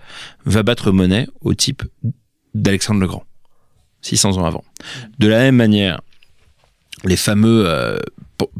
va 0.45 0.63
battre 0.63 0.91
monnaie 0.91 1.27
au 1.41 1.53
type 1.53 1.83
d'Alexandre 2.53 2.99
le 3.01 3.07
Grand, 3.07 3.23
600 4.01 4.37
ans 4.37 4.45
avant. 4.45 4.63
De 5.19 5.27
la 5.27 5.39
même 5.39 5.55
manière, 5.55 6.01
les 7.05 7.15
fameux 7.15 7.63
euh, 7.67 7.97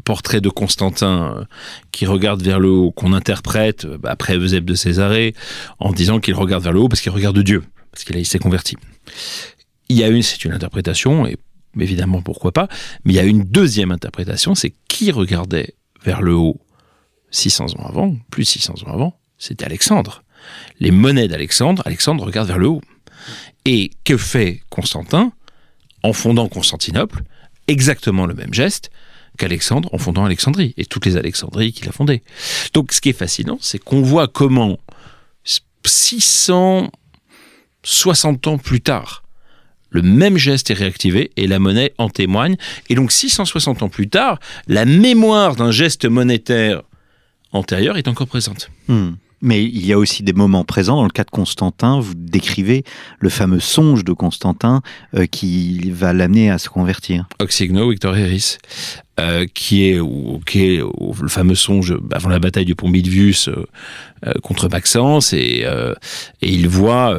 portraits 0.04 0.42
de 0.42 0.48
Constantin 0.48 1.36
euh, 1.36 1.44
qui 1.92 2.06
regarde 2.06 2.42
vers 2.42 2.60
le 2.60 2.70
haut, 2.70 2.90
qu'on 2.90 3.12
interprète 3.12 3.84
euh, 3.84 3.98
bah, 3.98 4.10
après 4.12 4.36
Eusèbe 4.36 4.64
de 4.64 4.74
Césarée 4.74 5.34
en 5.78 5.92
disant 5.92 6.20
qu'il 6.20 6.34
regarde 6.34 6.62
vers 6.62 6.72
le 6.72 6.80
haut 6.80 6.88
parce 6.88 7.00
qu'il 7.00 7.12
regarde 7.12 7.38
Dieu, 7.38 7.62
parce 7.92 8.04
qu'il 8.04 8.26
s'est 8.26 8.38
converti. 8.38 8.76
Il 9.88 9.96
y 9.96 10.04
a 10.04 10.08
une, 10.08 10.22
c'est 10.22 10.44
une 10.44 10.52
interprétation, 10.52 11.26
et 11.26 11.36
évidemment 11.78 12.22
pourquoi 12.22 12.52
pas, 12.52 12.68
mais 13.04 13.12
il 13.12 13.16
y 13.16 13.20
a 13.20 13.24
une 13.24 13.42
deuxième 13.42 13.90
interprétation, 13.90 14.54
c'est 14.54 14.74
qui 14.88 15.10
regardait 15.10 15.74
vers 16.04 16.22
le 16.22 16.34
haut 16.34 16.60
600 17.30 17.76
ans 17.78 17.86
avant, 17.86 18.16
plus 18.30 18.44
600 18.44 18.74
ans 18.86 18.92
avant, 18.92 19.18
c'était 19.38 19.64
Alexandre. 19.64 20.22
Les 20.78 20.90
monnaies 20.90 21.28
d'Alexandre, 21.28 21.82
Alexandre 21.86 22.24
regarde 22.24 22.48
vers 22.48 22.58
le 22.58 22.68
haut. 22.68 22.80
Et 23.64 23.90
que 24.04 24.16
fait 24.16 24.62
Constantin? 24.70 25.32
En 26.02 26.12
fondant 26.12 26.48
Constantinople 26.48 27.22
Exactement 27.68 28.26
le 28.26 28.34
même 28.34 28.54
geste, 28.54 28.90
qu'Alexandre 29.38 29.88
en 29.92 29.98
fondant 29.98 30.24
Alexandrie 30.24 30.74
et 30.76 30.84
toutes 30.84 31.06
les 31.06 31.16
Alexandries 31.16 31.72
qu'il 31.72 31.88
a 31.88 31.92
fondées. 31.92 32.22
Donc 32.74 32.92
ce 32.92 33.00
qui 33.00 33.10
est 33.10 33.14
fascinant, 33.14 33.58
c'est 33.60 33.78
qu'on 33.78 34.02
voit 34.02 34.26
comment 34.28 34.78
660 35.84 38.46
ans 38.46 38.58
plus 38.58 38.80
tard, 38.80 39.22
le 39.90 40.02
même 40.02 40.36
geste 40.36 40.70
est 40.70 40.74
réactivé 40.74 41.30
et 41.36 41.46
la 41.46 41.58
monnaie 41.58 41.92
en 41.98 42.08
témoigne. 42.08 42.56
Et 42.88 42.94
donc 42.94 43.12
660 43.12 43.82
ans 43.82 43.88
plus 43.88 44.08
tard, 44.08 44.38
la 44.68 44.84
mémoire 44.84 45.56
d'un 45.56 45.72
geste 45.72 46.06
monétaire 46.06 46.82
antérieur 47.52 47.96
est 47.96 48.08
encore 48.08 48.28
présente. 48.28 48.70
Hmm. 48.88 49.12
Mais 49.42 49.64
il 49.64 49.86
y 49.86 49.92
a 49.92 49.98
aussi 49.98 50.22
des 50.22 50.34
moments 50.34 50.64
présents. 50.64 50.96
Dans 50.96 51.04
le 51.04 51.10
cas 51.10 51.24
de 51.24 51.30
Constantin, 51.30 51.98
vous 51.98 52.12
décrivez 52.14 52.84
le 53.18 53.30
fameux 53.30 53.58
songe 53.58 54.04
de 54.04 54.12
Constantin 54.12 54.82
euh, 55.14 55.24
qui 55.24 55.90
va 55.90 56.12
l'amener 56.12 56.50
à 56.50 56.58
se 56.58 56.68
convertir. 56.68 57.26
Oxigno 57.38 57.88
Victorieris. 57.88 58.58
Euh, 59.20 59.46
qui, 59.52 59.84
est, 59.84 60.00
qui 60.46 60.76
est 60.76 60.78
le 60.78 61.28
fameux 61.28 61.54
songe 61.54 61.94
avant 62.12 62.30
la 62.30 62.38
bataille 62.38 62.64
du 62.64 62.74
pont 62.74 62.88
Milvius 62.88 63.48
euh, 63.48 63.66
euh, 64.26 64.32
contre 64.42 64.68
Maxence, 64.68 65.32
et, 65.32 65.66
il 66.42 66.68
voit 66.68 67.18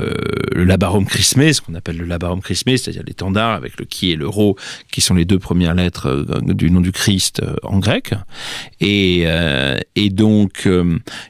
le 0.52 0.64
labarum 0.64 1.06
chrismé, 1.06 1.54
ce 1.54 1.62
qu'on 1.62 1.76
appelle 1.76 1.98
le 1.98 2.06
labarum 2.06 2.42
chrismé, 2.42 2.78
c'est-à-dire 2.78 3.04
l'étendard 3.06 3.54
avec 3.54 3.80
le 3.80 3.86
qui 3.86 4.12
et 4.12 4.16
le 4.16 4.28
rho, 4.28 4.56
qui 4.92 5.02
sont 5.02 5.16
les 5.16 5.26
deux 5.26 5.40
premières 5.40 5.74
lettres 5.76 6.26
du 6.42 6.70
nom 6.72 6.82
du 6.82 6.92
Christ 6.92 7.42
en 7.64 7.80
grec. 7.80 8.14
Et, 8.80 9.26
et 9.96 10.10
donc, 10.10 10.68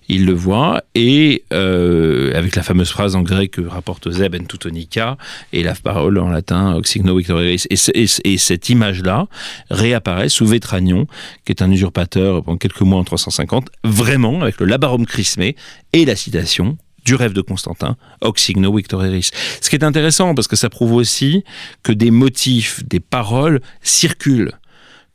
il 0.10 0.26
le 0.26 0.34
voit, 0.34 0.84
et 0.96 1.44
avec 1.52 2.56
la 2.56 2.64
fameuse 2.64 2.90
phrase 2.90 3.16
en 3.16 3.22
grec 3.22 3.52
que 3.52 3.62
rapporte 3.62 4.10
Zeb 4.12 4.36
en 4.36 4.44
Teutonica, 4.44 5.18
et 5.54 5.64
la 5.64 5.74
parole 5.74 6.18
en 6.18 6.30
latin 6.30 6.76
Oxigno 6.76 7.16
Victorieris. 7.16 7.66
Et, 7.70 7.76
et, 7.94 8.06
et 8.26 8.38
cette 8.38 8.70
image-là 8.70 9.28
réapparaît 9.70 10.30
sous 10.30 10.46
Tragnon, 10.62 11.08
qui 11.46 11.52
est 11.52 11.62
un 11.62 11.70
usurpateur 11.70 12.44
pendant 12.44 12.58
quelques 12.58 12.82
mois 12.82 13.00
en 13.00 13.04
350, 13.04 13.68
vraiment 13.84 14.42
avec 14.42 14.60
le 14.60 14.66
labarum 14.66 15.06
chrismé 15.06 15.56
et 15.94 16.06
la 16.06 16.16
citation 16.16 16.78
du 17.06 17.16
rêve 17.16 17.34
de 17.34 17.42
Constantin, 17.42 17.98
Oxigno 18.22 18.76
Victoreris. 18.76 19.32
Ce 19.60 19.70
qui 19.70 19.76
est 19.76 19.84
intéressant 19.84 20.36
parce 20.36 20.48
que 20.48 20.56
ça 20.56 20.70
prouve 20.70 20.94
aussi 20.94 21.44
que 21.84 21.92
des 21.92 22.12
motifs, 22.12 22.84
des 22.86 23.00
paroles 23.00 23.60
circulent 23.82 24.54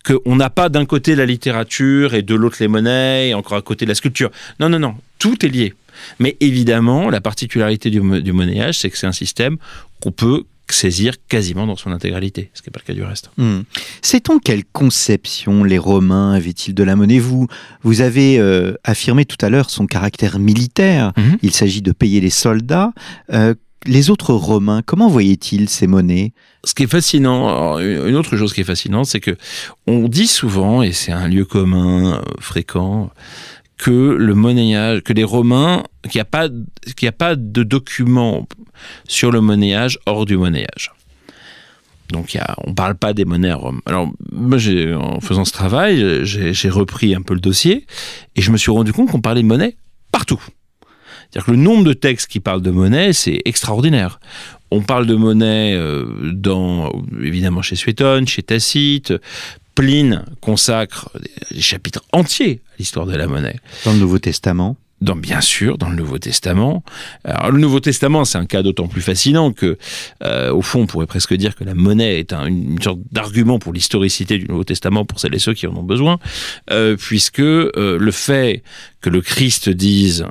qu'on 0.04 0.36
n'a 0.36 0.50
pas 0.50 0.68
d'un 0.68 0.84
côté 0.84 1.16
la 1.16 1.26
littérature 1.26 2.14
et 2.14 2.22
de 2.22 2.34
l'autre 2.34 2.58
les 2.60 2.68
monnaies, 2.68 3.30
et 3.30 3.34
encore 3.34 3.58
à 3.58 3.62
côté 3.62 3.86
la 3.86 3.94
sculpture. 3.94 4.30
Non, 4.60 4.68
non, 4.68 4.78
non, 4.78 4.94
tout 5.18 5.44
est 5.44 5.48
lié. 5.48 5.74
Mais 6.18 6.36
évidemment, 6.40 7.10
la 7.10 7.20
particularité 7.20 7.90
du, 7.90 8.00
du 8.22 8.32
c'est 8.72 8.90
que 8.90 8.98
c'est 8.98 9.06
un 9.06 9.12
système 9.12 9.56
qu'on 10.00 10.12
peut 10.12 10.44
saisir 10.72 11.14
quasiment 11.28 11.66
dans 11.66 11.76
son 11.76 11.90
intégralité, 11.92 12.50
ce 12.54 12.62
qui 12.62 12.68
n'est 12.68 12.72
pas 12.72 12.80
le 12.82 12.86
cas 12.86 12.94
du 12.94 13.02
reste. 13.02 13.30
Hmm. 13.36 13.60
Sait-on 14.02 14.38
quelle 14.38 14.64
conception 14.64 15.64
les 15.64 15.78
Romains 15.78 16.32
avaient-ils 16.32 16.74
de 16.74 16.82
la 16.82 16.96
monnaie? 16.96 17.18
Vous, 17.18 17.46
vous 17.82 18.00
avez 18.00 18.38
euh, 18.38 18.74
affirmé 18.84 19.24
tout 19.24 19.44
à 19.44 19.48
l'heure 19.48 19.70
son 19.70 19.86
caractère 19.86 20.38
militaire, 20.38 21.12
mhm. 21.16 21.38
il 21.42 21.52
s'agit 21.52 21.82
de 21.82 21.92
payer 21.92 22.20
les 22.20 22.30
soldats. 22.30 22.92
Euh, 23.32 23.54
les 23.84 24.10
autres 24.10 24.34
Romains, 24.34 24.82
comment 24.84 25.08
voyaient-ils 25.08 25.68
ces 25.68 25.86
monnaies? 25.86 26.32
Ce 26.64 26.74
qui 26.74 26.84
est 26.84 26.90
fascinant, 26.90 27.78
une 27.78 28.16
autre 28.16 28.36
chose 28.36 28.52
qui 28.52 28.62
est 28.62 28.64
fascinante, 28.64 29.06
c'est 29.06 29.20
que 29.20 29.36
on 29.86 30.08
dit 30.08 30.26
souvent, 30.26 30.82
et 30.82 30.92
c'est 30.92 31.12
un 31.12 31.28
lieu 31.28 31.44
commun 31.44 32.14
euh, 32.14 32.22
fréquent, 32.40 33.10
que 33.78 33.90
le 33.90 34.34
monnayage, 34.34 35.02
que 35.02 35.12
les 35.12 35.24
Romains, 35.24 35.84
qu'il 36.02 36.18
n'y 36.18 36.22
a 36.22 36.24
pas, 36.24 36.48
qu'il 36.96 37.08
a 37.08 37.12
pas 37.12 37.36
de 37.36 37.62
document 37.62 38.48
sur 39.08 39.30
le 39.30 39.40
monnayage 39.40 39.98
hors 40.06 40.26
du 40.26 40.36
monnayage. 40.36 40.92
Donc 42.10 42.38
on 42.64 42.70
ne 42.70 42.74
parle 42.74 42.94
pas 42.94 43.12
des 43.12 43.24
monnaies 43.24 43.50
à 43.50 43.56
Rome. 43.56 43.80
Alors 43.86 44.08
moi, 44.30 44.58
en 44.96 45.20
faisant 45.20 45.44
ce 45.44 45.52
travail, 45.52 46.20
j'ai 46.24 46.70
repris 46.70 47.14
un 47.14 47.22
peu 47.22 47.34
le 47.34 47.40
dossier 47.40 47.86
et 48.36 48.42
je 48.42 48.50
me 48.50 48.56
suis 48.56 48.70
rendu 48.70 48.92
compte 48.92 49.10
qu'on 49.10 49.20
parlait 49.20 49.42
de 49.42 49.46
monnaie 49.46 49.76
partout. 50.12 50.40
C'est-à-dire 51.30 51.46
que 51.46 51.50
le 51.50 51.56
nombre 51.56 51.84
de 51.84 51.92
textes 51.92 52.28
qui 52.28 52.38
parlent 52.38 52.62
de 52.62 52.70
monnaie, 52.70 53.12
c'est 53.12 53.40
extraordinaire. 53.44 54.20
On 54.70 54.82
parle 54.82 55.06
de 55.06 55.14
monnaie 55.14 55.74
euh, 55.74 56.32
dans, 56.32 56.92
évidemment 57.20 57.62
chez 57.62 57.76
Suétone, 57.76 58.26
chez 58.26 58.42
Tacite, 58.42 59.12
Pline 59.74 60.24
consacre 60.40 61.10
des 61.50 61.60
chapitres 61.60 62.02
entiers 62.12 62.62
à 62.72 62.74
l'histoire 62.78 63.06
de 63.06 63.14
la 63.14 63.26
monnaie. 63.26 63.60
Dans 63.84 63.92
le 63.92 63.98
Nouveau 63.98 64.18
Testament 64.18 64.76
dans, 65.00 65.16
bien 65.16 65.40
sûr, 65.40 65.78
dans 65.78 65.90
le 65.90 65.96
Nouveau 65.96 66.18
Testament. 66.18 66.82
Alors, 67.24 67.50
le 67.50 67.58
Nouveau 67.58 67.80
Testament, 67.80 68.24
c'est 68.24 68.38
un 68.38 68.46
cas 68.46 68.62
d'autant 68.62 68.88
plus 68.88 69.02
fascinant 69.02 69.52
que, 69.52 69.76
euh, 70.22 70.52
au 70.52 70.62
fond, 70.62 70.82
on 70.82 70.86
pourrait 70.86 71.06
presque 71.06 71.34
dire 71.34 71.54
que 71.54 71.64
la 71.64 71.74
monnaie 71.74 72.18
est 72.18 72.32
une 72.32 72.80
sorte 72.80 73.00
d'argument 73.12 73.58
pour 73.58 73.72
l'historicité 73.72 74.38
du 74.38 74.46
Nouveau 74.46 74.64
Testament 74.64 75.04
pour 75.04 75.20
celles 75.20 75.34
et 75.34 75.38
ceux 75.38 75.54
qui 75.54 75.66
en 75.66 75.76
ont 75.76 75.82
besoin, 75.82 76.18
euh, 76.70 76.96
puisque 76.96 77.40
euh, 77.40 77.98
le 77.98 78.10
fait 78.10 78.62
que 79.00 79.10
le 79.10 79.20
Christ 79.20 79.68
dise 79.68 80.26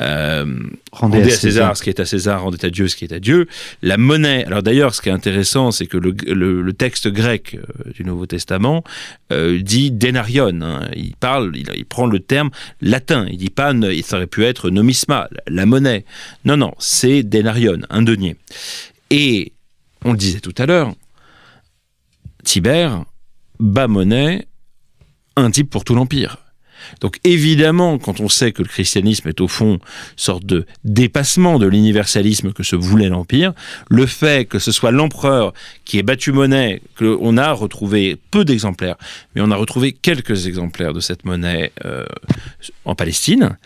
euh, 0.00 0.46
rendez, 0.92 1.22
à, 1.22 1.30
César, 1.30 1.76
ce 1.76 1.82
qui 1.82 1.90
est 1.90 2.00
à 2.00 2.06
César, 2.06 2.42
rendez 2.42 2.64
à 2.64 2.70
Dieu 2.70 2.88
ce 2.88 2.96
qui 2.96 3.04
est 3.04 3.12
à 3.12 3.20
Dieu. 3.20 3.46
La 3.82 3.96
monnaie. 3.96 4.44
Alors 4.44 4.62
d'ailleurs, 4.62 4.94
ce 4.94 5.02
qui 5.02 5.08
est 5.08 5.12
intéressant, 5.12 5.70
c'est 5.70 5.86
que 5.86 5.96
le, 5.96 6.12
le, 6.12 6.72
texte 6.72 7.08
grec 7.08 7.56
euh, 7.56 7.92
du 7.92 8.04
Nouveau 8.04 8.26
Testament 8.26 8.82
euh, 9.32 9.60
dit 9.60 9.90
denarion. 9.90 10.60
Hein. 10.62 10.88
Il 10.96 11.14
parle, 11.16 11.52
il, 11.54 11.70
il, 11.74 11.84
prend 11.84 12.06
le 12.06 12.20
terme 12.20 12.50
latin. 12.80 13.26
Il 13.30 13.36
dit 13.36 13.50
pas, 13.50 13.72
il 13.72 14.04
aurait 14.12 14.26
pu 14.26 14.44
être 14.44 14.70
nomisma, 14.70 15.28
la 15.46 15.66
monnaie. 15.66 16.04
Non, 16.44 16.56
non, 16.56 16.72
c'est 16.78 17.22
denarion, 17.22 17.78
un 17.90 18.02
denier. 18.02 18.36
Et 19.10 19.52
on 20.04 20.12
le 20.12 20.18
disait 20.18 20.40
tout 20.40 20.54
à 20.56 20.66
l'heure, 20.66 20.94
Tibère, 22.44 23.04
bas 23.58 23.86
monnaie, 23.86 24.46
un 25.36 25.50
type 25.50 25.68
pour 25.68 25.84
tout 25.84 25.94
l'empire. 25.94 26.38
Donc 27.00 27.18
évidemment, 27.24 27.98
quand 27.98 28.20
on 28.20 28.28
sait 28.28 28.52
que 28.52 28.62
le 28.62 28.68
christianisme 28.68 29.28
est 29.28 29.40
au 29.40 29.48
fond 29.48 29.74
une 29.74 29.78
sorte 30.16 30.44
de 30.44 30.66
dépassement 30.84 31.58
de 31.58 31.66
l'universalisme 31.66 32.52
que 32.52 32.62
se 32.62 32.76
voulait 32.76 33.08
l'Empire, 33.08 33.52
le 33.88 34.06
fait 34.06 34.48
que 34.48 34.58
ce 34.58 34.72
soit 34.72 34.90
l'empereur 34.90 35.52
qui 35.84 35.98
ait 35.98 36.02
battu 36.02 36.32
monnaie, 36.32 36.82
qu'on 36.98 37.36
a 37.36 37.52
retrouvé 37.52 38.16
peu 38.30 38.44
d'exemplaires, 38.44 38.96
mais 39.34 39.42
on 39.42 39.50
a 39.50 39.56
retrouvé 39.56 39.92
quelques 39.92 40.46
exemplaires 40.46 40.92
de 40.92 41.00
cette 41.00 41.24
monnaie 41.24 41.72
euh, 41.84 42.04
en 42.84 42.94
Palestine, 42.94 43.56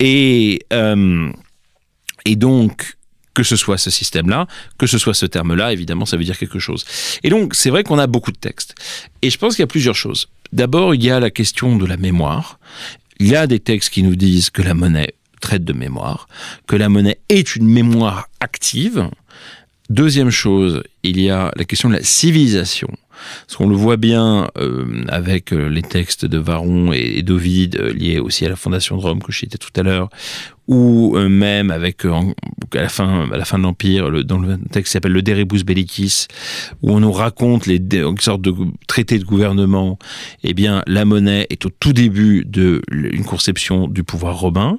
et, 0.00 0.60
euh, 0.72 1.30
et 2.24 2.36
donc 2.36 2.97
que 3.38 3.44
ce 3.44 3.54
soit 3.54 3.78
ce 3.78 3.88
système-là, 3.88 4.48
que 4.78 4.88
ce 4.88 4.98
soit 4.98 5.14
ce 5.14 5.24
terme-là, 5.24 5.72
évidemment, 5.72 6.06
ça 6.06 6.16
veut 6.16 6.24
dire 6.24 6.36
quelque 6.36 6.58
chose. 6.58 6.84
Et 7.22 7.30
donc, 7.30 7.54
c'est 7.54 7.70
vrai 7.70 7.84
qu'on 7.84 7.96
a 7.96 8.08
beaucoup 8.08 8.32
de 8.32 8.36
textes. 8.36 8.74
Et 9.22 9.30
je 9.30 9.38
pense 9.38 9.54
qu'il 9.54 9.62
y 9.62 9.62
a 9.62 9.68
plusieurs 9.68 9.94
choses. 9.94 10.26
D'abord, 10.50 10.92
il 10.96 11.04
y 11.04 11.10
a 11.12 11.20
la 11.20 11.30
question 11.30 11.76
de 11.76 11.86
la 11.86 11.96
mémoire. 11.96 12.58
Il 13.20 13.28
y 13.28 13.36
a 13.36 13.46
des 13.46 13.60
textes 13.60 13.90
qui 13.90 14.02
nous 14.02 14.16
disent 14.16 14.50
que 14.50 14.60
la 14.60 14.74
monnaie 14.74 15.14
traite 15.40 15.62
de 15.62 15.72
mémoire, 15.72 16.26
que 16.66 16.74
la 16.74 16.88
monnaie 16.88 17.20
est 17.28 17.54
une 17.54 17.68
mémoire 17.68 18.26
active. 18.40 19.08
Deuxième 19.88 20.30
chose, 20.30 20.82
il 21.04 21.20
y 21.20 21.30
a 21.30 21.52
la 21.54 21.64
question 21.64 21.90
de 21.90 21.94
la 21.94 22.02
civilisation. 22.02 22.88
Parce 23.46 23.56
qu'on 23.56 23.68
le 23.68 23.76
voit 23.76 23.96
bien 23.96 24.48
euh, 24.58 25.04
avec 25.08 25.52
euh, 25.52 25.68
les 25.68 25.82
textes 25.82 26.24
de 26.24 26.38
Varron 26.38 26.92
et, 26.92 27.22
d'Ovide 27.22 27.76
euh, 27.76 27.92
liés 27.92 28.18
aussi 28.18 28.44
à 28.44 28.48
la 28.48 28.56
fondation 28.56 28.96
de 28.96 29.02
Rome 29.02 29.22
que 29.22 29.32
je 29.32 29.38
citais 29.38 29.58
tout 29.58 29.70
à 29.76 29.82
l'heure, 29.82 30.08
ou 30.66 31.16
même 31.16 31.70
avec 31.70 32.04
à 32.04 32.20
la 32.74 32.88
fin 32.88 33.26
de 33.26 33.62
l'empire 33.62 34.10
dans 34.24 34.38
le 34.38 34.58
texte 34.70 34.88
qui 34.88 34.90
s'appelle 34.92 35.12
le 35.12 35.22
De 35.22 35.32
Rebus 35.32 35.64
Bellicis 35.64 36.26
où 36.82 36.92
on 36.92 37.00
nous 37.00 37.10
raconte 37.10 37.64
les 37.64 37.78
une 37.90 38.18
sorte 38.18 38.42
de 38.42 38.52
traité 38.86 39.18
de 39.18 39.24
gouvernement 39.24 39.98
eh 40.44 40.52
bien 40.52 40.82
la 40.86 41.06
monnaie 41.06 41.46
est 41.48 41.64
au 41.64 41.70
tout 41.70 41.94
début 41.94 42.44
de 42.44 42.82
une 42.90 43.24
conception 43.24 43.88
du 43.88 44.04
pouvoir 44.04 44.38
romain. 44.38 44.78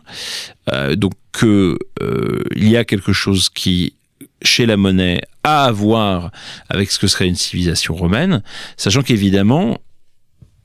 Donc 0.96 1.14
il 1.42 2.70
y 2.70 2.78
a 2.78 2.86
quelque 2.86 3.12
chose 3.12 3.50
qui 3.50 3.96
chez 4.42 4.66
la 4.66 4.78
monnaie 4.78 5.22
à 5.44 5.66
avoir 5.66 6.32
avec 6.70 6.92
ce 6.92 7.00
que 7.00 7.08
serait 7.08 7.28
une 7.28 7.36
civilisation 7.36 7.96
romaine, 7.96 8.44
sachant 8.78 9.02
qu'évidemment, 9.02 9.80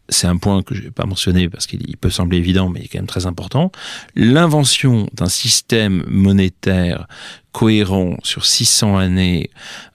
c'est 0.09 0.26
un 0.26 0.36
point 0.36 0.62
que 0.62 0.74
je 0.74 0.82
vais 0.82 0.90
pas 0.90 1.07
mentionner 1.07 1.48
parce 1.48 1.66
qu'il 1.66 1.96
peut 1.96 2.11
sembler 2.11 2.38
évident, 2.38 2.68
mais 2.68 2.80
il 2.80 2.84
est 2.84 2.88
quand 2.88 2.98
même 2.98 3.07
très 3.07 3.26
important, 3.26 3.72
l'invention 4.14 5.09
d'un 5.14 5.28
système 5.28 6.05
monétaire 6.07 7.07
cohérent 7.52 8.16
sur 8.22 8.44
600 8.44 8.98
années 8.98 9.50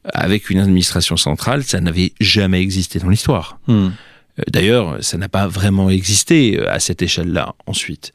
avec 0.05 0.49
une 0.49 0.59
administration 0.59 1.17
centrale, 1.17 1.63
ça 1.63 1.79
n'avait 1.79 2.13
jamais 2.19 2.61
existé 2.61 2.99
dans 2.99 3.09
l'histoire. 3.09 3.59
Hmm. 3.67 3.89
Euh, 4.39 4.43
d'ailleurs, 4.51 5.03
ça 5.03 5.17
n'a 5.17 5.29
pas 5.29 5.47
vraiment 5.47 5.89
existé 5.89 6.57
euh, 6.57 6.71
à 6.71 6.79
cette 6.79 7.01
échelle-là 7.01 7.55
ensuite. 7.67 8.13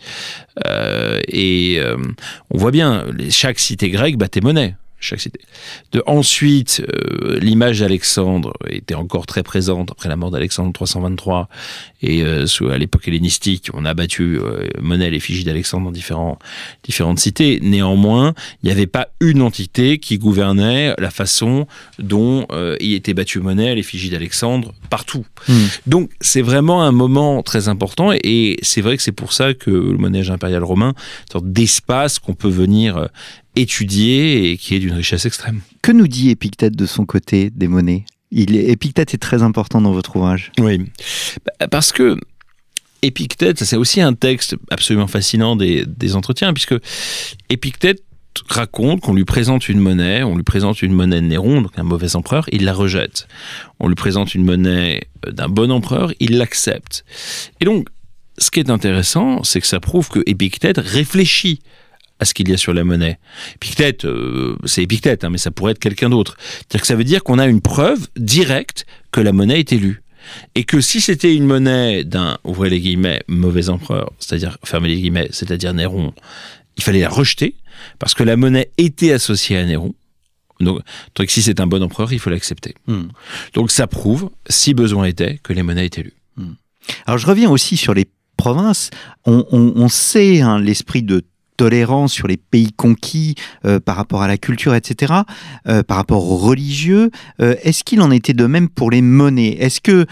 Euh, 0.66 1.20
et 1.28 1.80
on 2.51 2.59
voit 2.59 2.70
bien, 2.70 3.07
chaque 3.30 3.59
cité 3.59 3.90
grecque 3.90 4.16
battait 4.16 4.40
monnaie 4.40 4.76
chaque 5.05 5.21
cité. 5.21 5.41
De, 5.93 6.03
ensuite, 6.07 6.83
euh, 6.89 7.39
l'image 7.41 7.81
d'Alexandre 7.81 8.53
était 8.69 8.95
encore 8.95 9.27
très 9.27 9.43
présente 9.43 9.91
après 9.91 10.09
la 10.09 10.17
mort 10.17 10.31
d'Alexandre 10.31 10.73
323 10.73 11.49
et 12.05 12.23
euh, 12.23 12.47
à 12.71 12.77
l'époque 12.77 13.09
hellénistique, 13.09 13.71
on 13.73 13.85
a 13.85 13.95
battu 13.95 14.39
euh, 14.39 14.69
monnaie 14.81 15.11
l'effigie 15.11 15.45
d'Alexandre 15.45 15.87
dans 15.87 15.91
différents, 15.91 16.39
différentes 16.83 17.19
cités. 17.19 17.61
Néanmoins, 17.63 18.35
il 18.63 18.67
n'y 18.67 18.73
avait 18.73 18.87
pas 18.87 19.09
une 19.21 19.41
entité 19.41 19.99
qui 19.99 20.19
gouvernait 20.19 20.95
la 20.99 21.11
façon 21.11 21.67
dont 21.99 22.47
euh, 22.53 22.77
il 22.81 22.93
était 22.93 23.15
battu 23.15 23.41
monnaie 23.41 23.75
l'effigie 23.75 24.11
d'Alexandre 24.11 24.75
partout. 24.91 25.25
Hmm. 25.49 25.67
Donc 25.87 26.11
c'est 26.21 26.43
vraiment 26.43 26.83
un 26.83 26.93
moment 26.93 27.43
très 27.43 27.69
important 27.69 28.13
et, 28.13 28.59
c'est 28.63 28.83
vrai 28.83 28.97
que 28.97 29.03
c'est 29.03 29.13
pour 29.13 29.33
ça 29.33 29.55
que 29.55 29.71
le 29.71 29.97
monnayage 29.97 30.31
impérial 30.31 30.63
romain, 30.63 30.89
une 30.89 31.33
sorte 31.33 31.47
d'espace 31.47 32.19
qu'on 32.19 32.35
peut 32.35 32.49
venir 32.49 33.09
étudier 33.57 34.51
et 34.51 34.57
qui 34.57 34.75
est 34.75 34.79
d'une 34.79 34.93
richesse 34.93 35.27
extrême. 35.27 35.61
Que 35.83 35.93
nous 35.93 36.09
dit 36.09 36.31
Épictète 36.31 36.77
de 36.77 36.87
son 36.87 37.07
côté 37.07 37.51
des 37.51 37.69
monnaies? 37.69 38.05
Il 38.31 38.57
est, 38.57 38.71
Épictète 38.71 39.15
est 39.15 39.19
très 39.19 39.43
important 39.43 39.81
dans 39.81 39.93
votre 39.93 40.17
ouvrage. 40.17 40.51
Oui, 40.59 40.81
bah, 41.45 41.69
parce 41.69 41.93
que 41.93 42.17
Épictète, 43.03 43.63
c'est 43.63 43.77
aussi 43.77 44.01
un 44.01 44.15
texte 44.15 44.57
absolument 44.71 45.07
fascinant 45.07 45.57
des, 45.57 46.17
entretiens, 46.17 46.55
puisque 46.55 46.75
Épictète 47.51 48.03
raconte 48.49 49.03
qu'on 49.03 49.13
lui 49.13 49.27
présente 49.27 49.69
une 49.69 49.79
monnaie, 49.79 50.23
on 50.23 50.37
lui 50.37 50.43
présente 50.43 50.81
une 50.81 50.93
monnaie 50.93 51.21
de 51.21 51.27
Néron, 51.27 51.61
donc 51.61 51.79
un 51.79 51.83
mauvais 51.83 52.17
empereur, 52.17 52.47
il 52.51 52.65
la 52.65 52.73
rejette. 52.73 53.29
On 53.79 53.89
lui 53.89 53.95
présente 53.95 54.35
une 54.35 54.45
monnaie 54.45 55.03
d'un 55.31 55.49
bon 55.49 55.71
empereur, 55.71 56.13
il 56.19 56.39
l'accepte. 56.39 57.05
Et 57.61 57.67
donc, 57.67 57.89
ce 58.39 58.51
qui 58.51 58.59
est 58.59 58.71
intéressant, 58.71 59.45
c'est 59.45 59.61
que 59.61 59.67
ça 59.67 59.81
prouve 59.81 60.09
que 60.09 60.21
Épictète 60.27 60.79
réfléchit 60.79 61.61
à 62.21 62.25
ce 62.25 62.35
qu'il 62.35 62.49
y 62.49 62.53
a 62.53 62.57
sur 62.57 62.73
la 62.73 62.85
monnaie. 62.85 63.19
Épictète, 63.57 64.05
euh, 64.05 64.57
c'est 64.65 64.83
Épictète, 64.83 65.25
hein, 65.25 65.31
mais 65.31 65.39
ça 65.39 65.51
pourrait 65.51 65.73
être 65.73 65.79
quelqu'un 65.79 66.11
d'autre. 66.11 66.37
C'est-à-dire 66.39 66.81
que 66.81 66.87
ça 66.87 66.95
veut 66.95 67.05
dire 67.05 67.25
qu'on 67.25 67.39
a 67.39 67.47
une 67.47 67.61
preuve 67.61 68.07
directe 68.17 68.87
que 69.11 69.21
la 69.21 69.33
monnaie 69.33 69.59
est 69.59 69.73
élue. 69.73 70.03
Et 70.55 70.65
que 70.65 70.81
si 70.81 71.01
c'était 71.01 71.35
une 71.35 71.45
monnaie 71.45 72.05
d'un, 72.05 72.39
ouvrez 72.45 72.71
les 72.71 72.81
guillemets, 72.81 73.23
mauvais 73.29 73.69
empereur, 73.69 74.12
c'est-à-dire, 74.19 74.59
fermez 74.65 74.89
les 74.89 74.97
guillemets, 74.97 75.29
c'est-à-dire 75.31 75.75
Néron, 75.75 76.15
il 76.77 76.83
fallait 76.83 77.01
la 77.01 77.11
rejeter, 77.11 77.57
parce 77.99 78.15
que 78.15 78.23
la 78.23 78.37
monnaie 78.37 78.71
était 78.79 79.12
associée 79.12 79.59
à 79.59 79.65
Néron. 79.65 79.95
Donc, 80.61 80.81
donc 81.15 81.31
si 81.31 81.43
c'est 81.43 81.61
un 81.61 81.67
bon 81.67 81.83
empereur, 81.83 82.12
il 82.12 82.19
faut 82.19 82.31
l'accepter. 82.31 82.75
Hmm. 82.87 83.09
Donc 83.55 83.71
ça 83.71 83.87
prouve, 83.87 84.31
si 84.49 84.73
besoin 84.73 85.05
était, 85.05 85.39
que 85.43 85.53
les 85.53 85.62
monnaies 85.62 85.87
étaient 85.87 86.03
élues. 86.03 86.15
Hmm. 86.37 86.55
Alors 87.07 87.19
je 87.19 87.27
reviens 87.27 87.51
aussi 87.51 87.77
sur 87.77 87.93
les 87.95 88.07
provinces. 88.37 88.91
On, 89.27 89.89
sait 89.89 90.41
hein, 90.41 90.59
l'esprit 90.59 91.03
de 91.03 91.23
tolérance 91.57 92.13
sur 92.13 92.27
les 92.27 92.37
pays 92.37 92.73
conquis 92.73 93.35
euh, 93.65 93.81
par 93.81 93.97
rapport 93.97 94.23
à 94.23 94.29
la 94.29 94.39
culture, 94.39 94.75
etc., 94.75 95.13
euh, 95.69 95.83
par 95.83 95.97
rapport 95.97 96.31
aux 96.31 96.37
religieux. 96.37 97.11
Euh, 97.41 97.55
est-ce 97.63 97.85
qu'il 97.85 98.01
en 98.01 98.11
était 98.11 98.33
de 98.33 98.47
même 98.47 98.69
pour 98.69 98.91
les 98.91 99.03
monnaies? 99.03 99.57
Est-ce 99.61 99.81
que 99.81 100.07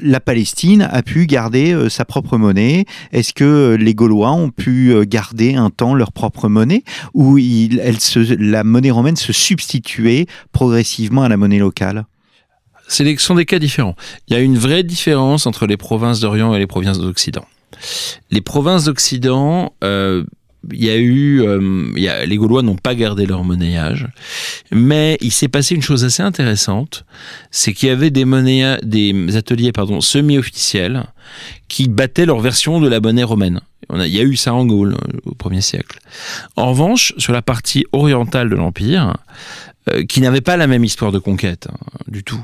la 0.00 0.18
Palestine 0.18 0.88
a 0.90 1.02
pu 1.02 1.26
garder 1.26 1.88
sa 1.88 2.04
propre 2.04 2.36
monnaie? 2.36 2.84
Est-ce 3.12 3.32
que 3.32 3.76
les 3.78 3.94
Gaulois 3.94 4.32
ont 4.32 4.50
pu 4.50 4.92
garder 5.06 5.54
un 5.54 5.70
temps 5.70 5.94
leur 5.94 6.10
propre 6.10 6.48
monnaie? 6.48 6.82
Ou 7.14 7.38
elle 7.38 7.98
la 8.40 8.64
monnaie 8.64 8.90
romaine 8.90 9.14
se 9.14 9.32
substituait 9.32 10.26
progressivement 10.50 11.22
à 11.22 11.28
la 11.28 11.36
monnaie 11.36 11.60
locale? 11.60 12.06
Ce 12.88 13.16
sont 13.18 13.36
des 13.36 13.44
cas 13.44 13.60
différents. 13.60 13.94
Il 14.26 14.34
y 14.34 14.36
a 14.36 14.40
une 14.40 14.58
vraie 14.58 14.82
différence 14.82 15.46
entre 15.46 15.66
les 15.66 15.76
provinces 15.76 16.20
d'Orient 16.20 16.54
et 16.54 16.58
les 16.58 16.66
provinces 16.66 16.98
d'Occident. 16.98 17.46
Les 18.30 18.40
provinces 18.40 18.84
d'Occident, 18.84 19.74
euh, 19.82 20.24
il 20.72 20.84
y 20.84 20.90
a 20.90 20.96
eu, 20.96 21.42
euh, 21.42 21.92
les 22.24 22.36
Gaulois 22.36 22.62
n'ont 22.62 22.76
pas 22.76 22.94
gardé 22.94 23.26
leur 23.26 23.44
monnayage, 23.44 24.06
mais 24.70 25.18
il 25.20 25.30
s'est 25.30 25.48
passé 25.48 25.74
une 25.74 25.82
chose 25.82 26.04
assez 26.04 26.22
intéressante, 26.22 27.04
c'est 27.50 27.72
qu'il 27.72 27.88
y 27.88 27.92
avait 27.92 28.10
des 28.10 28.24
des 28.82 29.36
ateliers 29.36 29.72
pardon 29.72 30.00
semi-officiels 30.00 31.04
qui 31.68 31.88
battaient 31.88 32.26
leur 32.26 32.40
version 32.40 32.80
de 32.80 32.88
la 32.88 33.00
monnaie 33.00 33.22
romaine. 33.22 33.60
il 33.92 34.06
y 34.06 34.20
a 34.20 34.22
eu 34.22 34.36
ça 34.36 34.54
en 34.54 34.64
Gaule 34.64 34.94
euh, 34.94 35.20
au 35.26 35.34
1er 35.34 35.60
siècle. 35.60 35.98
En 36.56 36.70
revanche, 36.70 37.12
sur 37.18 37.32
la 37.32 37.42
partie 37.42 37.84
orientale 37.92 38.48
de 38.48 38.56
l'Empire, 38.56 39.14
qui 40.08 40.22
n'avait 40.22 40.40
pas 40.40 40.56
la 40.56 40.66
même 40.66 40.82
histoire 40.82 41.12
de 41.12 41.18
conquête 41.18 41.68
hein, 41.70 41.76
du 42.08 42.24
tout 42.24 42.42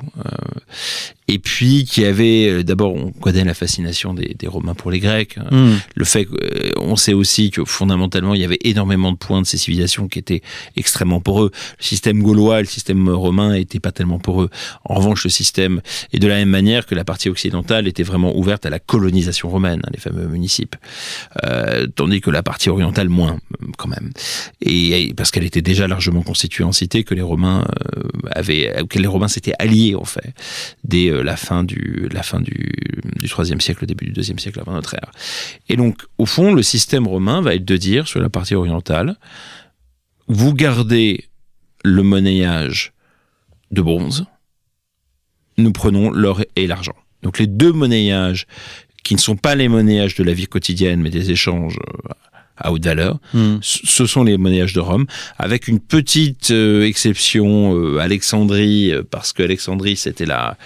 et 1.30 1.38
puis 1.38 1.84
qui 1.84 2.04
avait 2.04 2.48
euh, 2.48 2.62
d'abord 2.62 2.94
on 2.94 3.12
connaît 3.12 3.44
la 3.44 3.54
fascination 3.54 4.14
des, 4.14 4.36
Romains 4.46 4.74
pour 4.74 4.90
les 4.90 4.98
Grecs 4.98 5.36
hmm. 5.50 5.74
le 5.94 6.04
fait 6.04 6.24
qu'on 6.24 6.92
euh, 6.92 6.96
sait 6.96 7.12
aussi 7.12 7.50
que 7.50 7.64
fondamentalement 7.64 8.34
il 8.34 8.40
y 8.40 8.44
avait 8.44 8.58
énormément 8.64 9.12
de 9.12 9.16
points 9.16 9.40
de 9.40 9.46
ces 9.46 9.58
civilisations 9.58 10.08
qui 10.08 10.18
étaient 10.18 10.42
extrêmement 10.76 11.20
poreux 11.20 11.52
le 11.78 11.84
système 11.84 12.20
gaulois 12.20 12.58
et 12.58 12.62
le 12.62 12.68
système 12.68 13.08
romain 13.08 13.52
n'étaient 13.52 13.78
pas 13.78 13.92
tellement 13.92 14.18
poreux 14.18 14.50
en 14.84 14.94
revanche 14.94 15.22
le 15.24 15.30
système 15.30 15.80
est 16.12 16.18
de 16.18 16.26
la 16.26 16.36
même 16.36 16.48
manière 16.48 16.86
que 16.86 16.96
la 16.96 17.04
partie 17.04 17.28
occidentale 17.28 17.86
était 17.86 18.02
vraiment 18.02 18.36
ouverte 18.36 18.66
à 18.66 18.70
la 18.70 18.80
colonisation 18.80 19.48
romaine 19.48 19.80
hein, 19.84 19.90
les 19.92 20.00
fameux 20.00 20.26
municipes. 20.26 20.76
Euh, 21.44 21.86
tandis 21.94 22.20
que 22.20 22.30
la 22.30 22.42
partie 22.42 22.70
orientale 22.70 23.08
moins 23.08 23.38
quand 23.78 23.88
même. 23.88 24.10
Et 24.60 25.12
parce 25.16 25.30
qu'elle 25.30 25.44
était 25.44 25.62
déjà 25.62 25.86
largement 25.86 26.22
constituée 26.22 26.64
en 26.64 26.72
cité 26.72 27.04
que 27.04 27.14
les 27.14 27.22
Romains 27.22 27.64
euh, 27.96 28.02
avaient, 28.32 28.80
auxquels 28.80 29.02
les 29.02 29.08
Romains 29.08 29.28
s'étaient 29.28 29.54
alliés 29.58 29.94
en 29.94 30.04
fait 30.04 30.32
dès 30.84 31.10
la 31.22 31.36
fin 31.36 31.64
du 31.64 32.08
la 32.12 32.22
fin 32.22 32.40
du 32.40 32.72
du 33.20 33.28
troisième 33.28 33.60
siècle, 33.60 33.86
début 33.86 34.06
du 34.06 34.12
deuxième 34.12 34.38
siècle 34.38 34.60
avant 34.60 34.72
notre 34.72 34.94
ère. 34.94 35.10
Et 35.68 35.76
donc, 35.76 36.02
au 36.18 36.26
fond, 36.26 36.52
le 36.54 36.62
système 36.62 37.06
romain 37.06 37.42
va 37.42 37.54
être 37.54 37.64
de 37.64 37.76
dire 37.76 38.08
sur 38.08 38.20
la 38.20 38.30
partie 38.30 38.54
orientale, 38.54 39.16
vous 40.26 40.54
gardez 40.54 41.28
le 41.84 42.02
monnayage 42.02 42.92
de 43.70 43.82
bronze, 43.82 44.26
nous 45.58 45.72
prenons 45.72 46.10
l'or 46.10 46.42
et 46.56 46.66
l'argent. 46.66 46.96
Donc 47.22 47.38
les 47.38 47.46
deux 47.46 47.72
monnayages 47.72 48.46
qui 49.02 49.14
ne 49.14 49.20
sont 49.20 49.36
pas 49.36 49.54
les 49.54 49.68
monnayages 49.68 50.14
de 50.14 50.24
la 50.24 50.32
vie 50.32 50.46
quotidienne, 50.46 51.00
mais 51.00 51.10
des 51.10 51.30
échanges 51.30 51.78
euh, 51.78 52.12
à 52.60 52.72
haute 52.72 52.84
valeur. 52.84 53.18
Hmm. 53.34 53.56
Ce 53.62 54.06
sont 54.06 54.22
les 54.22 54.36
monnayages 54.36 54.72
de 54.72 54.80
Rome, 54.80 55.06
avec 55.38 55.68
une 55.68 55.80
petite 55.80 56.50
euh, 56.50 56.84
exception 56.84 57.76
euh, 57.76 57.98
Alexandrie, 57.98 58.92
parce 59.10 59.32
que 59.32 59.42
Alexandrie 59.42 59.96
c'était 59.96 60.26
la, 60.26 60.56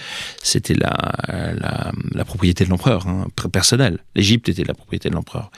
c'était 0.42 0.74
la, 0.74 1.92
la, 2.12 2.24
propriété 2.24 2.64
de 2.64 2.70
l'empereur 2.70 3.07
hein, 3.07 3.26
personnelle. 3.53 3.99
L'Égypte 4.14 4.49
était 4.49 4.64
la 4.64 4.74
propriété 4.74 5.09
de 5.09 5.14
l'empereur, 5.14 5.51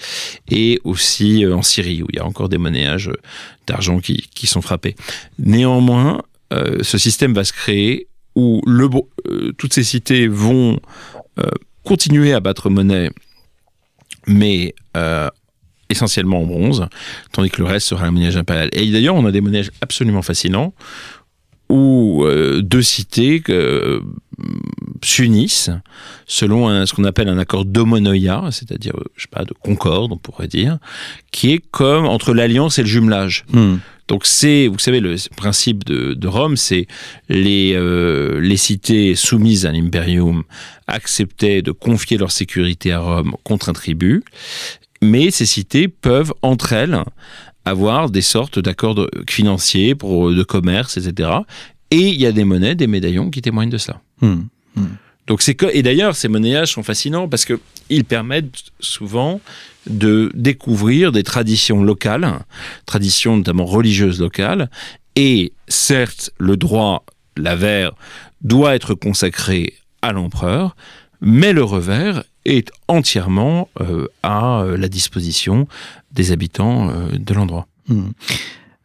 et 0.50 0.80
aussi 0.84 1.44
en 1.46 1.62
Syrie 1.62 2.02
où 2.02 2.06
il 2.12 2.16
y 2.16 2.20
a 2.20 2.26
encore 2.26 2.48
des 2.48 2.58
monnayages 2.58 3.10
d'argent 3.66 4.00
qui, 4.00 4.28
qui 4.34 4.46
sont 4.46 4.62
frappés. 4.62 4.96
Néanmoins, 5.38 6.22
ce 6.50 6.98
système 6.98 7.34
va 7.34 7.44
se 7.44 7.52
créer 7.52 8.08
où 8.34 8.62
le, 8.66 8.88
toutes 9.56 9.74
ces 9.74 9.82
cités 9.82 10.28
vont 10.28 10.78
continuer 11.86 12.32
à 12.32 12.40
battre 12.40 12.68
monnaie, 12.68 13.10
mais 14.26 14.74
euh, 14.96 15.28
essentiellement 15.88 16.42
en 16.42 16.46
bronze, 16.46 16.86
tandis 17.32 17.50
que 17.50 17.62
le 17.62 17.68
reste 17.68 17.88
sera 17.88 18.06
un 18.06 18.10
monnayage 18.10 18.36
impérial. 18.36 18.68
Et 18.72 18.90
d'ailleurs, 18.90 19.14
on 19.14 19.24
a 19.26 19.32
des 19.32 19.40
monnages 19.40 19.70
absolument 19.80 20.22
fascinants 20.22 20.74
où 21.68 22.24
euh, 22.24 22.62
deux 22.62 22.82
cités 22.82 23.42
euh, 23.48 24.00
s'unissent 25.02 25.70
selon 26.26 26.86
ce 26.86 26.94
qu'on 26.94 27.04
appelle 27.04 27.28
un 27.28 27.38
accord 27.38 27.64
d'homonoïa, 27.64 28.44
c'est-à-dire, 28.52 28.92
je 29.16 29.22
sais 29.22 29.28
pas, 29.30 29.44
de 29.44 29.52
concorde, 29.52 30.12
on 30.12 30.16
pourrait 30.16 30.48
dire, 30.48 30.78
qui 31.32 31.52
est 31.52 31.62
comme 31.70 32.06
entre 32.06 32.34
l'alliance 32.34 32.78
et 32.78 32.82
le 32.82 32.88
jumelage. 32.88 33.44
Hmm. 33.52 33.76
Donc 34.08 34.24
c'est, 34.24 34.68
vous 34.68 34.78
savez, 34.78 35.00
le 35.00 35.16
principe 35.36 35.84
de, 35.84 36.28
Rome, 36.28 36.56
c'est 36.56 36.86
les, 37.28 37.72
euh, 37.74 38.40
les 38.40 38.56
cités 38.56 39.14
soumises 39.16 39.66
à 39.66 39.72
l'imperium 39.72 40.44
acceptaient 40.86 41.62
de 41.62 41.72
confier 41.72 42.16
leur 42.16 42.30
sécurité 42.30 42.92
à 42.92 43.00
Rome 43.00 43.34
contre 43.42 43.68
un 43.68 43.72
tribut, 43.72 44.22
mais 45.06 45.30
ces 45.30 45.46
cités 45.46 45.88
peuvent 45.88 46.32
entre 46.42 46.72
elles 46.72 46.98
avoir 47.64 48.10
des 48.10 48.22
sortes 48.22 48.58
d'accords 48.58 49.06
financiers 49.28 49.94
pour 49.94 50.30
de 50.30 50.42
commerce, 50.42 50.96
etc. 50.96 51.30
Et 51.90 52.08
il 52.08 52.20
y 52.20 52.26
a 52.26 52.32
des 52.32 52.44
monnaies, 52.44 52.74
des 52.74 52.86
médaillons 52.86 53.30
qui 53.30 53.42
témoignent 53.42 53.70
de 53.70 53.78
cela. 53.78 54.00
Hmm. 54.20 54.42
Hmm. 54.76 54.86
Donc 55.26 55.42
c'est 55.42 55.60
et 55.74 55.82
d'ailleurs 55.82 56.14
ces 56.14 56.28
monnayages 56.28 56.72
sont 56.72 56.84
fascinants 56.84 57.28
parce 57.28 57.44
que 57.44 57.58
ils 57.88 58.04
permettent 58.04 58.70
souvent 58.78 59.40
de 59.88 60.30
découvrir 60.34 61.12
des 61.12 61.22
traditions 61.22 61.82
locales, 61.82 62.40
traditions 62.86 63.36
notamment 63.36 63.64
religieuses 63.64 64.20
locales, 64.20 64.70
et 65.16 65.52
certes, 65.68 66.30
le 66.38 66.56
droit, 66.56 67.04
l'avers, 67.36 67.92
doit 68.42 68.74
être 68.74 68.94
consacré 68.94 69.74
à 70.02 70.12
l'empereur, 70.12 70.76
mais 71.20 71.52
le 71.52 71.64
revers 71.64 72.22
est 72.46 72.70
entièrement 72.88 73.68
euh, 73.80 74.06
à 74.22 74.64
la 74.76 74.88
disposition 74.88 75.66
des 76.12 76.32
habitants 76.32 76.88
euh, 76.88 77.08
de 77.18 77.34
l'endroit. 77.34 77.66
Mmh. 77.88 78.02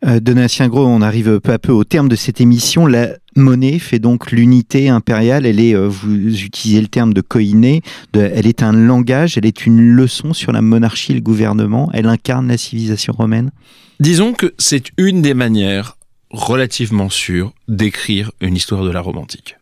Euh, 0.03 0.19
Donatien 0.19 0.67
Gros, 0.67 0.85
on 0.85 1.01
arrive 1.01 1.39
peu 1.39 1.51
à 1.51 1.59
peu 1.59 1.71
au 1.71 1.83
terme 1.83 2.09
de 2.09 2.15
cette 2.15 2.41
émission. 2.41 2.87
La 2.87 3.09
monnaie 3.35 3.77
fait 3.77 3.99
donc 3.99 4.31
l'unité 4.31 4.89
impériale. 4.89 5.45
Elle 5.45 5.59
est, 5.59 5.75
euh, 5.75 5.87
vous 5.87 6.43
utilisez 6.43 6.81
le 6.81 6.87
terme 6.87 7.13
de 7.13 7.21
koiné, 7.21 7.81
elle 8.13 8.47
est 8.47 8.63
un 8.63 8.73
langage, 8.73 9.37
elle 9.37 9.45
est 9.45 9.65
une 9.65 9.79
leçon 9.79 10.33
sur 10.33 10.51
la 10.51 10.61
monarchie 10.61 11.11
et 11.11 11.15
le 11.15 11.21
gouvernement. 11.21 11.89
Elle 11.93 12.07
incarne 12.07 12.47
la 12.47 12.57
civilisation 12.57 13.13
romaine. 13.13 13.51
Disons 13.99 14.33
que 14.33 14.53
c'est 14.57 14.85
une 14.97 15.21
des 15.21 15.35
manières 15.35 15.97
relativement 16.31 17.09
sûres 17.09 17.53
d'écrire 17.67 18.31
une 18.41 18.55
histoire 18.55 18.83
de 18.83 18.89
la 18.89 19.01
Rome 19.01 19.17
antique. 19.17 19.57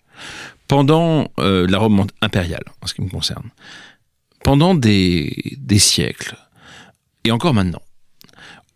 Pendant 0.69 1.27
euh, 1.39 1.67
la 1.67 1.79
Rome 1.79 2.05
impériale, 2.21 2.63
en 2.81 2.87
ce 2.87 2.93
qui 2.93 3.01
me 3.01 3.09
concerne, 3.09 3.49
pendant 4.43 4.75
des, 4.75 5.57
siècles, 5.77 6.37
et 7.23 7.31
encore 7.31 7.53
maintenant, 7.53 7.81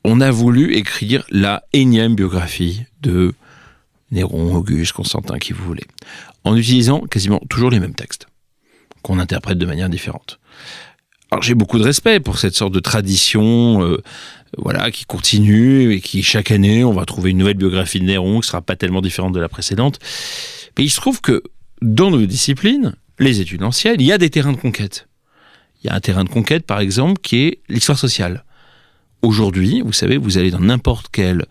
on 0.03 0.21
a 0.21 0.31
voulu 0.31 0.75
écrire 0.75 1.25
la 1.29 1.63
énième 1.73 2.15
biographie 2.15 2.83
de 3.01 3.33
Néron, 4.11 4.55
Auguste, 4.55 4.91
Constantin, 4.91 5.39
qui 5.39 5.53
vous 5.53 5.63
voulez, 5.63 5.85
en 6.43 6.55
utilisant 6.55 7.01
quasiment 7.01 7.41
toujours 7.49 7.69
les 7.69 7.79
mêmes 7.79 7.95
textes, 7.95 8.27
qu'on 9.01 9.19
interprète 9.19 9.57
de 9.57 9.65
manière 9.65 9.89
différente. 9.89 10.39
Alors 11.31 11.41
j'ai 11.41 11.55
beaucoup 11.55 11.79
de 11.79 11.83
respect 11.83 12.19
pour 12.19 12.37
cette 12.37 12.53
sorte 12.53 12.73
de 12.73 12.79
tradition, 12.79 13.83
euh, 13.83 14.03
voilà, 14.57 14.91
qui 14.91 15.05
continue 15.05 15.93
et 15.93 15.99
qui 15.99 16.21
chaque 16.21 16.51
année 16.51 16.83
on 16.83 16.93
va 16.93 17.05
trouver 17.05 17.31
une 17.31 17.39
nouvelle 17.39 17.57
biographie 17.57 17.99
de 17.99 18.05
Néron 18.05 18.39
qui 18.39 18.47
sera 18.47 18.61
pas 18.61 18.75
tellement 18.75 19.01
différente 19.01 19.33
de 19.33 19.39
la 19.39 19.49
précédente. 19.49 19.97
Mais 20.77 20.83
il 20.83 20.89
se 20.89 20.97
trouve 20.97 21.21
que 21.21 21.41
dans 21.81 22.11
nos 22.11 22.23
disciplines, 22.25 22.95
les 23.19 23.41
études 23.41 23.63
anciennes, 23.63 23.99
il 23.99 24.05
y 24.05 24.11
a 24.11 24.17
des 24.17 24.29
terrains 24.29 24.51
de 24.51 24.57
conquête. 24.57 25.07
Il 25.83 25.87
y 25.87 25.89
a 25.89 25.95
un 25.95 25.99
terrain 25.99 26.23
de 26.23 26.29
conquête, 26.29 26.65
par 26.65 26.79
exemple, 26.79 27.19
qui 27.21 27.37
est 27.43 27.59
l'histoire 27.69 27.99
sociale. 27.99 28.45
Aujourd'hui, 29.21 29.81
vous 29.81 29.93
savez, 29.93 30.17
vous 30.17 30.37
allez 30.37 30.51
dans 30.51 30.59
n'importe 30.59 31.07
quel 31.11 31.45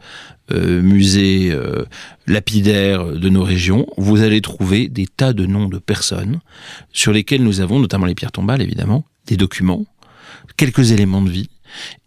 euh, 0.50 0.82
musée 0.82 1.50
euh, 1.52 1.84
lapidaire 2.26 3.06
de 3.06 3.28
nos 3.28 3.42
régions, 3.42 3.86
vous 3.96 4.20
allez 4.22 4.40
trouver 4.40 4.88
des 4.88 5.06
tas 5.06 5.32
de 5.32 5.46
noms 5.46 5.68
de 5.68 5.78
personnes 5.78 6.40
sur 6.92 7.12
lesquels 7.12 7.42
nous 7.42 7.60
avons, 7.60 7.78
notamment 7.78 8.06
les 8.06 8.14
pierres 8.14 8.32
tombales 8.32 8.60
évidemment, 8.60 9.04
des 9.26 9.36
documents, 9.36 9.86
quelques 10.56 10.90
éléments 10.90 11.22
de 11.22 11.30
vie. 11.30 11.48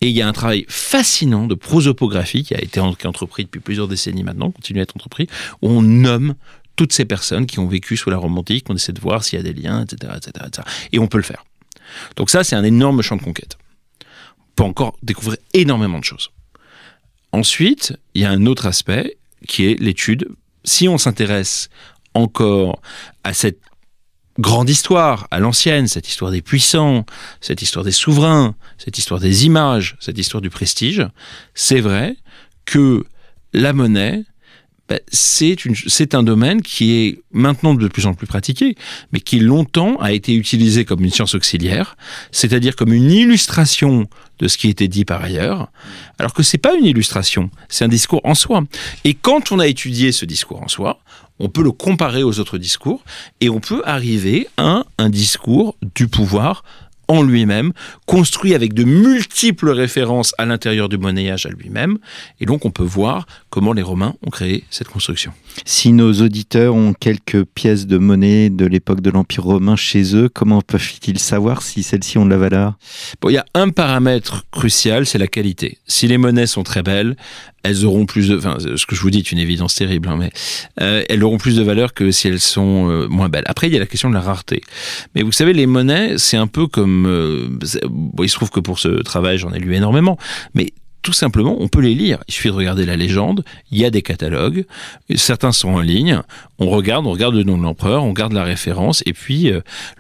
Et 0.01 0.09
il 0.09 0.15
y 0.15 0.21
a 0.21 0.28
un 0.28 0.34
travail 0.34 0.65
fascinant 0.67 1.47
de 1.47 1.55
prosopographie 1.55 2.43
qui 2.43 2.53
a 2.53 2.61
été 2.61 2.80
entrepris 2.80 3.45
depuis 3.45 3.61
plusieurs 3.61 3.88
décennies 3.88 4.23
maintenant, 4.23 4.51
continue 4.51 4.80
à 4.80 4.84
être 4.84 4.95
entrepris, 4.95 5.28
où 5.61 5.69
on 5.69 5.82
nomme 5.82 6.36
toutes 6.76 6.93
ces 6.93 7.05
personnes 7.05 7.45
qui 7.45 7.59
ont 7.59 7.67
vécu 7.67 7.97
sous 7.97 8.09
la 8.09 8.17
Rome 8.17 8.38
antique, 8.38 8.65
on 8.69 8.76
essaie 8.76 8.93
de 8.93 9.01
voir 9.01 9.23
s'il 9.23 9.38
y 9.38 9.39
a 9.39 9.43
des 9.43 9.53
liens, 9.53 9.84
etc., 9.84 10.13
etc., 10.17 10.45
etc. 10.47 10.67
Et 10.91 10.99
on 10.99 11.07
peut 11.07 11.17
le 11.17 11.23
faire. 11.23 11.43
Donc 12.16 12.30
ça, 12.30 12.44
c'est 12.44 12.56
un 12.56 12.64
énorme 12.64 13.02
champ 13.02 13.16
de 13.16 13.22
conquête 13.22 13.58
peut 14.56 14.64
encore 14.64 14.98
découvrir 15.04 15.38
énormément 15.54 16.00
de 16.00 16.04
choses. 16.04 16.32
Ensuite, 17.32 17.94
il 18.14 18.22
y 18.22 18.26
a 18.26 18.32
un 18.32 18.46
autre 18.46 18.66
aspect 18.66 19.18
qui 19.48 19.66
est 19.66 19.80
l'étude. 19.80 20.30
Si 20.64 20.88
on 20.88 20.98
s'intéresse 20.98 21.70
encore 22.14 22.82
à 23.24 23.34
cette 23.34 23.60
grande 24.40 24.70
histoire, 24.70 25.28
à 25.32 25.40
l'ancienne, 25.40 25.88
cette 25.88 26.08
histoire 26.08 26.32
des 26.32 26.42
puissants, 26.42 27.06
cette 27.42 27.62
histoire 27.62 27.86
des 27.86 27.92
souverains, 27.92 28.56
cette 28.78 28.98
histoire 28.98 29.20
des 29.20 29.46
images, 29.46 29.98
cette 30.00 30.18
histoire 30.18 30.42
du 30.42 30.50
prestige, 30.50 31.06
c'est 31.54 31.82
vrai 31.82 32.16
que 32.66 33.06
la 33.54 33.74
monnaie 33.74 34.24
ben, 34.88 35.00
c'est 35.12 36.14
un 36.14 36.22
domaine 36.22 36.62
qui 36.62 36.94
est 36.94 37.20
maintenant 37.32 37.74
de 37.74 37.88
plus 37.88 38.06
en 38.06 38.14
plus 38.14 38.28
pratiqué, 38.28 38.76
mais 39.12 39.20
qui 39.20 39.40
longtemps 39.40 39.98
a 40.00 40.12
été 40.12 40.36
utilisé 40.36 40.86
comme 40.86 41.04
une 41.04 41.10
science 41.10 41.34
auxiliaire, 41.34 41.98
c'est-à-dire 42.32 42.76
comme 42.76 42.94
une 42.94 43.10
illustration 43.10 44.08
de 44.38 44.48
ce 44.48 44.58
qui 44.58 44.70
était 44.70 44.88
dit 44.88 45.04
par 45.04 45.24
ailleurs, 45.24 45.72
alors 46.20 46.34
que 46.34 46.44
c'est 46.44 46.60
pas 46.60 46.76
une 46.76 46.86
illustration, 46.86 47.50
c'est 47.68 47.84
un 47.84 47.88
discours 47.88 48.22
en 48.26 48.36
soi. 48.36 48.64
Et 49.06 49.16
quand 49.16 49.52
on 49.52 49.60
a 49.60 49.68
étudié 49.68 50.12
ce 50.12 50.26
discours 50.26 50.62
en 50.62 50.68
soi, 50.68 51.00
on 51.40 51.50
peut 51.50 51.64
le 51.64 51.72
comparer 51.72 52.24
aux 52.24 52.40
autres 52.40 52.58
discours 52.58 53.04
et 53.42 53.50
on 53.50 53.60
peut 53.60 53.82
arriver 53.86 54.48
à 54.58 54.84
un 54.98 55.10
discours 55.10 55.76
du 55.96 56.08
pouvoir 56.08 56.64
en 57.08 57.24
lui-même, 57.24 57.72
construit 58.06 58.53
avec 58.53 58.74
de 58.74 58.84
multiples 58.84 59.70
références 59.70 60.34
à 60.38 60.45
l'intérieur 60.45 60.89
du 60.89 60.97
monnayage 60.97 61.45
à 61.45 61.49
lui-même. 61.49 61.97
Et 62.39 62.45
donc 62.45 62.66
on 62.66 62.72
peut 62.72 62.84
voir 62.84 63.26
comment 63.49 63.74
les 63.74 63.82
Romains 63.82 64.16
ont 64.26 64.30
créé 64.30 64.64
cette 64.70 64.88
construction. 64.88 65.32
Si 65.66 65.91
nos 65.93 66.14
auditeurs 66.14 66.76
ont 66.76 66.93
quelques 66.93 67.43
pièces 67.43 67.88
de 67.88 67.97
monnaie 67.97 68.49
de 68.49 68.66
l'époque 68.66 69.01
de 69.01 69.10
l'Empire 69.10 69.43
romain 69.43 69.76
chez 69.76 70.16
eux, 70.16 70.30
comment 70.30 70.62
peuvent-ils 70.62 71.20
savoir 71.20 71.62
si 71.62 71.84
celles-ci 71.84 72.18
ont 72.18 72.26
de 72.26 72.32
la 72.32 72.38
valeur? 72.38 72.74
Bon, 73.22 73.30
il 73.30 73.34
y 73.34 73.38
a 73.38 73.45
un 73.53 73.70
paramètre 73.70 74.45
crucial, 74.51 75.06
c'est 75.06 75.18
la 75.18 75.28
qualité. 75.28 75.78
Si 75.88 76.08
les 76.08 76.18
monnaies 76.18 76.47
sont 76.47 76.64
très 76.64 76.84
belles, 76.84 77.16
elles 77.66 77.86
auront 77.86 78.05
plus 78.05 78.30
de, 78.30 78.38
enfin, 78.38 78.57
ce 78.59 78.86
que 78.86 78.95
je 78.95 79.01
vous 79.01 79.09
dis 79.09 79.20
est 79.20 79.32
une 79.32 79.39
évidence 79.39 79.76
terrible, 79.76 80.07
hein, 80.07 80.18
mais 80.18 80.32
euh, 80.82 81.03
elles 81.09 81.24
auront 81.24 81.38
plus 81.38 81.55
de 81.55 81.63
valeur 81.63 81.93
que 81.93 82.11
si 82.11 82.28
elles 82.28 82.39
sont 82.39 82.89
euh, 82.89 83.07
moins 83.07 83.28
belles. 83.28 83.43
Après, 83.47 83.68
il 83.68 83.74
y 83.74 83.76
a 83.76 83.80
la 83.80 83.88
question 83.88 84.09
de 84.09 84.13
la 84.13 84.22
rareté. 84.22 84.61
Mais 85.16 85.24
vous 85.24 85.32
savez, 85.32 85.51
les 85.51 85.66
monnaies, 85.66 86.18
c'est 86.18 86.38
un 86.38 86.47
peu 86.47 86.68
comme, 86.68 87.07
euh, 87.07 87.49
il 88.22 88.30
se 88.30 88.36
trouve 88.36 88.51
que 88.51 88.59
pour 88.59 88.78
ce 88.78 89.01
travail, 89.01 89.39
j'en 89.39 89.51
ai 89.51 89.59
lu 89.59 89.76
énormément, 89.76 90.18
mais 90.53 90.74
tout 91.01 91.13
simplement, 91.13 91.57
on 91.59 91.68
peut 91.68 91.82
les 91.82 91.95
lire. 91.95 92.20
Il 92.28 92.34
suffit 92.34 92.49
de 92.49 92.53
regarder 92.53 92.86
la 92.86 92.95
légende. 92.95 93.43
Il 93.72 93.80
y 93.80 93.86
a 93.86 93.91
des 93.91 94.01
catalogues. 94.01 94.66
Certains 95.16 95.51
sont 95.51 95.70
en 95.70 95.80
ligne. 95.80 96.22
On 96.57 96.70
regarde, 96.70 97.05
on 97.05 97.11
regarde 97.11 97.36
le 97.36 97.43
nom 97.43 97.57
de 97.57 97.63
l'empereur, 97.63 98.03
on 98.03 98.11
garde 98.11 98.34
la 98.34 98.43
référence, 98.43 99.03
et 99.05 99.13
puis 99.13 99.51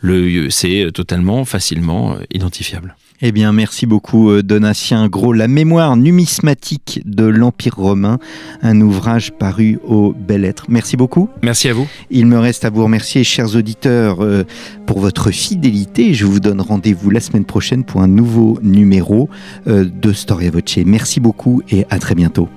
le, 0.01 0.49
c'est 0.49 0.87
totalement 0.93 1.45
facilement 1.45 2.17
identifiable. 2.33 2.95
Eh 3.21 3.31
bien, 3.31 3.53
merci 3.53 3.85
beaucoup 3.85 4.29
euh, 4.29 4.43
Donatien 4.43 5.07
Gros. 5.07 5.31
La 5.31 5.47
mémoire 5.47 5.95
numismatique 5.95 7.01
de 7.05 7.23
l'Empire 7.23 7.75
romain, 7.77 8.19
un 8.61 8.81
ouvrage 8.81 9.31
paru 9.31 9.79
au 9.87 10.13
Belles 10.13 10.41
Lettres. 10.41 10.65
Merci 10.67 10.97
beaucoup. 10.97 11.29
Merci 11.41 11.69
à 11.69 11.73
vous. 11.73 11.87
Il 12.09 12.25
me 12.25 12.37
reste 12.37 12.65
à 12.65 12.69
vous 12.69 12.83
remercier, 12.83 13.23
chers 13.23 13.55
auditeurs, 13.55 14.21
euh, 14.21 14.43
pour 14.85 14.99
votre 14.99 15.31
fidélité. 15.31 16.13
Je 16.13 16.25
vous 16.25 16.41
donne 16.41 16.59
rendez-vous 16.59 17.09
la 17.09 17.21
semaine 17.21 17.45
prochaine 17.45 17.85
pour 17.85 18.01
un 18.01 18.09
nouveau 18.09 18.59
numéro 18.61 19.29
euh, 19.67 19.85
de 19.85 20.11
Storia 20.11 20.51
Voce. 20.51 20.77
Merci 20.85 21.21
beaucoup 21.21 21.61
et 21.69 21.85
à 21.89 21.99
très 21.99 22.15
bientôt. 22.15 22.49